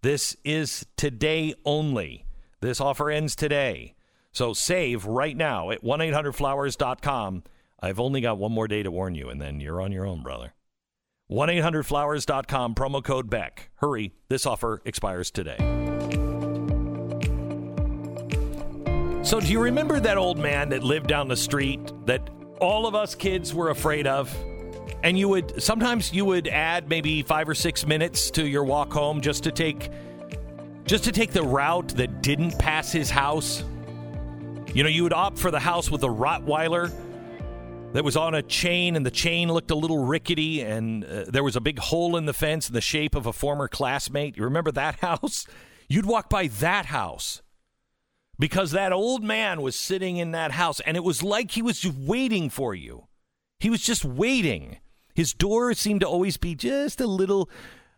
[0.02, 2.26] This is today only.
[2.62, 3.94] This offer ends today.
[4.32, 7.44] So save right now at 1-800-Flowers.com.
[7.82, 10.24] I've only got one more day to warn you, and then you're on your own,
[10.24, 10.54] brother.
[11.32, 13.70] 1-800-Flowers.com, promo code Beck.
[13.76, 15.89] Hurry, this offer expires today.
[19.22, 22.30] So, do you remember that old man that lived down the street that
[22.62, 24.34] all of us kids were afraid of?
[25.04, 28.94] And you would sometimes you would add maybe five or six minutes to your walk
[28.94, 29.91] home just to take
[30.86, 33.64] just to take the route that didn't pass his house.
[34.74, 36.90] You know, you would opt for the house with a Rottweiler
[37.91, 41.44] that was on a chain, and the chain looked a little rickety, and uh, there
[41.44, 44.38] was a big hole in the fence in the shape of a former classmate.
[44.38, 45.46] You remember that house?
[45.90, 47.41] You'd walk by that house
[48.40, 51.82] because that old man was sitting in that house and it was like he was
[51.82, 53.07] just waiting for you.
[53.60, 54.78] He was just waiting.
[55.14, 57.49] His door seemed to always be just a little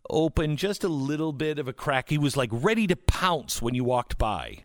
[0.09, 2.09] open, just a little bit of a crack.
[2.09, 4.63] He was like ready to pounce when you walked by.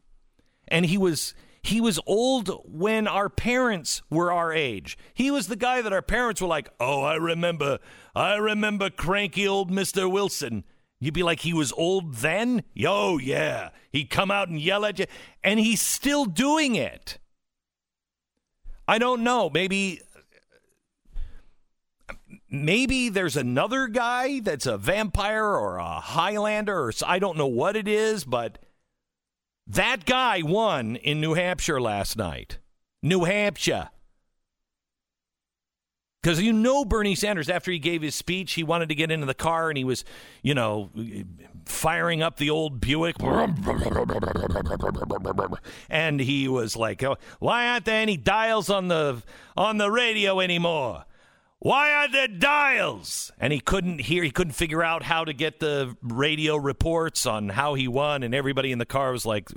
[0.66, 4.97] And he was he was old when our parents were our age.
[5.15, 7.78] He was the guy that our parents were like, "Oh, I remember.
[8.15, 10.11] I remember cranky old Mr.
[10.11, 10.65] Wilson."
[10.98, 12.62] You'd be like, he was old then?
[12.73, 13.70] Yo, yeah.
[13.93, 15.06] He'd come out and yell at you,
[15.44, 17.18] and he's still doing it.
[18.89, 19.51] I don't know.
[19.51, 20.01] Maybe.
[22.48, 27.77] Maybe there's another guy that's a vampire or a Highlander, or I don't know what
[27.77, 28.59] it is, but
[29.66, 32.59] that guy won in New Hampshire last night.
[33.02, 33.90] New Hampshire.
[36.27, 39.27] Because you know Bernie Sanders, after he gave his speech, he wanted to get into
[39.27, 40.05] the car and he was,
[40.43, 40.90] you know,
[41.66, 43.15] firing up the old Buick.
[45.89, 49.23] And he was like, oh, why aren't there any dials on the
[49.57, 51.05] on the radio anymore?
[51.61, 53.31] Why aren't there dials?
[53.39, 57.51] And he couldn't hear, he couldn't figure out how to get the radio reports on
[57.51, 58.24] how he won.
[58.24, 59.48] And everybody in the car was like,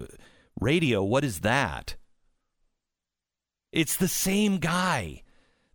[0.61, 1.95] radio, what is that?
[3.71, 5.23] It's the same guy.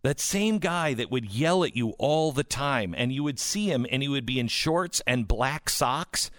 [0.05, 3.71] That same guy that would yell at you all the time, and you would see
[3.71, 6.29] him, and he would be in shorts and black socks,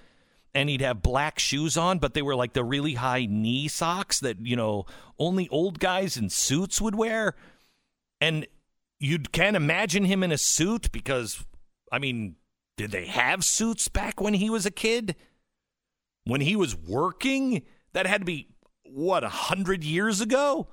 [0.54, 4.20] and he'd have black shoes on, but they were like the really high knee socks
[4.20, 4.86] that, you know,
[5.18, 7.34] only old guys in suits would wear.
[8.20, 8.46] And
[9.00, 11.44] you can't imagine him in a suit because,
[11.90, 12.36] I mean,
[12.76, 15.16] did they have suits back when he was a kid?
[16.22, 17.62] When he was working?
[17.94, 18.46] That had to be,
[18.84, 20.68] what, a hundred years ago?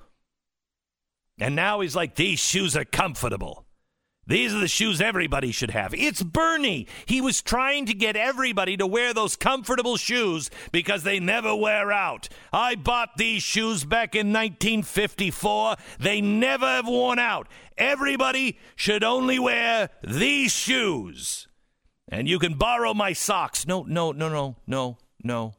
[1.38, 3.64] And now he's like, these shoes are comfortable.
[4.26, 5.92] These are the shoes everybody should have.
[5.92, 6.86] It's Bernie.
[7.04, 11.92] He was trying to get everybody to wear those comfortable shoes because they never wear
[11.92, 12.28] out.
[12.52, 15.76] I bought these shoes back in 1954.
[15.98, 17.48] They never have worn out.
[17.76, 21.46] Everybody should only wear these shoes.
[22.08, 23.66] And you can borrow my socks.
[23.66, 25.54] No, no, no, no, no, no.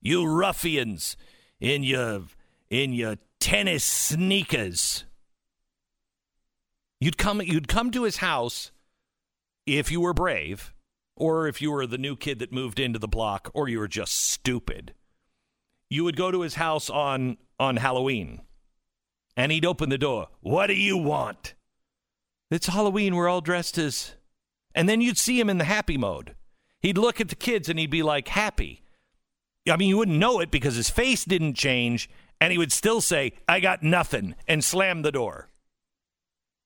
[0.00, 1.16] You ruffians
[1.60, 2.24] in your
[2.70, 5.04] in your tennis sneakers.
[7.00, 8.70] You'd come you'd come to his house
[9.66, 10.72] if you were brave
[11.16, 13.88] or if you were the new kid that moved into the block or you were
[13.88, 14.94] just stupid.
[15.90, 18.42] You would go to his house on on Halloween
[19.36, 20.28] and he'd open the door.
[20.40, 21.54] What do you want?
[22.48, 23.16] It's Halloween.
[23.16, 24.14] We're all dressed as.
[24.72, 26.36] And then you'd see him in the happy mode.
[26.80, 28.84] He'd look at the kids and he'd be like, happy.
[29.68, 32.08] I mean, you wouldn't know it because his face didn't change
[32.42, 35.48] and he would still say, I got nothing, and slam the door.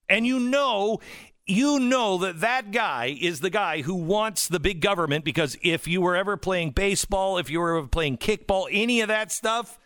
[0.09, 1.01] And you know,
[1.47, 5.87] you know that that guy is the guy who wants the big government because if
[5.87, 9.79] you were ever playing baseball, if you were ever playing kickball, any of that stuff,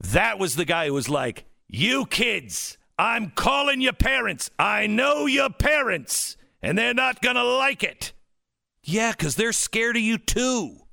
[0.00, 4.50] that was the guy who was like, You kids, I'm calling your parents.
[4.58, 8.12] I know your parents, and they're not going to like it.
[8.82, 10.85] Yeah, because they're scared of you too.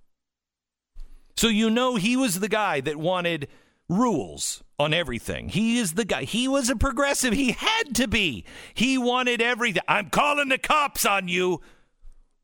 [1.36, 3.48] So you know he was the guy that wanted
[3.90, 5.50] rules on everything.
[5.50, 6.24] He is the guy.
[6.24, 7.34] He was a progressive.
[7.34, 8.46] He had to be.
[8.74, 9.84] He wanted everything.
[9.88, 11.62] I'm calling the cops on you.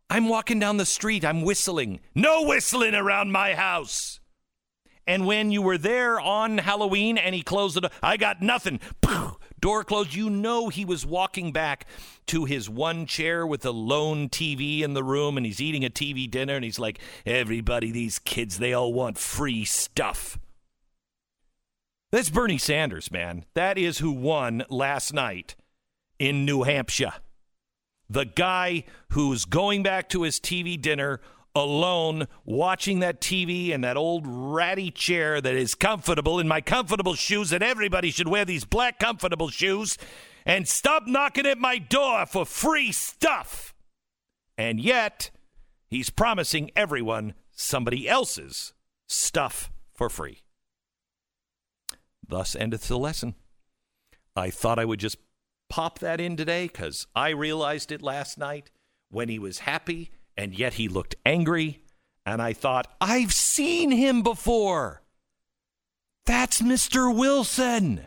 [0.10, 1.24] I'm walking down the street.
[1.24, 2.00] I'm whistling.
[2.16, 4.20] No whistling around my house.
[5.06, 8.80] And when you were there on Halloween and he closed it, I got nothing.
[9.60, 10.14] Door closed.
[10.14, 11.86] You know he was walking back
[12.28, 15.90] to his one chair with a lone TV in the room and he's eating a
[15.90, 20.38] TV dinner and he's like, everybody, these kids, they all want free stuff.
[22.12, 23.46] That's Bernie Sanders, man.
[23.54, 25.56] That is who won last night
[26.18, 27.14] in New Hampshire.
[28.10, 31.22] The guy who's going back to his TV dinner
[31.56, 37.16] alone watching that TV in that old ratty chair that is comfortable in my comfortable
[37.16, 39.98] shoes, and everybody should wear these black comfortable shoes
[40.46, 43.74] and stop knocking at my door for free stuff.
[44.58, 45.32] And yet,
[45.88, 48.74] he's promising everyone somebody else's
[49.08, 50.44] stuff for free.
[52.28, 53.36] Thus endeth the lesson.
[54.36, 55.18] I thought I would just
[55.70, 58.70] pop that in today because I realized it last night
[59.10, 61.84] when he was happy and yet he looked angry.
[62.26, 65.02] And I thought, I've seen him before.
[66.26, 67.14] That's Mr.
[67.14, 68.06] Wilson.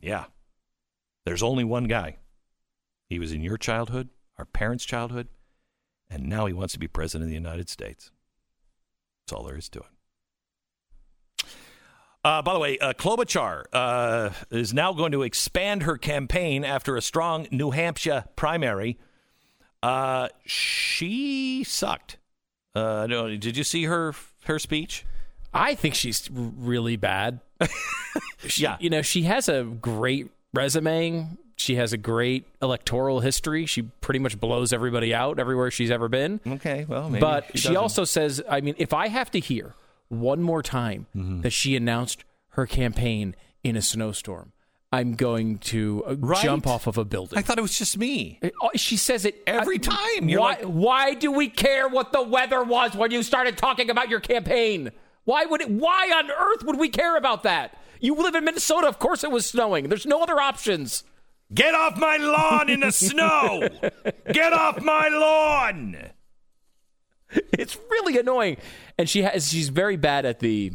[0.00, 0.26] Yeah.
[1.24, 2.18] There's only one guy.
[3.08, 5.26] He was in your childhood, our parents' childhood,
[6.08, 8.12] and now he wants to be president of the United States.
[9.26, 9.86] That's all there is to it.
[12.22, 16.96] Uh, by the way, uh, Klobuchar uh, is now going to expand her campaign after
[16.96, 18.98] a strong New Hampshire primary.
[19.82, 22.18] Uh, she sucked.
[22.74, 25.04] Uh, no, did you see her her speech?
[25.52, 27.40] I think she's really bad.
[28.46, 28.76] she, Yeah.
[28.80, 31.26] You know, she has a great resume.
[31.56, 33.66] She has a great electoral history.
[33.66, 36.40] She pretty much blows everybody out everywhere she's ever been.
[36.46, 39.74] Okay, well, maybe but she she, also says, I mean, if I have to hear
[40.08, 41.42] one more time Mm-hmm.
[41.42, 44.52] that she announced her campaign in a snowstorm,
[44.92, 46.42] I'm going to uh, Right.
[46.42, 47.38] jump off of a building.
[47.38, 48.38] I thought it was just me.
[48.42, 50.28] Uh, oh, She says it Every uh, time.
[50.28, 53.88] You're Why, like- why do we care what the weather was when you started talking
[53.90, 54.90] about your campaign?
[55.24, 55.70] Why would it?
[55.70, 57.76] Why on earth would we care about that?
[58.00, 58.88] You live in Minnesota.
[58.88, 59.88] Of course, it was snowing.
[59.90, 61.04] There's no other options.
[61.52, 63.68] Get off my lawn in the snow!
[64.32, 65.96] Get off my lawn!
[67.52, 68.56] It's really annoying,
[68.98, 69.50] and she has.
[69.52, 70.72] She's very bad at the.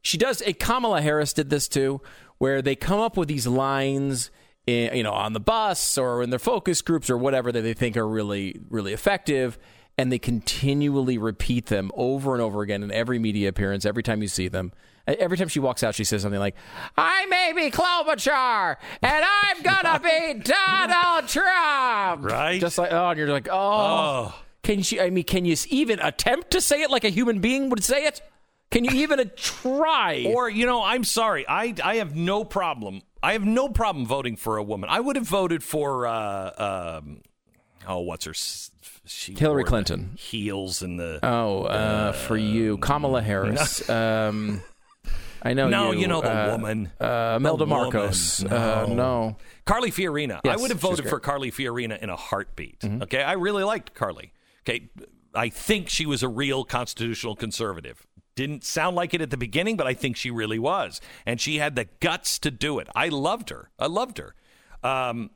[0.00, 0.42] She does.
[0.42, 2.00] A Kamala Harris did this too,
[2.40, 4.32] where they come up with these lines.
[4.66, 7.72] In, you know, on the bus or in their focus groups or whatever that they
[7.72, 9.58] think are really, really effective,
[9.96, 13.86] and they continually repeat them over and over again in every media appearance.
[13.86, 14.72] Every time you see them,
[15.06, 16.54] every time she walks out, she says something like,
[16.96, 22.60] "I may be Klobuchar, and I'm gonna be Donald Trump." Right?
[22.60, 24.32] Just like, oh, and you're like, oh.
[24.32, 24.34] Oh.
[24.62, 25.00] Can she?
[25.00, 28.04] I mean, can you even attempt to say it like a human being would say
[28.04, 28.20] it?
[28.70, 30.24] Can you even try?
[30.30, 31.44] Or, you know, I'm sorry.
[31.48, 33.02] I, I have no problem.
[33.22, 34.88] I have no problem voting for a woman.
[34.88, 37.20] I would have voted for, uh, um,
[37.86, 38.34] oh, what's her?
[39.06, 40.12] She Hillary Clinton.
[40.16, 41.18] Heels and the.
[41.22, 43.88] oh, uh, for you, Kamala Harris.
[43.90, 44.62] um,
[45.42, 45.68] I know.
[45.68, 46.92] no, you, you know the uh, woman.
[47.00, 47.66] Uh, Melda.
[47.66, 48.44] Marcos.
[48.44, 49.36] Uh, no.
[49.64, 50.40] Carly Fiorina.
[50.44, 52.80] Yes, I would have voted for Carly Fiorina in a heartbeat.
[52.80, 53.02] Mm-hmm.
[53.02, 54.32] Okay, I really liked Carly.
[54.62, 54.90] Okay,
[55.34, 58.06] I think she was a real constitutional conservative.
[58.40, 61.58] Didn't sound like it at the beginning, but I think she really was, and she
[61.58, 62.88] had the guts to do it.
[62.94, 63.68] I loved her.
[63.78, 64.34] I loved her.
[64.82, 65.28] Um,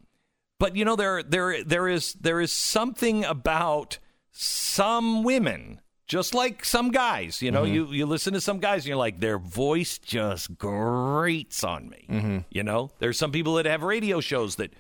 [0.59, 3.99] but you know, there, there, there is, there is something about
[4.31, 5.83] some women.
[6.07, 9.21] Just like some guys, you know, you, you listen to some guys and you're like,
[9.21, 12.07] their voice just grates on me.
[12.49, 14.73] You know, there's some people that have radio shows that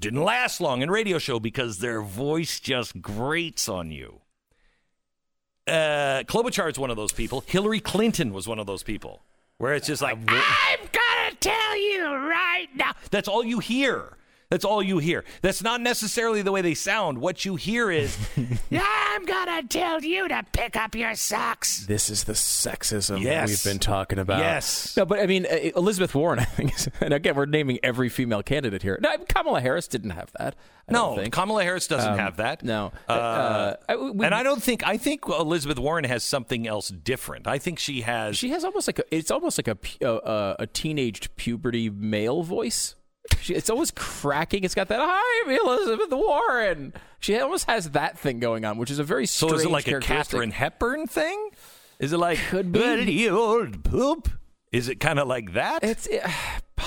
[0.00, 4.21] didn't last long in radio show because their voice just grates on you.
[5.66, 7.42] Uh, Klobuchar is one of those people.
[7.46, 9.22] Hillary Clinton was one of those people
[9.58, 12.92] where it's just like, I'm gonna tell you right now.
[13.10, 14.16] That's all you hear.
[14.52, 15.24] That's all you hear.
[15.40, 17.16] That's not necessarily the way they sound.
[17.16, 18.14] What you hear is,
[18.70, 21.86] I'm gonna tell you to pick up your socks.
[21.86, 23.48] This is the sexism Yes.
[23.48, 24.40] we've been talking about.
[24.40, 24.94] Yes.
[24.94, 28.10] No, but I mean, uh, Elizabeth Warren, I think, is- and again, we're naming every
[28.10, 28.98] female candidate here.
[29.00, 30.54] No, Kamala Harris didn't have that.
[30.86, 31.24] I No.
[31.30, 32.62] Kamala Harris doesn't have that.
[32.62, 32.92] no.
[33.08, 36.88] Uh, Uh, I- we- and I don't think I think Elizabeth Warren has something else
[36.88, 37.46] different.
[37.46, 38.36] I think she has.
[38.36, 42.42] She has almost like a, it's almost like a uh, uh, a teenaged puberty male
[42.42, 42.96] voice.
[43.40, 44.64] She, it's always cracking.
[44.64, 46.92] It's got that I'm Elizabeth Warren.
[47.20, 49.88] She almost has that thing going on, which is a very so is it like
[49.88, 50.00] a.
[50.00, 51.50] Katharine Hepburn thing?
[51.98, 52.80] Is it like Could be.
[52.80, 54.28] "Well, you old poop?
[54.72, 55.84] Is it kind of like that?
[55.84, 56.30] It's uh,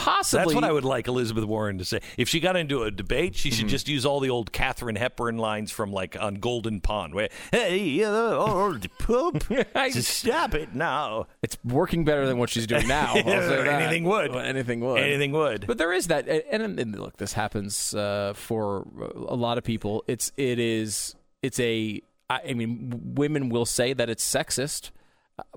[0.06, 2.00] possibly That's what I would like Elizabeth Warren to say.
[2.18, 3.58] If she got into a debate, she Mm-hmm.
[3.60, 7.30] should just use all the old Katharine Hepburn lines from like on Golden Pond, where
[7.52, 9.44] "Hey, you old poop,
[9.76, 13.14] just stop it now." It's working better than what she's doing now.
[13.16, 13.68] I'll say that.
[13.82, 14.32] Anything would.
[14.32, 15.00] Well, anything would.
[15.02, 15.66] Anything would.
[15.68, 20.04] But there is that, and, and, look, this happens uh, for a lot of people.
[20.08, 22.02] It's it is it's a.
[22.30, 24.92] I I mean, women will say that it's sexist, Uh,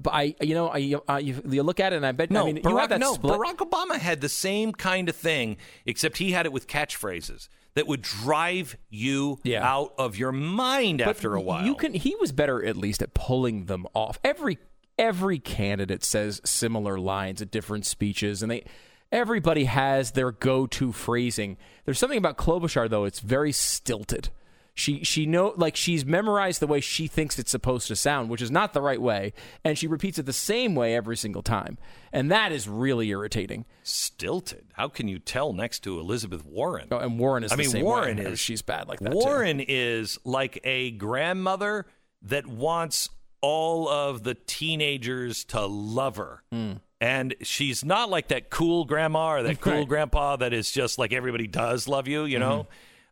[0.01, 2.31] but I, you know, I, I you, you look at it, and I bet.
[2.31, 3.39] No, I mean, you Barack, have that no, split.
[3.39, 5.57] Barack Obama had the same kind of thing,
[5.87, 9.65] except he had it with catchphrases that would drive you Yeah.
[9.65, 11.65] out of your mind But after a while.
[11.65, 11.95] You can.
[11.95, 14.19] He was better at least at pulling them off.
[14.25, 14.59] Every
[14.99, 18.65] every candidate says similar lines at different speeches, and they
[19.13, 21.57] everybody has their go-to phrasing.
[21.85, 24.31] There's something about Klobuchar though; it's very stilted.
[24.79, 28.41] She she know like she's memorized the way she thinks it's supposed to sound, which
[28.41, 29.33] is not the right way,
[29.65, 31.79] and she repeats it the same way every single time,
[32.13, 33.65] and that is really irritating.
[33.83, 34.67] Stilted.
[34.75, 36.87] How can you tell next to Elizabeth Warren?
[36.93, 39.11] Oh, and Warren is I the mean, same Warren is she's bad like that.
[39.11, 39.17] too.
[39.19, 41.87] Warren is like a grandmother
[42.23, 43.09] that wants
[43.41, 46.43] all of the teenagers to love her.
[46.53, 46.73] Hmm.
[47.01, 49.89] And she's not like that cool grandma or that cool Right.
[49.89, 52.61] grandpa that is just like everybody does love you, you know?
[52.63, 52.71] Mm-hmm.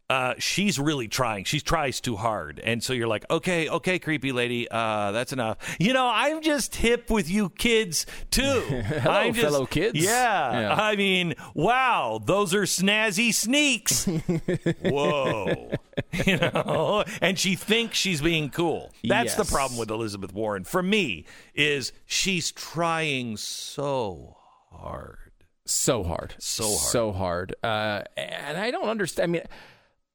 [0.09, 1.43] Uh, she's really trying.
[1.45, 2.61] She tries too hard.
[2.61, 5.59] And so you're like, okay, okay, creepy lady, uh, that's enough.
[5.81, 8.43] You know, I'm just hip with you kids too.
[8.61, 9.99] Hello, I'm just- fellow kids.
[9.99, 10.61] Yeah.
[10.61, 10.75] Yeah.
[10.81, 14.05] I mean, wow, those are snazzy sneaks.
[14.83, 15.73] Whoa.
[16.25, 18.93] you know, and she thinks she's being cool.
[19.03, 20.63] That's the problem with Elizabeth Warren.
[20.63, 21.25] For me,
[21.55, 24.37] is she's trying so
[24.71, 25.19] hard.
[25.65, 26.79] so hard, So hard.
[26.79, 27.55] so hard.
[27.65, 29.31] Uh, and I don't understand.
[29.31, 29.43] I mean,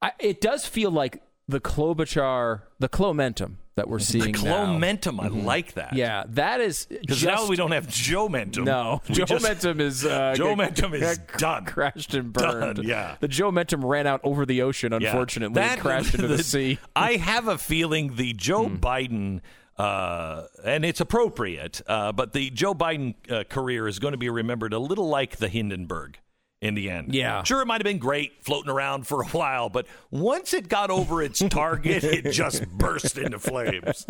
[0.02, 4.66] I, it does feel like the Klobuchar, the Clomentum that we're The seeing now.
[4.66, 5.94] Clomentum, I like that.
[5.94, 8.64] Yeah, that is Because now we don't have Joe Mentum.
[8.64, 11.64] No, Joe just- Mentum is uh, Joe Mentum is done.
[11.64, 12.76] crashed and burned.
[12.76, 13.16] Done, yeah.
[13.20, 14.92] the Joe Mentum ran out over the ocean.
[14.92, 15.08] Yeah.
[15.08, 16.74] Unfortunately, That- and crashed into the, sea.
[16.74, 16.84] Hmm.
[16.96, 19.40] I have a feeling the Joe Biden,
[19.78, 24.28] uh, and it's appropriate, uh, but the Joe Biden uh, career is going to be
[24.28, 26.18] remembered a little like the Hindenburg
[26.62, 27.12] in the end.
[27.12, 27.42] Yeah.
[27.42, 30.90] Sure, it might have been great floating around for a while, but once it got
[30.90, 34.06] over its target, it just burst into flames.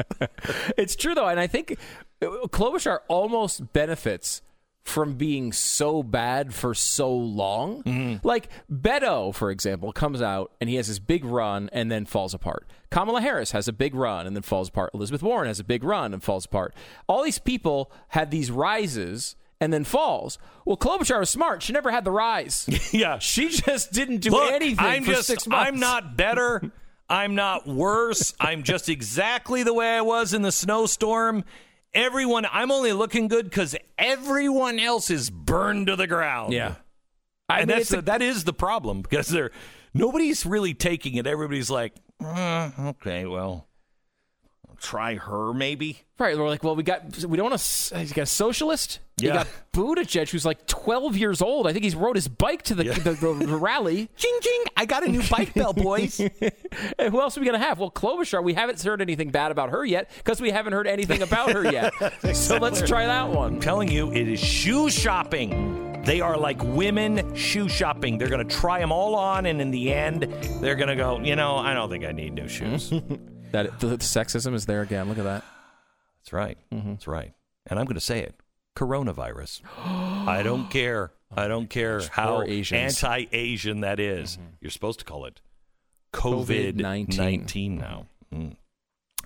[0.76, 1.78] It's true though, and I think
[2.20, 4.42] uh, Klobuchar almost benefits
[4.84, 7.82] from being so bad for so long.
[7.84, 8.26] Mm-hmm.
[8.26, 12.34] Like Beto, for example, comes out and he has this big run and then falls
[12.34, 12.66] apart.
[12.90, 14.90] Kamala Harris has a big run and then falls apart.
[14.92, 16.74] Elizabeth Warren has a big run and falls apart.
[17.06, 20.38] All these people had these rises and then falls.
[20.66, 21.62] Well, Klobuchar was smart.
[21.62, 22.66] She never had the rise.
[22.92, 23.18] yeah.
[23.20, 25.68] She just didn't do Look, anything I'm for just, six months.
[25.68, 26.72] I'm not better.
[27.08, 28.34] I'm not worse.
[28.40, 31.44] I'm just exactly the way I was in the snowstorm.
[31.94, 36.52] Everyone, I'm only looking good because everyone else is burned to the ground.
[36.52, 36.74] Yeah.
[37.48, 39.52] I and mean, that's the, a- that is the problem because they're
[39.94, 41.26] nobody's really taking it.
[41.26, 41.92] Everybody's like,
[42.24, 43.68] "Uh, okay, well,
[44.82, 46.00] try her maybe.
[46.18, 47.98] Right, we're like, well, we got we don't want to.
[48.04, 49.00] You got a socialist.
[49.20, 49.34] You Yeah.
[49.34, 51.66] got Buttigieg, who's like 12 years old.
[51.66, 54.08] I think he's rode his bike to the the, the, the rally.
[54.16, 54.64] Ching ching!
[54.76, 56.20] I got a new bike bell, boys.
[56.20, 56.32] And
[57.12, 57.78] who else are we gonna have?
[57.78, 58.42] Well, Klobuchar.
[58.42, 61.70] We haven't heard anything bad about her yet because we haven't heard anything about her
[61.70, 61.92] yet.
[62.36, 63.58] so let's try that one.
[63.60, 66.02] telling you, it is shoe shopping.
[66.04, 68.18] They are like women shoe shopping.
[68.18, 70.22] They're going to try them all on, and in the end,
[70.60, 72.92] they're going to go, you know, I don't think I need new shoes.
[73.52, 75.08] That the, sexism is there again.
[75.08, 75.44] Look at that.
[76.20, 76.58] That's right.
[76.70, 77.32] That's right.
[77.66, 78.34] And I'm going to say it
[78.76, 79.62] coronavirus.
[79.78, 81.12] I don't care.
[81.34, 83.02] I don't care how Poor Asians.
[83.02, 84.38] anti Asian that is.
[84.60, 85.40] You're supposed to call it
[86.12, 87.16] COVID COVID-19.
[87.16, 88.06] 19 now.
[88.32, 88.56] Mm.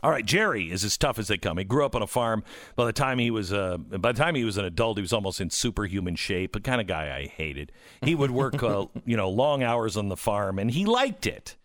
[0.02, 1.58] All right, Jerry is as tough as they come.
[1.58, 2.44] He grew up on a farm.
[2.76, 5.12] By the time he was uh, by the time he was an adult, he was
[5.12, 6.52] almost in superhuman shape.
[6.52, 7.72] The kind of guy I hated.
[8.02, 11.56] He would work, uh, you know, long hours on the farm, and he liked it.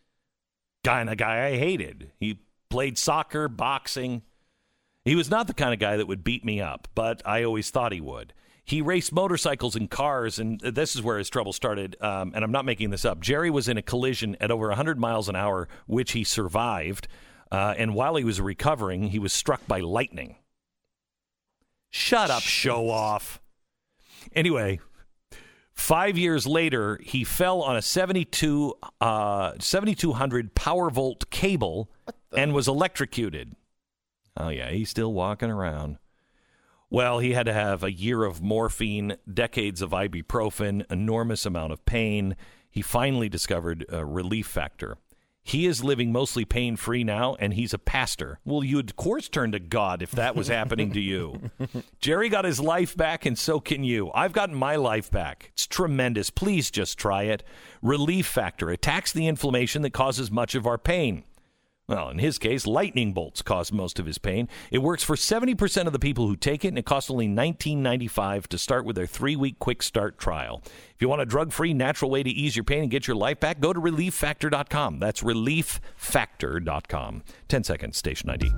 [0.83, 2.11] Kind of guy I hated.
[2.19, 2.39] He
[2.71, 4.23] played soccer, boxing.
[5.05, 7.69] He was not the kind of guy that would beat me up, but I always
[7.69, 8.33] thought he would.
[8.63, 11.97] He raced motorcycles and cars, and this is where his trouble started.
[11.99, 13.19] Um, and I'm not making this up.
[13.19, 17.07] Jerry was in a collision at over 100 miles an hour, which he survived.
[17.51, 20.37] Uh, and while he was recovering, he was struck by lightning.
[21.89, 23.41] Shut up, show off.
[24.33, 24.79] Anyway,
[25.73, 31.89] five years later, he fell on a 72, uh, 7200 power volt cable
[32.35, 33.55] and was electrocuted.
[34.37, 35.97] Oh, yeah, he's still walking around.
[36.89, 41.85] Well, he had to have a year of morphine, decades of ibuprofen, enormous amount of
[41.85, 42.35] pain.
[42.69, 44.97] He finally discovered a relief factor.
[45.43, 48.39] He is living mostly pain free now, and he's a pastor.
[48.45, 51.49] Well, you'd of course turn to God if that was happening to you.
[51.99, 54.11] Jerry got his life back, and so can you.
[54.13, 55.49] I've gotten my life back.
[55.53, 56.29] It's tremendous.
[56.29, 57.43] Please just try it.
[57.81, 61.23] Relief Factor attacks the inflammation that causes much of our pain.
[61.91, 64.47] Well, in his case, lightning bolts cause most of his pain.
[64.71, 68.47] It works for 70% of the people who take it, and it costs only $19.95
[68.47, 70.61] to start with their three week quick start trial.
[70.95, 73.17] If you want a drug free, natural way to ease your pain and get your
[73.17, 74.99] life back, go to relieffactor.com.
[74.99, 77.23] That's relieffactor.com.
[77.49, 78.53] 10 seconds, station ID.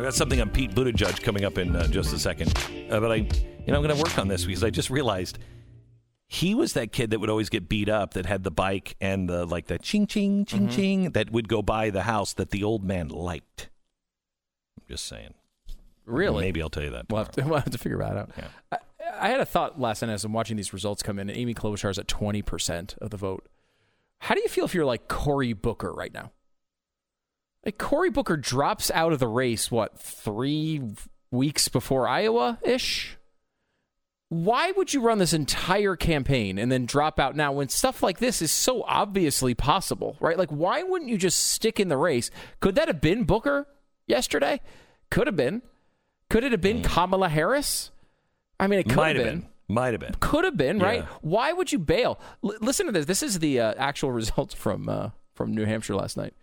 [0.00, 2.56] I've got something on Pete Buttigieg coming up in uh, just a second.
[2.90, 3.26] Uh, but I, you
[3.66, 5.38] know, I'm going to work on this because I just realized
[6.26, 9.28] he was that kid that would always get beat up that had the bike and
[9.28, 12.64] the like the ching ching ching ching that would go by the house that the
[12.64, 13.68] old man liked.
[14.78, 15.34] I'm just saying.
[16.06, 16.44] Really?
[16.44, 17.04] Maybe I'll tell you that.
[17.10, 18.30] We'll have, to, we'll have to figure that out.
[18.38, 18.48] Yeah.
[18.72, 18.78] I,
[19.20, 21.52] I had a thought last night as I'm watching these results come in, and Amy
[21.52, 21.58] is
[21.98, 23.46] at 20% of the vote.
[24.20, 26.32] How do you feel if you're like Cory Booker right now?
[27.64, 30.80] Like Cory Booker drops out of the race, what, three
[31.30, 33.16] weeks before Iowa ish?
[34.30, 38.18] Why would you run this entire campaign and then drop out now when stuff like
[38.18, 40.38] this is so obviously possible, right?
[40.38, 42.30] Like, why wouldn't you just stick in the race?
[42.60, 43.66] Could that have been Booker
[44.06, 44.60] yesterday?
[45.10, 45.62] Could have been.
[46.28, 47.90] Could it have been Kamala Harris?
[48.60, 48.96] I mean, it could Mm.
[48.96, 49.40] Might have have been.
[49.40, 49.48] been.
[49.68, 50.14] Might have been.
[50.20, 51.00] Could have been, right?
[51.00, 51.08] Yeah.
[51.22, 52.20] Why would you bail?
[52.44, 53.06] L- listen to this.
[53.06, 56.34] This is the uh, actual results from uh, from New Hampshire last night.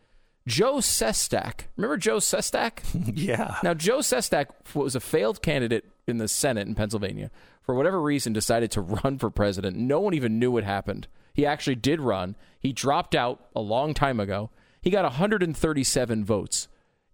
[0.48, 1.66] Joe Sestak.
[1.76, 2.80] Remember Joe Sestak?
[3.16, 3.58] Yeah.
[3.64, 7.30] Now, Joe Sestak was a failed candidate in the Senate in Pennsylvania.
[7.64, 9.76] For whatever reason, decided to run for president.
[9.78, 11.08] No one even knew what happened.
[11.34, 12.36] He actually did run.
[12.60, 14.50] He dropped out a long time ago.
[14.82, 16.68] He got 137 votes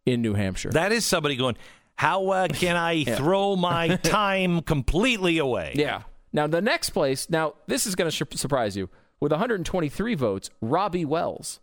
[0.06, 0.70] in New Hampshire.
[0.70, 1.58] That is somebody going,
[1.96, 5.74] how uh, can I throw my time completely away?
[5.76, 6.04] Yeah.
[6.32, 7.30] Now the next place.
[7.30, 8.90] Now this is going to sh- surprise you.
[9.20, 11.60] With 123 votes, Robbie Wells.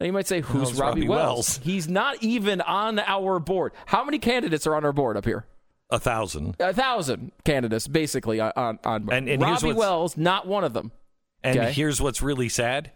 [0.00, 1.20] Now you might say, "Who's Robbie, Robbie Wells?
[1.26, 1.60] Wells?
[1.64, 3.72] He's not even on our board.
[3.86, 5.46] How many candidates are on our board up here?
[5.90, 6.54] A thousand.
[6.60, 8.52] A thousand candidates, basically on
[8.84, 9.08] on.
[9.10, 10.92] And- and Robbie Wells, not one of them.
[11.42, 11.72] And Okay.
[11.72, 12.92] here's what's really sad.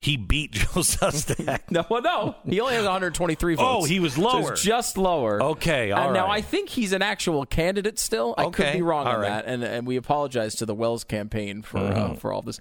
[0.00, 1.60] He beat Joe Sestak.
[1.70, 3.64] No, well, no, he only has 123 votes.
[3.64, 4.52] Oh, he was So lower.
[4.54, 5.40] it's just lower.
[5.40, 6.28] Okay, all Uh, Now.
[6.28, 8.34] I think he's an actual candidate still.
[8.36, 9.28] I could be wrong on right.
[9.28, 12.12] that, and and we apologize to the Wells campaign for Mm-hmm.
[12.12, 12.58] uh, for all this.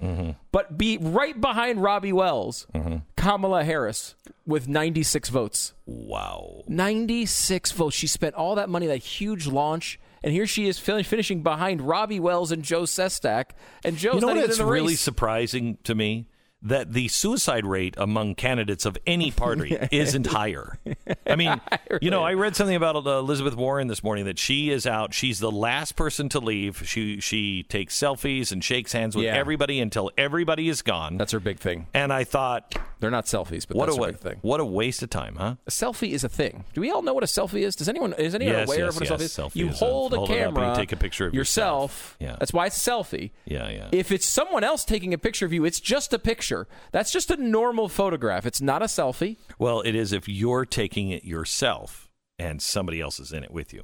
[0.52, 2.98] But be right behind Robbie Wells, Mm-hmm.
[3.22, 4.16] Kamala Harris
[4.48, 5.74] with 96 votes.
[5.86, 6.64] wow.
[6.68, 7.96] 96 votes.
[7.96, 10.00] She spent all that money, that huge launch.
[10.24, 13.52] And here she is fin- finishing behind Robbie Wells and Joe Sestak.
[13.84, 15.02] And Joe's You know not even what's in the really race.
[15.02, 16.28] surprising to me?
[16.64, 20.78] That the suicide rate among candidates of any party isn't higher.
[21.26, 21.60] I mean,
[22.04, 25.12] you know, I read something about uh, Elizabeth Warren this morning that she is out.
[25.12, 26.84] She's the last person to leave.
[26.88, 29.36] She she takes selfies and shakes hands with Yeah.
[29.38, 31.18] everybody until everybody is gone.
[31.18, 31.88] That's her big thing.
[31.96, 34.38] and I thought, They're not selfies, but what that's a wa- big thing.
[34.44, 35.56] what a waste of time, huh?
[35.66, 36.66] A selfie is a thing.
[36.76, 37.76] Do we all know what a selfie is?
[37.76, 39.34] Does anyone is anyone Yes, aware yes, of what a selfie is?
[39.34, 42.16] Selfie you is hold a, hold and you camera, take a picture of yourself.
[42.20, 42.36] Yeah.
[42.40, 43.32] That's why it's a selfie.
[43.46, 43.90] Yeah, yeah.
[43.92, 46.68] If it's someone else taking a picture of you, it's just a picture.
[46.92, 48.46] That's just a normal photograph.
[48.46, 49.38] It's not a selfie.
[49.58, 53.74] Well, it is if you're taking it yourself and somebody else is in it with
[53.74, 53.84] you.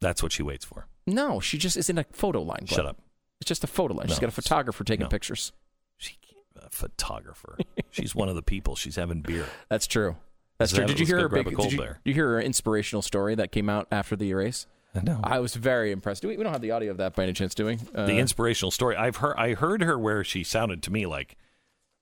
[0.00, 0.88] That's what she waits for.
[1.06, 2.66] No, she just is in a photo line.
[2.66, 2.98] Shut up.
[3.40, 4.08] It's just a photo line.
[4.08, 5.08] She's got a photographer taking no.
[5.08, 5.52] pictures.
[6.72, 7.58] A photographer.
[7.90, 8.76] She's one of the people.
[8.76, 9.46] She's having beer.
[9.68, 10.16] That's true.
[10.58, 10.86] That's true.
[10.86, 11.54] Did you hear her big?
[11.54, 14.66] cold Did you, you hear her inspirational story that came out after the race?
[15.02, 15.20] No.
[15.22, 16.22] I was very impressed.
[16.22, 17.78] Do we, we don't have the audio of that by any chance, do we?
[17.94, 18.96] Uh, the inspirational story.
[18.96, 21.36] I've heard I heard her where she sounded to me like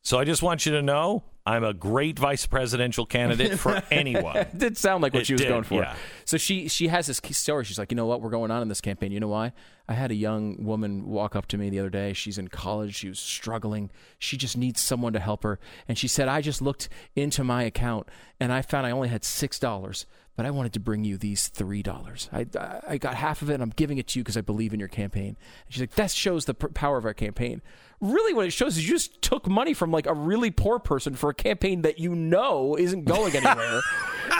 [0.03, 4.37] so I just want you to know I'm a great vice presidential candidate for anyone.
[4.37, 5.83] it did sound like what It she was did, going for.
[5.83, 5.97] yeah.
[6.27, 7.65] So she she has this story.
[7.65, 9.13] She's like, you know what, we're going on in this campaign.
[9.13, 9.53] You know why?
[9.89, 12.13] I had a young woman walk up to me the other day.
[12.13, 12.95] She's in college.
[12.97, 13.91] She was struggling.
[14.19, 15.59] She just needs someone to help her.
[15.89, 18.09] And she said, I just looked into my account
[18.39, 20.07] and I found I only had six dollars.
[20.37, 22.29] But I wanted to bring you these three dollars.
[22.33, 22.47] I,
[22.87, 24.79] I got half of it, and I'm giving it to you because I believe in
[24.79, 25.31] your campaign.
[25.31, 25.37] And
[25.69, 27.61] she's like, that shows the p- power of our campaign.
[28.01, 31.15] Really, what it shows is you just took money from like a really poor person
[31.15, 33.81] for a campaign that you know isn't going anywhere.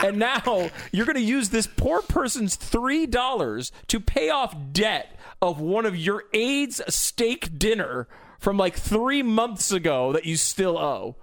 [0.03, 5.59] and now you're going to use this poor person's $3 to pay off debt of
[5.59, 8.07] one of your aide's steak dinner
[8.39, 11.17] from like three months ago that you still owe.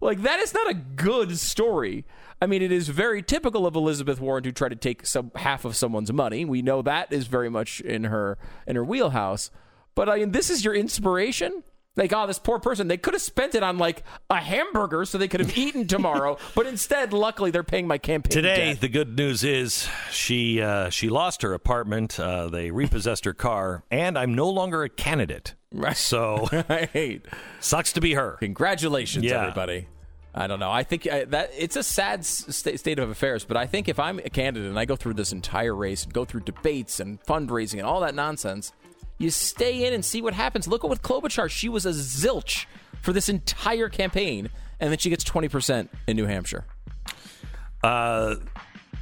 [0.00, 2.06] Like, that is not a good story.
[2.40, 5.64] I mean, it is very typical of Elizabeth Warren to try to take some half
[5.66, 6.44] of someone's money.
[6.46, 9.50] We know that is very much in her in her wheelhouse.
[9.94, 11.64] But I mean, this is your inspiration.
[11.96, 15.18] Like, oh, this poor person, they could have spent it on like a hamburger so
[15.18, 16.38] they could have eaten tomorrow.
[16.54, 18.80] but instead, luckily, they're paying my campaign Today, debt.
[18.80, 22.18] the good news is she uh, she lost her apartment.
[22.20, 25.54] Uh, they repossessed her car, and I'm no longer a candidate.
[25.72, 25.96] Right.
[25.96, 27.22] So right.
[27.58, 28.36] sucks to be her.
[28.38, 29.40] Congratulations, Yeah.
[29.40, 29.88] everybody.
[30.32, 30.70] I don't know.
[30.70, 33.88] I think I, that it's a sad s- sta- state of affairs, but I think
[33.88, 37.00] if I'm a candidate and I go through this entire race and go through debates
[37.00, 38.72] and fundraising and all that nonsense,
[39.20, 40.66] you stay in and see what happens.
[40.66, 41.50] Look at with Klobuchar.
[41.50, 42.64] She was a zilch
[43.02, 44.48] for this entire campaign,
[44.80, 46.64] and then she gets 20% in New Hampshire.
[47.84, 48.36] Uh,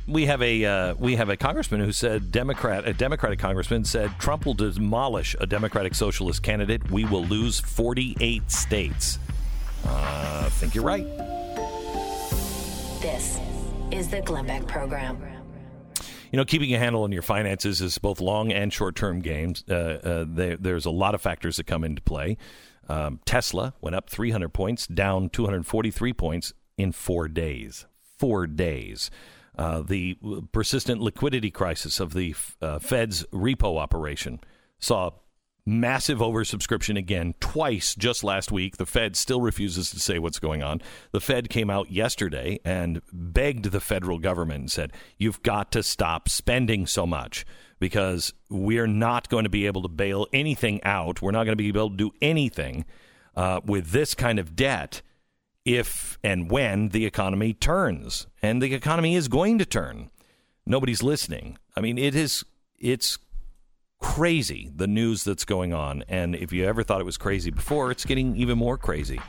[0.08, 4.10] we have a uh, we have a congressman who said Democrat a Democratic congressman said
[4.18, 6.90] Trump will demolish a Democratic Socialist candidate.
[6.90, 9.18] We will lose 48 states.
[9.84, 11.06] Uh, I think you're right.
[13.00, 13.38] This
[13.92, 15.37] is the Glenn Beck Program.
[16.30, 19.64] You know, keeping a handle on your finances is both long and short term games.
[19.68, 22.36] Uh, uh, there, there's a lot of factors that come into play.
[22.88, 27.86] Um, Tesla went up 300 points, down 243 points in four days.
[28.18, 29.10] four days.
[29.56, 30.16] Uh, the
[30.52, 34.38] persistent liquidity crisis of the uh, Fed's repo operation
[34.78, 35.10] saw
[35.68, 38.78] massive oversubscription again twice just last week.
[38.78, 40.80] The Fed still refuses to say what's going on.
[41.12, 45.82] The Fed came out yesterday and begged the federal government and said, You've got to
[45.82, 47.44] stop spending so much
[47.78, 51.22] because we're not going to be able to bail anything out.
[51.22, 52.84] We're not going to be able to do anything
[53.36, 55.02] uh, with this kind of debt
[55.64, 58.26] if and when the economy turns.
[58.42, 60.10] And the economy is going to turn.
[60.66, 61.58] Nobody's listening.
[61.76, 62.44] I mean, it is,
[62.78, 63.18] it's
[64.00, 66.04] crazy the news that's going on.
[66.08, 69.20] And if you ever thought it was crazy before, it's getting even more crazy.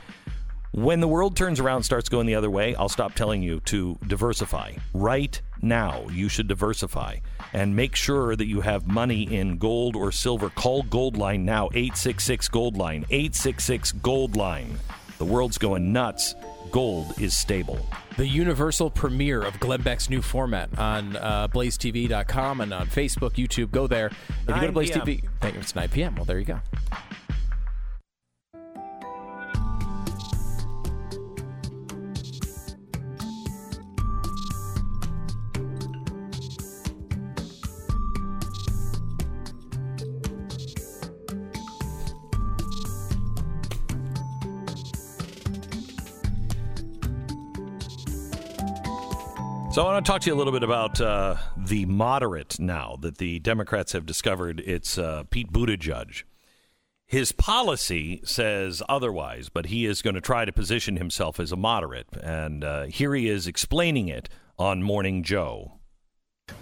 [0.72, 3.98] When the world turns around starts going the other way, I'll stop telling you to
[4.06, 4.74] diversify.
[4.94, 7.16] Right now, you should diversify
[7.52, 10.48] and make sure that you have money in gold or silver.
[10.50, 14.76] Call Goldline now, 866 Goldline, 866 Goldline.
[15.20, 16.34] The world's going nuts.
[16.70, 17.78] Gold is stable.
[18.16, 23.70] The universal premiere of Glenn Beck's new format on uh, blazetv.com and on Facebook, YouTube.
[23.70, 24.06] Go there.
[24.06, 25.02] If you go to Blaze PM.
[25.02, 25.60] TV, thank you.
[25.60, 26.16] It's 9 p.m.
[26.16, 26.60] Well, there you go.
[49.72, 52.98] So I want to talk to you a little bit about uh, the moderate now
[53.02, 54.58] that the Democrats have discovered.
[54.66, 56.24] It's uh, Pete Buttigieg.
[57.06, 61.56] His policy says otherwise, but he is going to try to position himself as a
[61.56, 62.08] moderate.
[62.20, 64.28] And uh, here he is explaining it
[64.58, 65.79] on Morning Joe.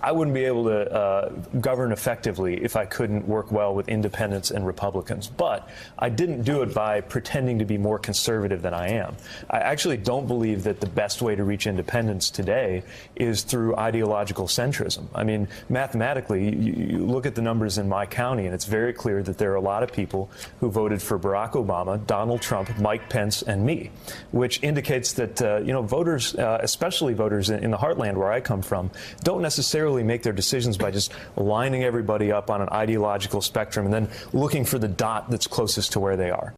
[0.03, 1.29] I wouldn't be able to uh,
[1.61, 5.29] govern effectively if I couldn't work well with independents and Republicans.
[5.29, 9.17] But I didn't do it by pretending to be more conservative than I am.
[9.51, 12.83] I actually don't believe that the best way to reach independents today
[13.17, 15.07] is through ideological centrism.
[15.15, 18.93] I mean, mathematically, you, you look at the numbers in my county, and it's very
[18.93, 22.79] clear that there are a lot of people who voted for Barack Obama, Donald Trump,
[22.79, 23.91] Mike Pence, and me,
[24.31, 28.31] which indicates that uh, you know voters, uh, especially voters in, in the heartland where
[28.31, 28.91] I come from,
[29.23, 33.95] don't necessarily make their decisions by just lining everybody up on an ideological spectrum and
[33.95, 36.55] then looking for the dot that's closest to where they are.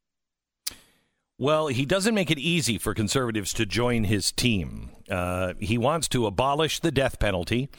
[1.39, 4.91] Well, he doesn't make it easy for conservatives to join his team.
[5.09, 7.71] Uh, he wants to abolish the death penalty,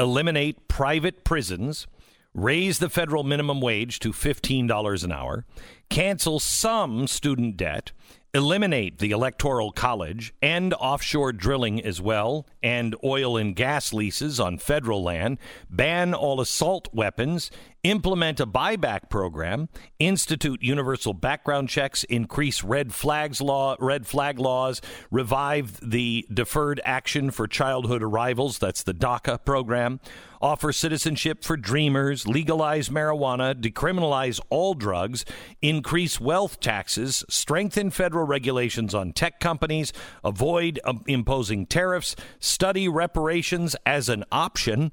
[0.00, 1.86] eliminate private prisons,
[2.34, 5.44] raise the federal minimum wage to $15 an hour,
[5.88, 7.92] cancel some student debt,
[8.34, 14.58] eliminate the electoral college, end offshore drilling as well, and oil and gas leases on
[14.58, 15.38] federal land,
[15.70, 17.50] ban all assault weapons,
[17.84, 24.80] implement a buyback program, institute universal background checks, increase red flags law, red flag laws,
[25.10, 30.00] revive the deferred action for childhood arrivals, that's the DACA program,
[30.40, 35.26] offer citizenship for dreamers, legalize marijuana, decriminalize all drugs,
[35.60, 39.92] increase wealth taxes, strengthen federal regulations on tech companies,
[40.24, 44.90] avoid um, imposing tariffs, study reparations as an option,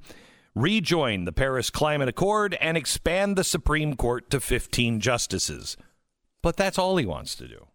[0.55, 5.77] rejoin the Paris Climate Accord, and expand the Supreme Court to 15 justices.
[6.41, 7.67] But that's all he wants to do.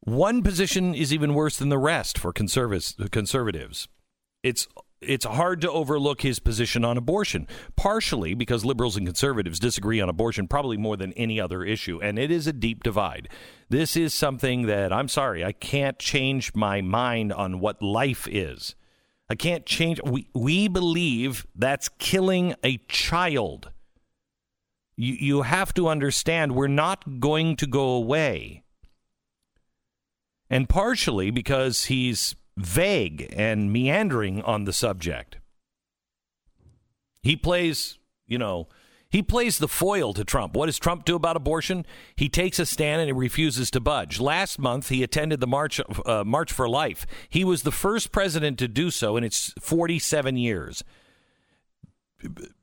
[0.00, 3.88] One position is even worse than the rest for conservatives.
[4.42, 4.68] It's
[5.00, 7.46] it's hard to overlook his position on abortion,
[7.76, 12.18] partially because liberals and conservatives disagree on abortion probably more than any other issue, and
[12.18, 13.28] it is a deep divide.
[13.68, 18.74] This is something that I'm sorry, I can't change my mind on what life is.
[19.30, 20.00] I can't change.
[20.04, 23.70] We we believe that's killing a child.
[24.96, 28.64] You you have to understand we're not going to go away.
[30.50, 35.38] And partially because he's vague and meandering on the subject.
[37.22, 38.68] He plays, you know,
[39.10, 40.54] he plays the foil to Trump.
[40.54, 41.86] What does Trump do about abortion?
[42.14, 44.20] He takes a stand and he refuses to budge.
[44.20, 47.06] Last month, he attended the March uh, March for Life.
[47.28, 50.84] He was the first president to do so in its 47 years.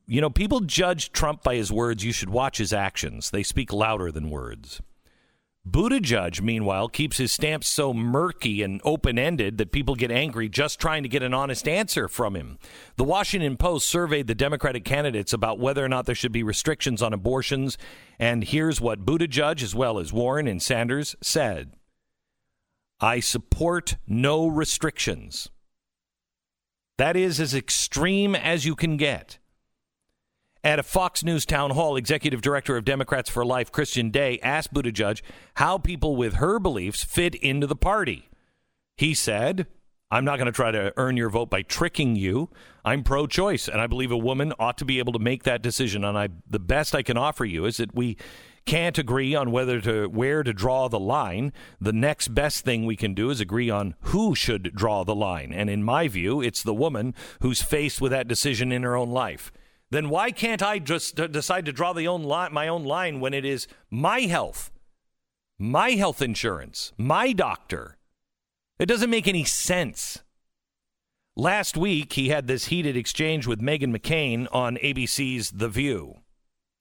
[0.06, 2.06] You know, people judge Trump by his words.
[2.06, 3.32] You should watch his actions.
[3.32, 4.82] They speak louder than words.
[5.68, 10.80] Buttigieg, meanwhile, keeps his stance so murky and open ended that people get angry just
[10.80, 12.60] trying to get an honest answer from him.
[12.98, 17.02] The Washington Post surveyed the Democratic candidates about whether or not there should be restrictions
[17.02, 17.80] on abortions,
[18.20, 21.74] and here's what Buttigieg, as well as Warren and Sanders, said
[23.00, 25.50] I support no restrictions.
[26.98, 29.40] That is as extreme as you can get.
[30.66, 34.74] At a Fox News town hall, executive director of Democrats for Life, Kristen Day, asked
[34.74, 35.22] Buttigieg
[35.58, 38.30] how people with her beliefs fit into the party.
[38.98, 39.68] He said,
[40.10, 42.50] I'm not going to try to earn your vote by tricking you.
[42.84, 45.62] I'm pro choice, and I believe a woman ought to be able to make that
[45.62, 46.04] decision.
[46.04, 48.18] And I, the best I can offer you is that we
[48.66, 51.54] can't agree on whether to where to draw the line.
[51.80, 55.54] The next best thing we can do is agree on who should draw the line.
[55.54, 59.12] And in my view, it's the woman who's faced with that decision in her own
[59.12, 59.52] life.
[59.91, 63.34] Then why can't I just decide to draw the own line, my own line when
[63.34, 64.72] it is my health,
[65.57, 67.98] my health insurance, my doctor?
[68.80, 70.24] It doesn't make any sense.
[71.38, 76.18] Last week, he had this heated exchange with Meghan McCain on ABC's The View.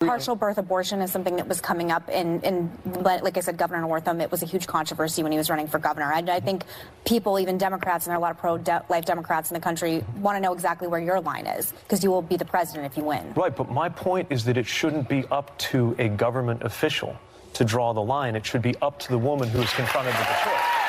[0.04, 0.10] Mm-hmm.
[0.10, 2.70] Partial birth abortion is something that was coming up in, in
[3.02, 4.20] like I said, Governor Northam.
[4.20, 6.12] It was a huge controversy when he was running for governor.
[6.12, 6.64] I, I think
[7.04, 10.36] people, even Democrats, and there are a lot of pro-life Democrats in the country, want
[10.36, 13.04] to know exactly where your line is because you will be the president if you
[13.04, 13.32] win.
[13.34, 17.16] Right, but my point is that it shouldn't be up to a government official
[17.54, 18.36] to draw the line.
[18.36, 20.83] It should be up to the woman who is confronted with the choice.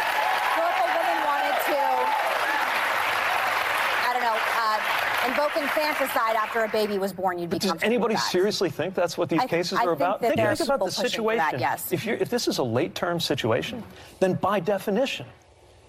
[5.75, 9.41] Infanticide after a baby was born, you'd be Does anybody seriously think that's what these
[9.41, 10.21] I, cases I are about?
[10.21, 11.37] Think, think about the situation.
[11.37, 11.91] That, yes.
[11.91, 13.83] If, if this is a late-term situation,
[14.19, 15.25] then by definition,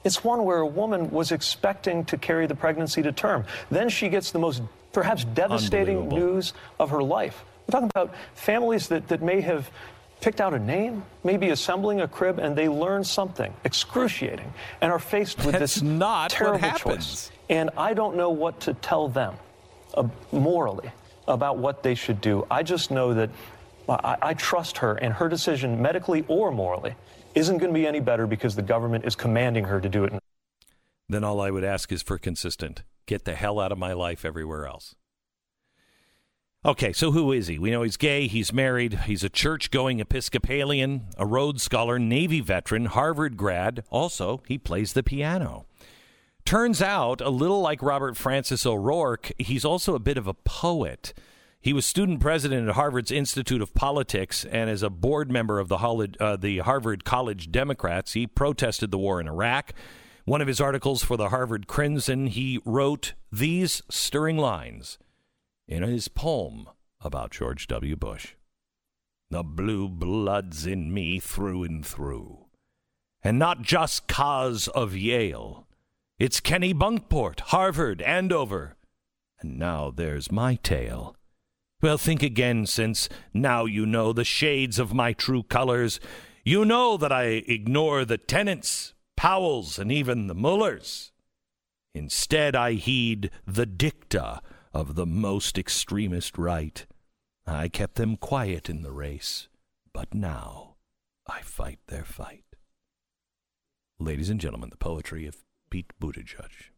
[0.05, 3.45] it's one where a woman was expecting to carry the pregnancy to term.
[3.71, 7.45] Then she gets the most perhaps devastating news of her life.
[7.67, 9.71] We're talking about families that, that may have
[10.21, 14.99] picked out a name, maybe assembling a crib, and they learn something excruciating and are
[14.99, 17.07] faced with That's this not terrible what happens.
[17.07, 17.31] choice.
[17.51, 19.35] And I don't know what to tell them
[19.97, 20.91] uh, morally
[21.29, 22.47] about what they should do.
[22.51, 23.31] I just know that
[23.89, 26.95] I, I trust her, and her decision, medically or morally,
[27.35, 30.13] isn't going to be any better because the government is commanding her to do it.
[31.09, 32.83] Then all I would ask is for consistent.
[33.07, 34.97] Get the hell out of my life everywhere else.
[36.65, 37.61] Okay, so who is he?
[37.61, 42.41] We know he's gay, he's married, he's a church going Episcopalian, a Rhodes Scholar, Navy
[42.41, 43.85] veteran, Harvard grad.
[43.89, 45.67] Also, he plays the piano.
[46.47, 51.13] Turns out, a little like Robert Francis O'Rourke, he's also a bit of a poet.
[51.61, 55.69] He was student president at Harvard's Institute of Politics, and as a board member of
[55.69, 55.77] the,
[56.21, 59.73] uh, the Harvard College Democrats, he protested the war in Iraq.
[60.25, 64.99] One of his articles for the Harvard Crimson, he wrote these stirring lines
[65.67, 66.69] in his poem
[67.01, 67.97] about George W.
[67.97, 68.35] Bush.
[69.31, 72.47] The blue blood's in me through and through,
[73.25, 75.66] and not just 'cause of Yale.
[76.19, 78.77] It's Kennebunkport, Harvard, Andover.
[79.41, 81.15] And now there's my tale.
[81.83, 86.01] Well, think again, since now you know the shades of my true colors.
[86.43, 91.13] You know that I ignore the tenants, Powells, and even the Mullers.
[91.95, 94.41] Instead, I heed the dicta
[94.73, 96.87] of the most extremist right.
[97.47, 99.49] I kept them quiet in the race,
[99.93, 100.77] but now
[101.29, 102.45] I fight their fight.
[103.99, 106.71] Ladies and gentlemen, the poetry of Pete Buttigieg.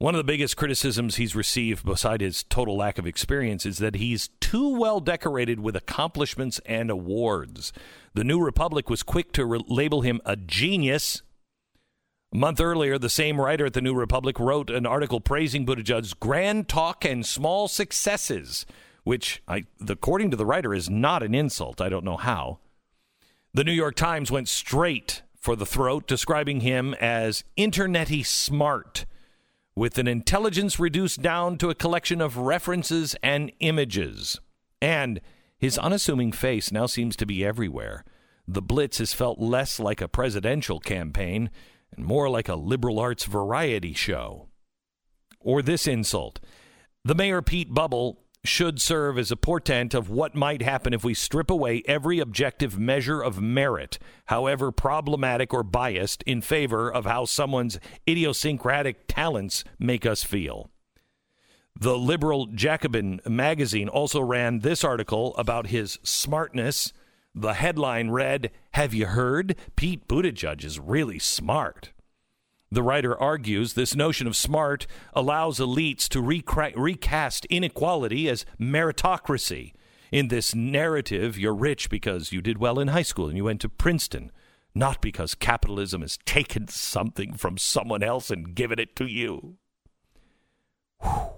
[0.00, 3.96] One of the biggest criticisms he's received, beside his total lack of experience, is that
[3.96, 7.70] he's too well decorated with accomplishments and awards.
[8.14, 11.20] The New Republic was quick to re- label him a genius.
[12.32, 16.14] A month earlier, the same writer at the New Republic wrote an article praising Buttigieg's
[16.14, 18.64] grand talk and small successes,
[19.04, 21.78] which, I, according to the writer, is not an insult.
[21.78, 22.60] I don't know how.
[23.52, 29.06] The New York Times went straight for the throat, describing him as internety smart,
[29.74, 34.38] with an intelligence reduced down to a collection of references and images.
[34.82, 35.20] And
[35.58, 38.04] his unassuming face now seems to be everywhere.
[38.46, 41.50] The Blitz has felt less like a presidential campaign
[41.96, 44.48] and more like a liberal arts variety show.
[45.40, 46.40] Or this insult.
[47.04, 51.12] The Mayor Pete bubble should serve as a portent of what might happen if we
[51.12, 57.24] strip away every objective measure of merit, however problematic or biased, in favor of how
[57.24, 60.70] someone's idiosyncratic talents make us feel.
[61.78, 66.92] The liberal Jacobin magazine also ran this article about his smartness.
[67.34, 69.56] The headline read, Have you heard?
[69.76, 71.92] Pete Buttigieg is really smart.
[72.72, 79.72] The writer argues this notion of smart allows elites to recra- recast inequality as meritocracy.
[80.12, 83.60] In this narrative, you're rich because you did well in high school and you went
[83.62, 84.30] to Princeton,
[84.72, 89.56] not because capitalism has taken something from someone else and given it to you.
[91.02, 91.30] Whew.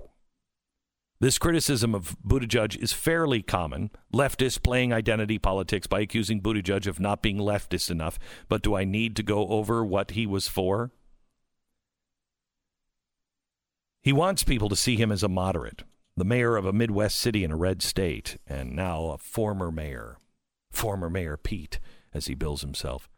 [1.19, 3.91] This criticism of Buttigieg is fairly common.
[4.13, 8.19] Leftists playing identity politics by accusing Buttigieg of not being leftist enough.
[8.49, 10.91] But do I need to go over what he was for?
[14.03, 15.85] He wants people to see him as a moderate,
[16.17, 20.19] the mayor of a Midwest city in a red state, and now a former mayor,
[20.71, 21.79] former Mayor Pete,
[22.13, 23.09] as he bills himself.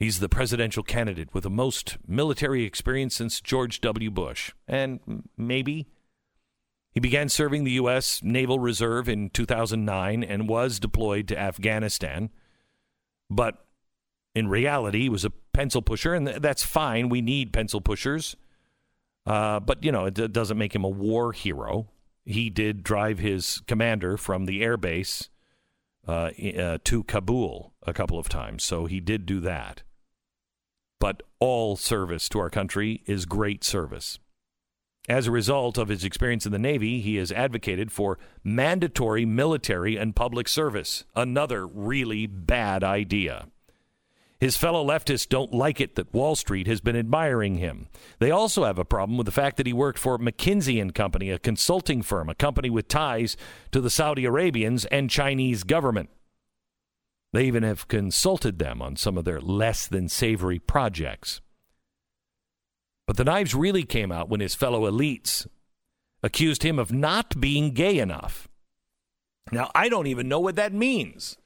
[0.00, 4.10] He's the presidential candidate with the most military experience since George W.
[4.10, 4.52] Bush.
[4.66, 5.86] And maybe
[6.90, 8.20] he began serving the U.S.
[8.20, 12.30] Naval Reserve in 2009 and was deployed to Afghanistan.
[13.30, 13.64] But
[14.34, 17.08] in reality, he was a pencil pusher, and that's fine.
[17.08, 18.34] We need pencil pushers.
[19.24, 21.88] Uh, but, you know, it doesn't make him a war hero.
[22.24, 25.28] He did drive his commander from the airbase
[26.06, 28.64] uh, uh, to Kabul a couple of times.
[28.64, 29.82] So he did do that
[31.02, 34.20] but all service to our country is great service.
[35.08, 39.96] As a result of his experience in the Navy, he has advocated for mandatory military
[39.96, 43.48] and public service, another really bad idea.
[44.42, 47.86] His fellow leftists don't like it that Wall Street has been admiring him.
[48.18, 51.30] They also have a problem with the fact that he worked for McKinsey and Company,
[51.30, 53.36] a consulting firm, a company with ties
[53.70, 56.10] to the Saudi Arabians and Chinese government.
[57.32, 61.40] They even have consulted them on some of their less than savory projects.
[63.06, 65.46] But the knives really came out when his fellow elites
[66.20, 68.48] accused him of not being gay enough.
[69.52, 71.36] Now, I don't even know what that means.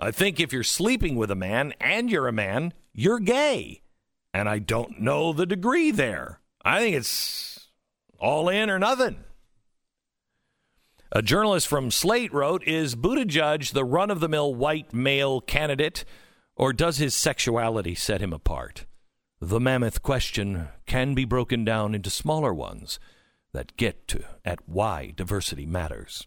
[0.00, 3.82] I think if you're sleeping with a man and you're a man, you're gay.
[4.32, 6.40] And I don't know the degree there.
[6.64, 7.68] I think it's
[8.18, 9.24] all in or nothing.
[11.10, 16.04] A journalist from Slate wrote Is Buttigieg the run of the mill white male candidate,
[16.54, 18.84] or does his sexuality set him apart?
[19.40, 23.00] The mammoth question can be broken down into smaller ones
[23.52, 26.26] that get to at why diversity matters.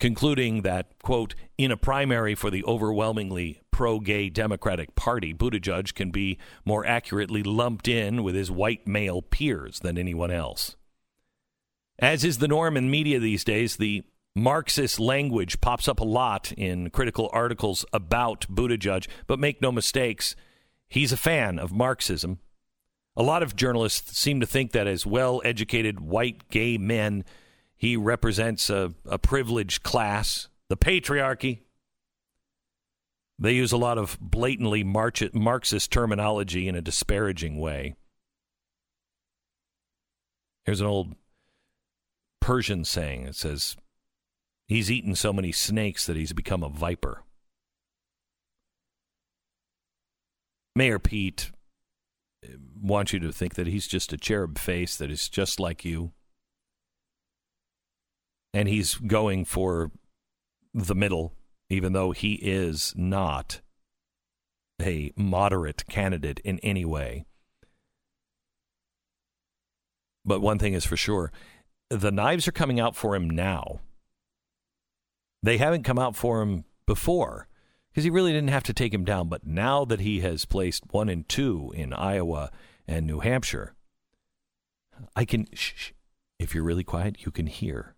[0.00, 6.10] Concluding that, quote, in a primary for the overwhelmingly pro gay Democratic Party, Buttigieg can
[6.10, 10.74] be more accurately lumped in with his white male peers than anyone else.
[11.98, 14.02] As is the norm in media these days, the
[14.34, 20.34] Marxist language pops up a lot in critical articles about Buttigieg, but make no mistakes,
[20.88, 22.38] he's a fan of Marxism.
[23.16, 27.22] A lot of journalists seem to think that as well educated white gay men,
[27.80, 31.60] he represents a, a privileged class, the patriarchy.
[33.38, 37.94] They use a lot of blatantly Marxist terminology in a disparaging way.
[40.66, 41.14] Here's an old
[42.38, 43.28] Persian saying.
[43.28, 43.78] It says,
[44.68, 47.22] He's eaten so many snakes that he's become a viper.
[50.76, 51.50] Mayor Pete
[52.44, 52.48] uh,
[52.78, 56.12] wants you to think that he's just a cherub face that is just like you.
[58.52, 59.90] And he's going for
[60.74, 61.34] the middle,
[61.68, 63.60] even though he is not
[64.80, 67.26] a moderate candidate in any way.
[70.24, 71.32] But one thing is for sure
[71.88, 73.80] the knives are coming out for him now.
[75.42, 77.48] They haven't come out for him before
[77.90, 79.28] because he really didn't have to take him down.
[79.28, 82.50] But now that he has placed one and two in Iowa
[82.86, 83.74] and New Hampshire,
[85.16, 85.92] I can, shh,
[86.38, 87.96] if you're really quiet, you can hear.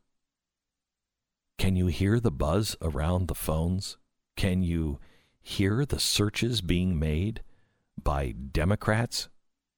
[1.59, 3.97] Can you hear the buzz around the phones?
[4.37, 4.99] Can you
[5.41, 7.43] hear the searches being made
[8.03, 9.29] by Democrats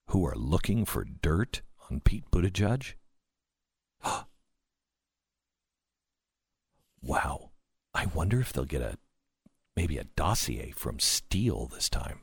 [0.09, 2.95] who are looking for dirt on Pete Buttigieg?
[7.03, 7.51] wow.
[7.95, 8.99] I wonder if they'll get a
[9.77, 12.21] maybe a dossier from Steele this time.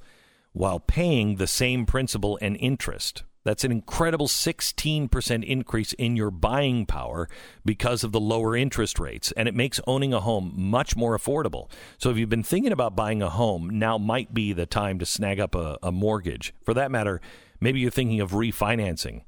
[0.53, 3.25] while paying the same principal and interest.
[3.47, 7.29] That's an incredible 16% increase in your buying power
[7.65, 9.31] because of the lower interest rates.
[9.37, 11.71] And it makes owning a home much more affordable.
[11.97, 15.07] So if you've been thinking about buying a home, now might be the time to
[15.07, 16.55] snag up a, a mortgage.
[16.65, 17.21] For that matter,
[17.61, 19.23] maybe you're thinking of refinancing.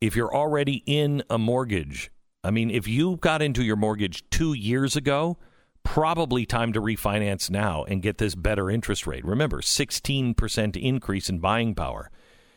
[0.00, 2.12] If you're already in a mortgage,
[2.44, 5.36] I mean, if you got into your mortgage two years ago,
[5.82, 9.24] probably time to refinance now and get this better interest rate.
[9.24, 12.12] Remember, 16% increase in buying power.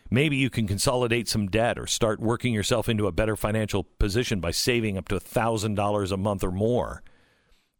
[0.09, 4.39] Maybe you can consolidate some debt or start working yourself into a better financial position
[4.39, 7.03] by saving up to $1,000 a month or more.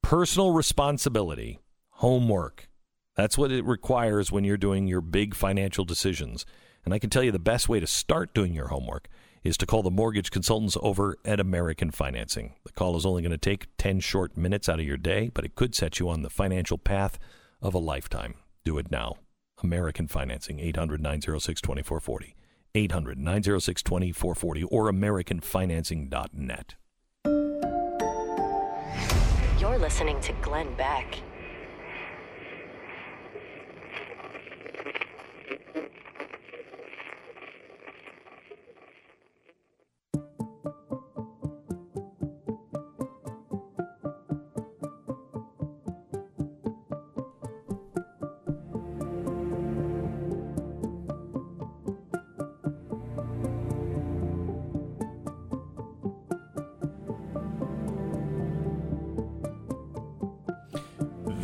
[0.02, 1.60] Personal responsibility,
[1.90, 2.70] homework.
[3.16, 6.46] That's what it requires when you're doing your big financial decisions.
[6.84, 9.08] And I can tell you the best way to start doing your homework
[9.44, 12.56] is to call the mortgage consultants over at American Financing.
[12.66, 15.46] The call is only going to take 10 short minutes out of your day, but
[15.46, 17.18] it could set you on the financial path
[17.62, 18.36] of a lifetime.
[18.66, 19.16] Do it now.
[19.64, 22.36] American Financing, 800 906 2440.
[22.76, 26.76] 800 906 2440 or AmericanFinancing.net.
[29.60, 31.20] You're listening to Glenn Beck.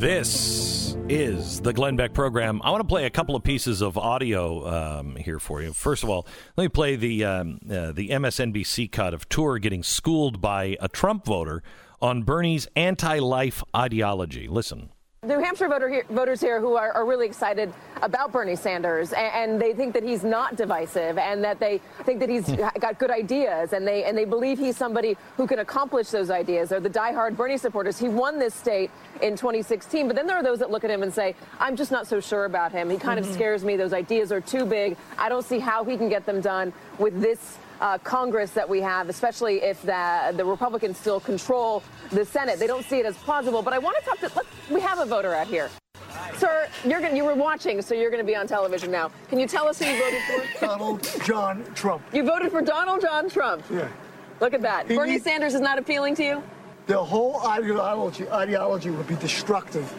[0.03, 2.61] This is the Glenn Beck program.
[2.61, 5.71] I want to play a couple of pieces of audio um, here for you.
[5.71, 6.27] First of all,
[6.57, 10.89] let me play the um, uh, the MSNBC cut of Touré getting schooled by a
[10.89, 11.63] Trump voter
[12.01, 14.49] on Bernie's anti-life ideology.
[14.49, 14.89] Listen.
[15.23, 17.73] New Hampshire voter here, voters here who are, are, really excited
[18.03, 22.19] about Bernie Sanders, and, and, they think that he's not divisive, and that they think
[22.19, 22.49] that he's
[22.79, 26.69] got good ideas, and they and they believe he's somebody who can accomplish those ideas.
[26.69, 27.97] They're the diehard Bernie supporters.
[27.97, 31.01] He won this state in 2016, but then there are those that look at him
[31.01, 32.89] and say, "I'm just not so sure about him.
[32.89, 33.29] He kind mm-hmm.
[33.29, 33.77] of scares me.
[33.77, 34.97] Those ideas are too big.
[35.17, 38.79] I don't see how he can get them done with this." uh, Congress that we
[38.79, 42.57] have, especially if the, the Republicans still control the Senate.
[42.57, 43.61] They don't see it as plausible.
[43.61, 45.69] But I want to talk to, we have a voter out here.
[46.37, 49.11] Sir, you're gonna, you were watching, so you're going to be on television now.
[49.29, 50.59] Can you tell us who you voted for?
[50.65, 52.03] Donald John Trump.
[52.13, 53.63] You voted for Donald John Trump?
[53.71, 53.87] Yeah.
[54.39, 54.87] Look at that.
[54.87, 56.43] He Bernie needs, Sanders is not appealing to you?
[56.87, 59.91] The whole ideology, ideology would be destructive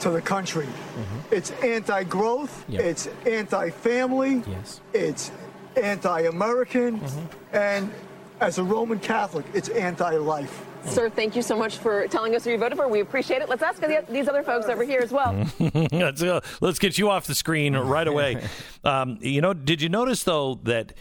[0.00, 0.66] to the country.
[0.66, 1.34] Mm-hmm.
[1.34, 2.64] It's anti-growth.
[2.68, 2.82] Yep.
[2.82, 4.42] It's anti-family.
[4.46, 4.80] Yes.
[4.92, 5.30] It's
[5.76, 7.56] anti-American, mm-hmm.
[7.56, 7.92] and
[8.40, 10.64] as a Roman Catholic, it's anti-life.
[10.86, 12.88] Sir, thank you so much for telling us who you voted for.
[12.88, 13.48] We appreciate it.
[13.48, 15.34] Let's ask these other folks over here as well.
[15.92, 18.42] let's, uh, let's get you off the screen right away.
[18.84, 20.92] Um, you know, did you notice though that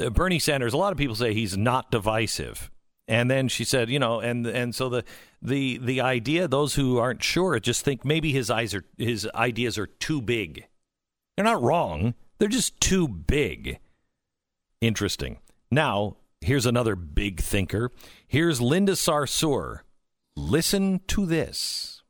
[0.00, 0.72] uh, Bernie Sanders?
[0.72, 2.68] A lot of people say he's not divisive,
[3.06, 5.04] and then she said, you know, and and so the
[5.40, 9.78] the the idea, those who aren't sure, just think maybe his eyes are his ideas
[9.78, 10.66] are too big.
[11.36, 12.14] They're not wrong.
[12.38, 13.78] They're just too big.
[14.80, 15.38] Interesting.
[15.70, 17.90] Now, here's another big thinker.
[18.26, 19.80] Here's Linda Sarsour.
[20.36, 22.02] Listen to this.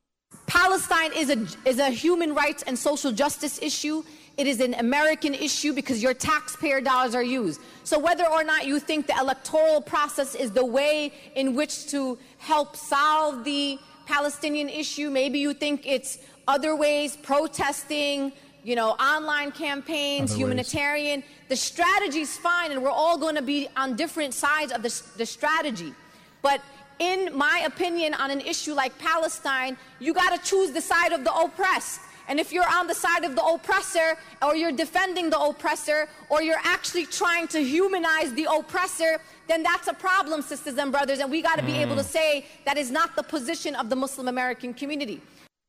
[0.47, 4.03] Palestine is a, is a human rights and social justice issue.
[4.37, 7.61] It is an American issue because your taxpayer dollars are used.
[7.85, 12.19] So, whether or not you think the electoral process is the way in which to
[12.39, 18.33] help solve the Palestinian issue, maybe you think it's other ways, protesting,
[18.65, 21.21] you know, online campaigns, Other humanitarian.
[21.21, 21.31] Ways.
[21.49, 25.27] The strategy's fine, and we're all going to be on different sides of the, the
[25.27, 25.95] strategy.
[26.43, 26.61] But
[26.99, 31.25] in my opinion, on an issue like Palestine, you got to choose the side of
[31.25, 32.01] the oppressed.
[32.29, 36.43] And if you're on the side of the oppressor, or you're defending the oppressor, or
[36.43, 41.21] you're actually trying to humanize the oppressor, then that's a problem, sisters and brothers.
[41.21, 41.83] And we got to be mm.
[41.83, 42.13] able to mm.
[42.13, 45.23] say that is not the position of the Muslim American community.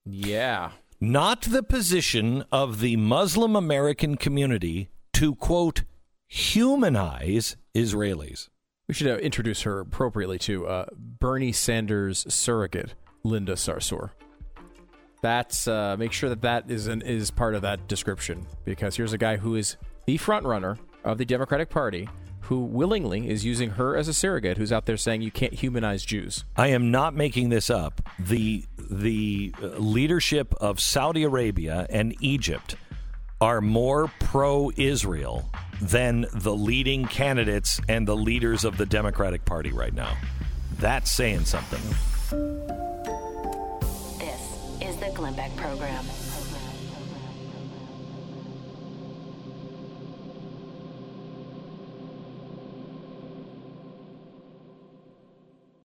[0.06, 0.72] Yeah
[1.02, 5.84] not the position of the Muslim American community to, quote,
[6.28, 8.50] humanize Israelis.
[8.88, 14.12] We should uh, introduce her appropriately to uh, Bernie Sanders surrogate, Linda Sarsour.
[15.22, 19.14] That's uh, make sure that that is an, is part of that description because here's
[19.14, 22.08] a guy who is the front runner of the Democratic Party
[22.50, 26.04] who willingly is using her as a surrogate who's out there saying you can't humanize
[26.04, 26.46] Jews.
[26.58, 28.02] I am not making this up.
[28.18, 32.76] The the uh, leadership of Saudi Arabia and Egypt
[33.40, 35.48] are more pro-Israel
[35.80, 40.18] than the leading candidates and the leaders of the Democratic Party right now.
[40.80, 41.82] That's saying something.
[44.18, 44.42] This
[44.82, 46.04] is the Glenn Beck program.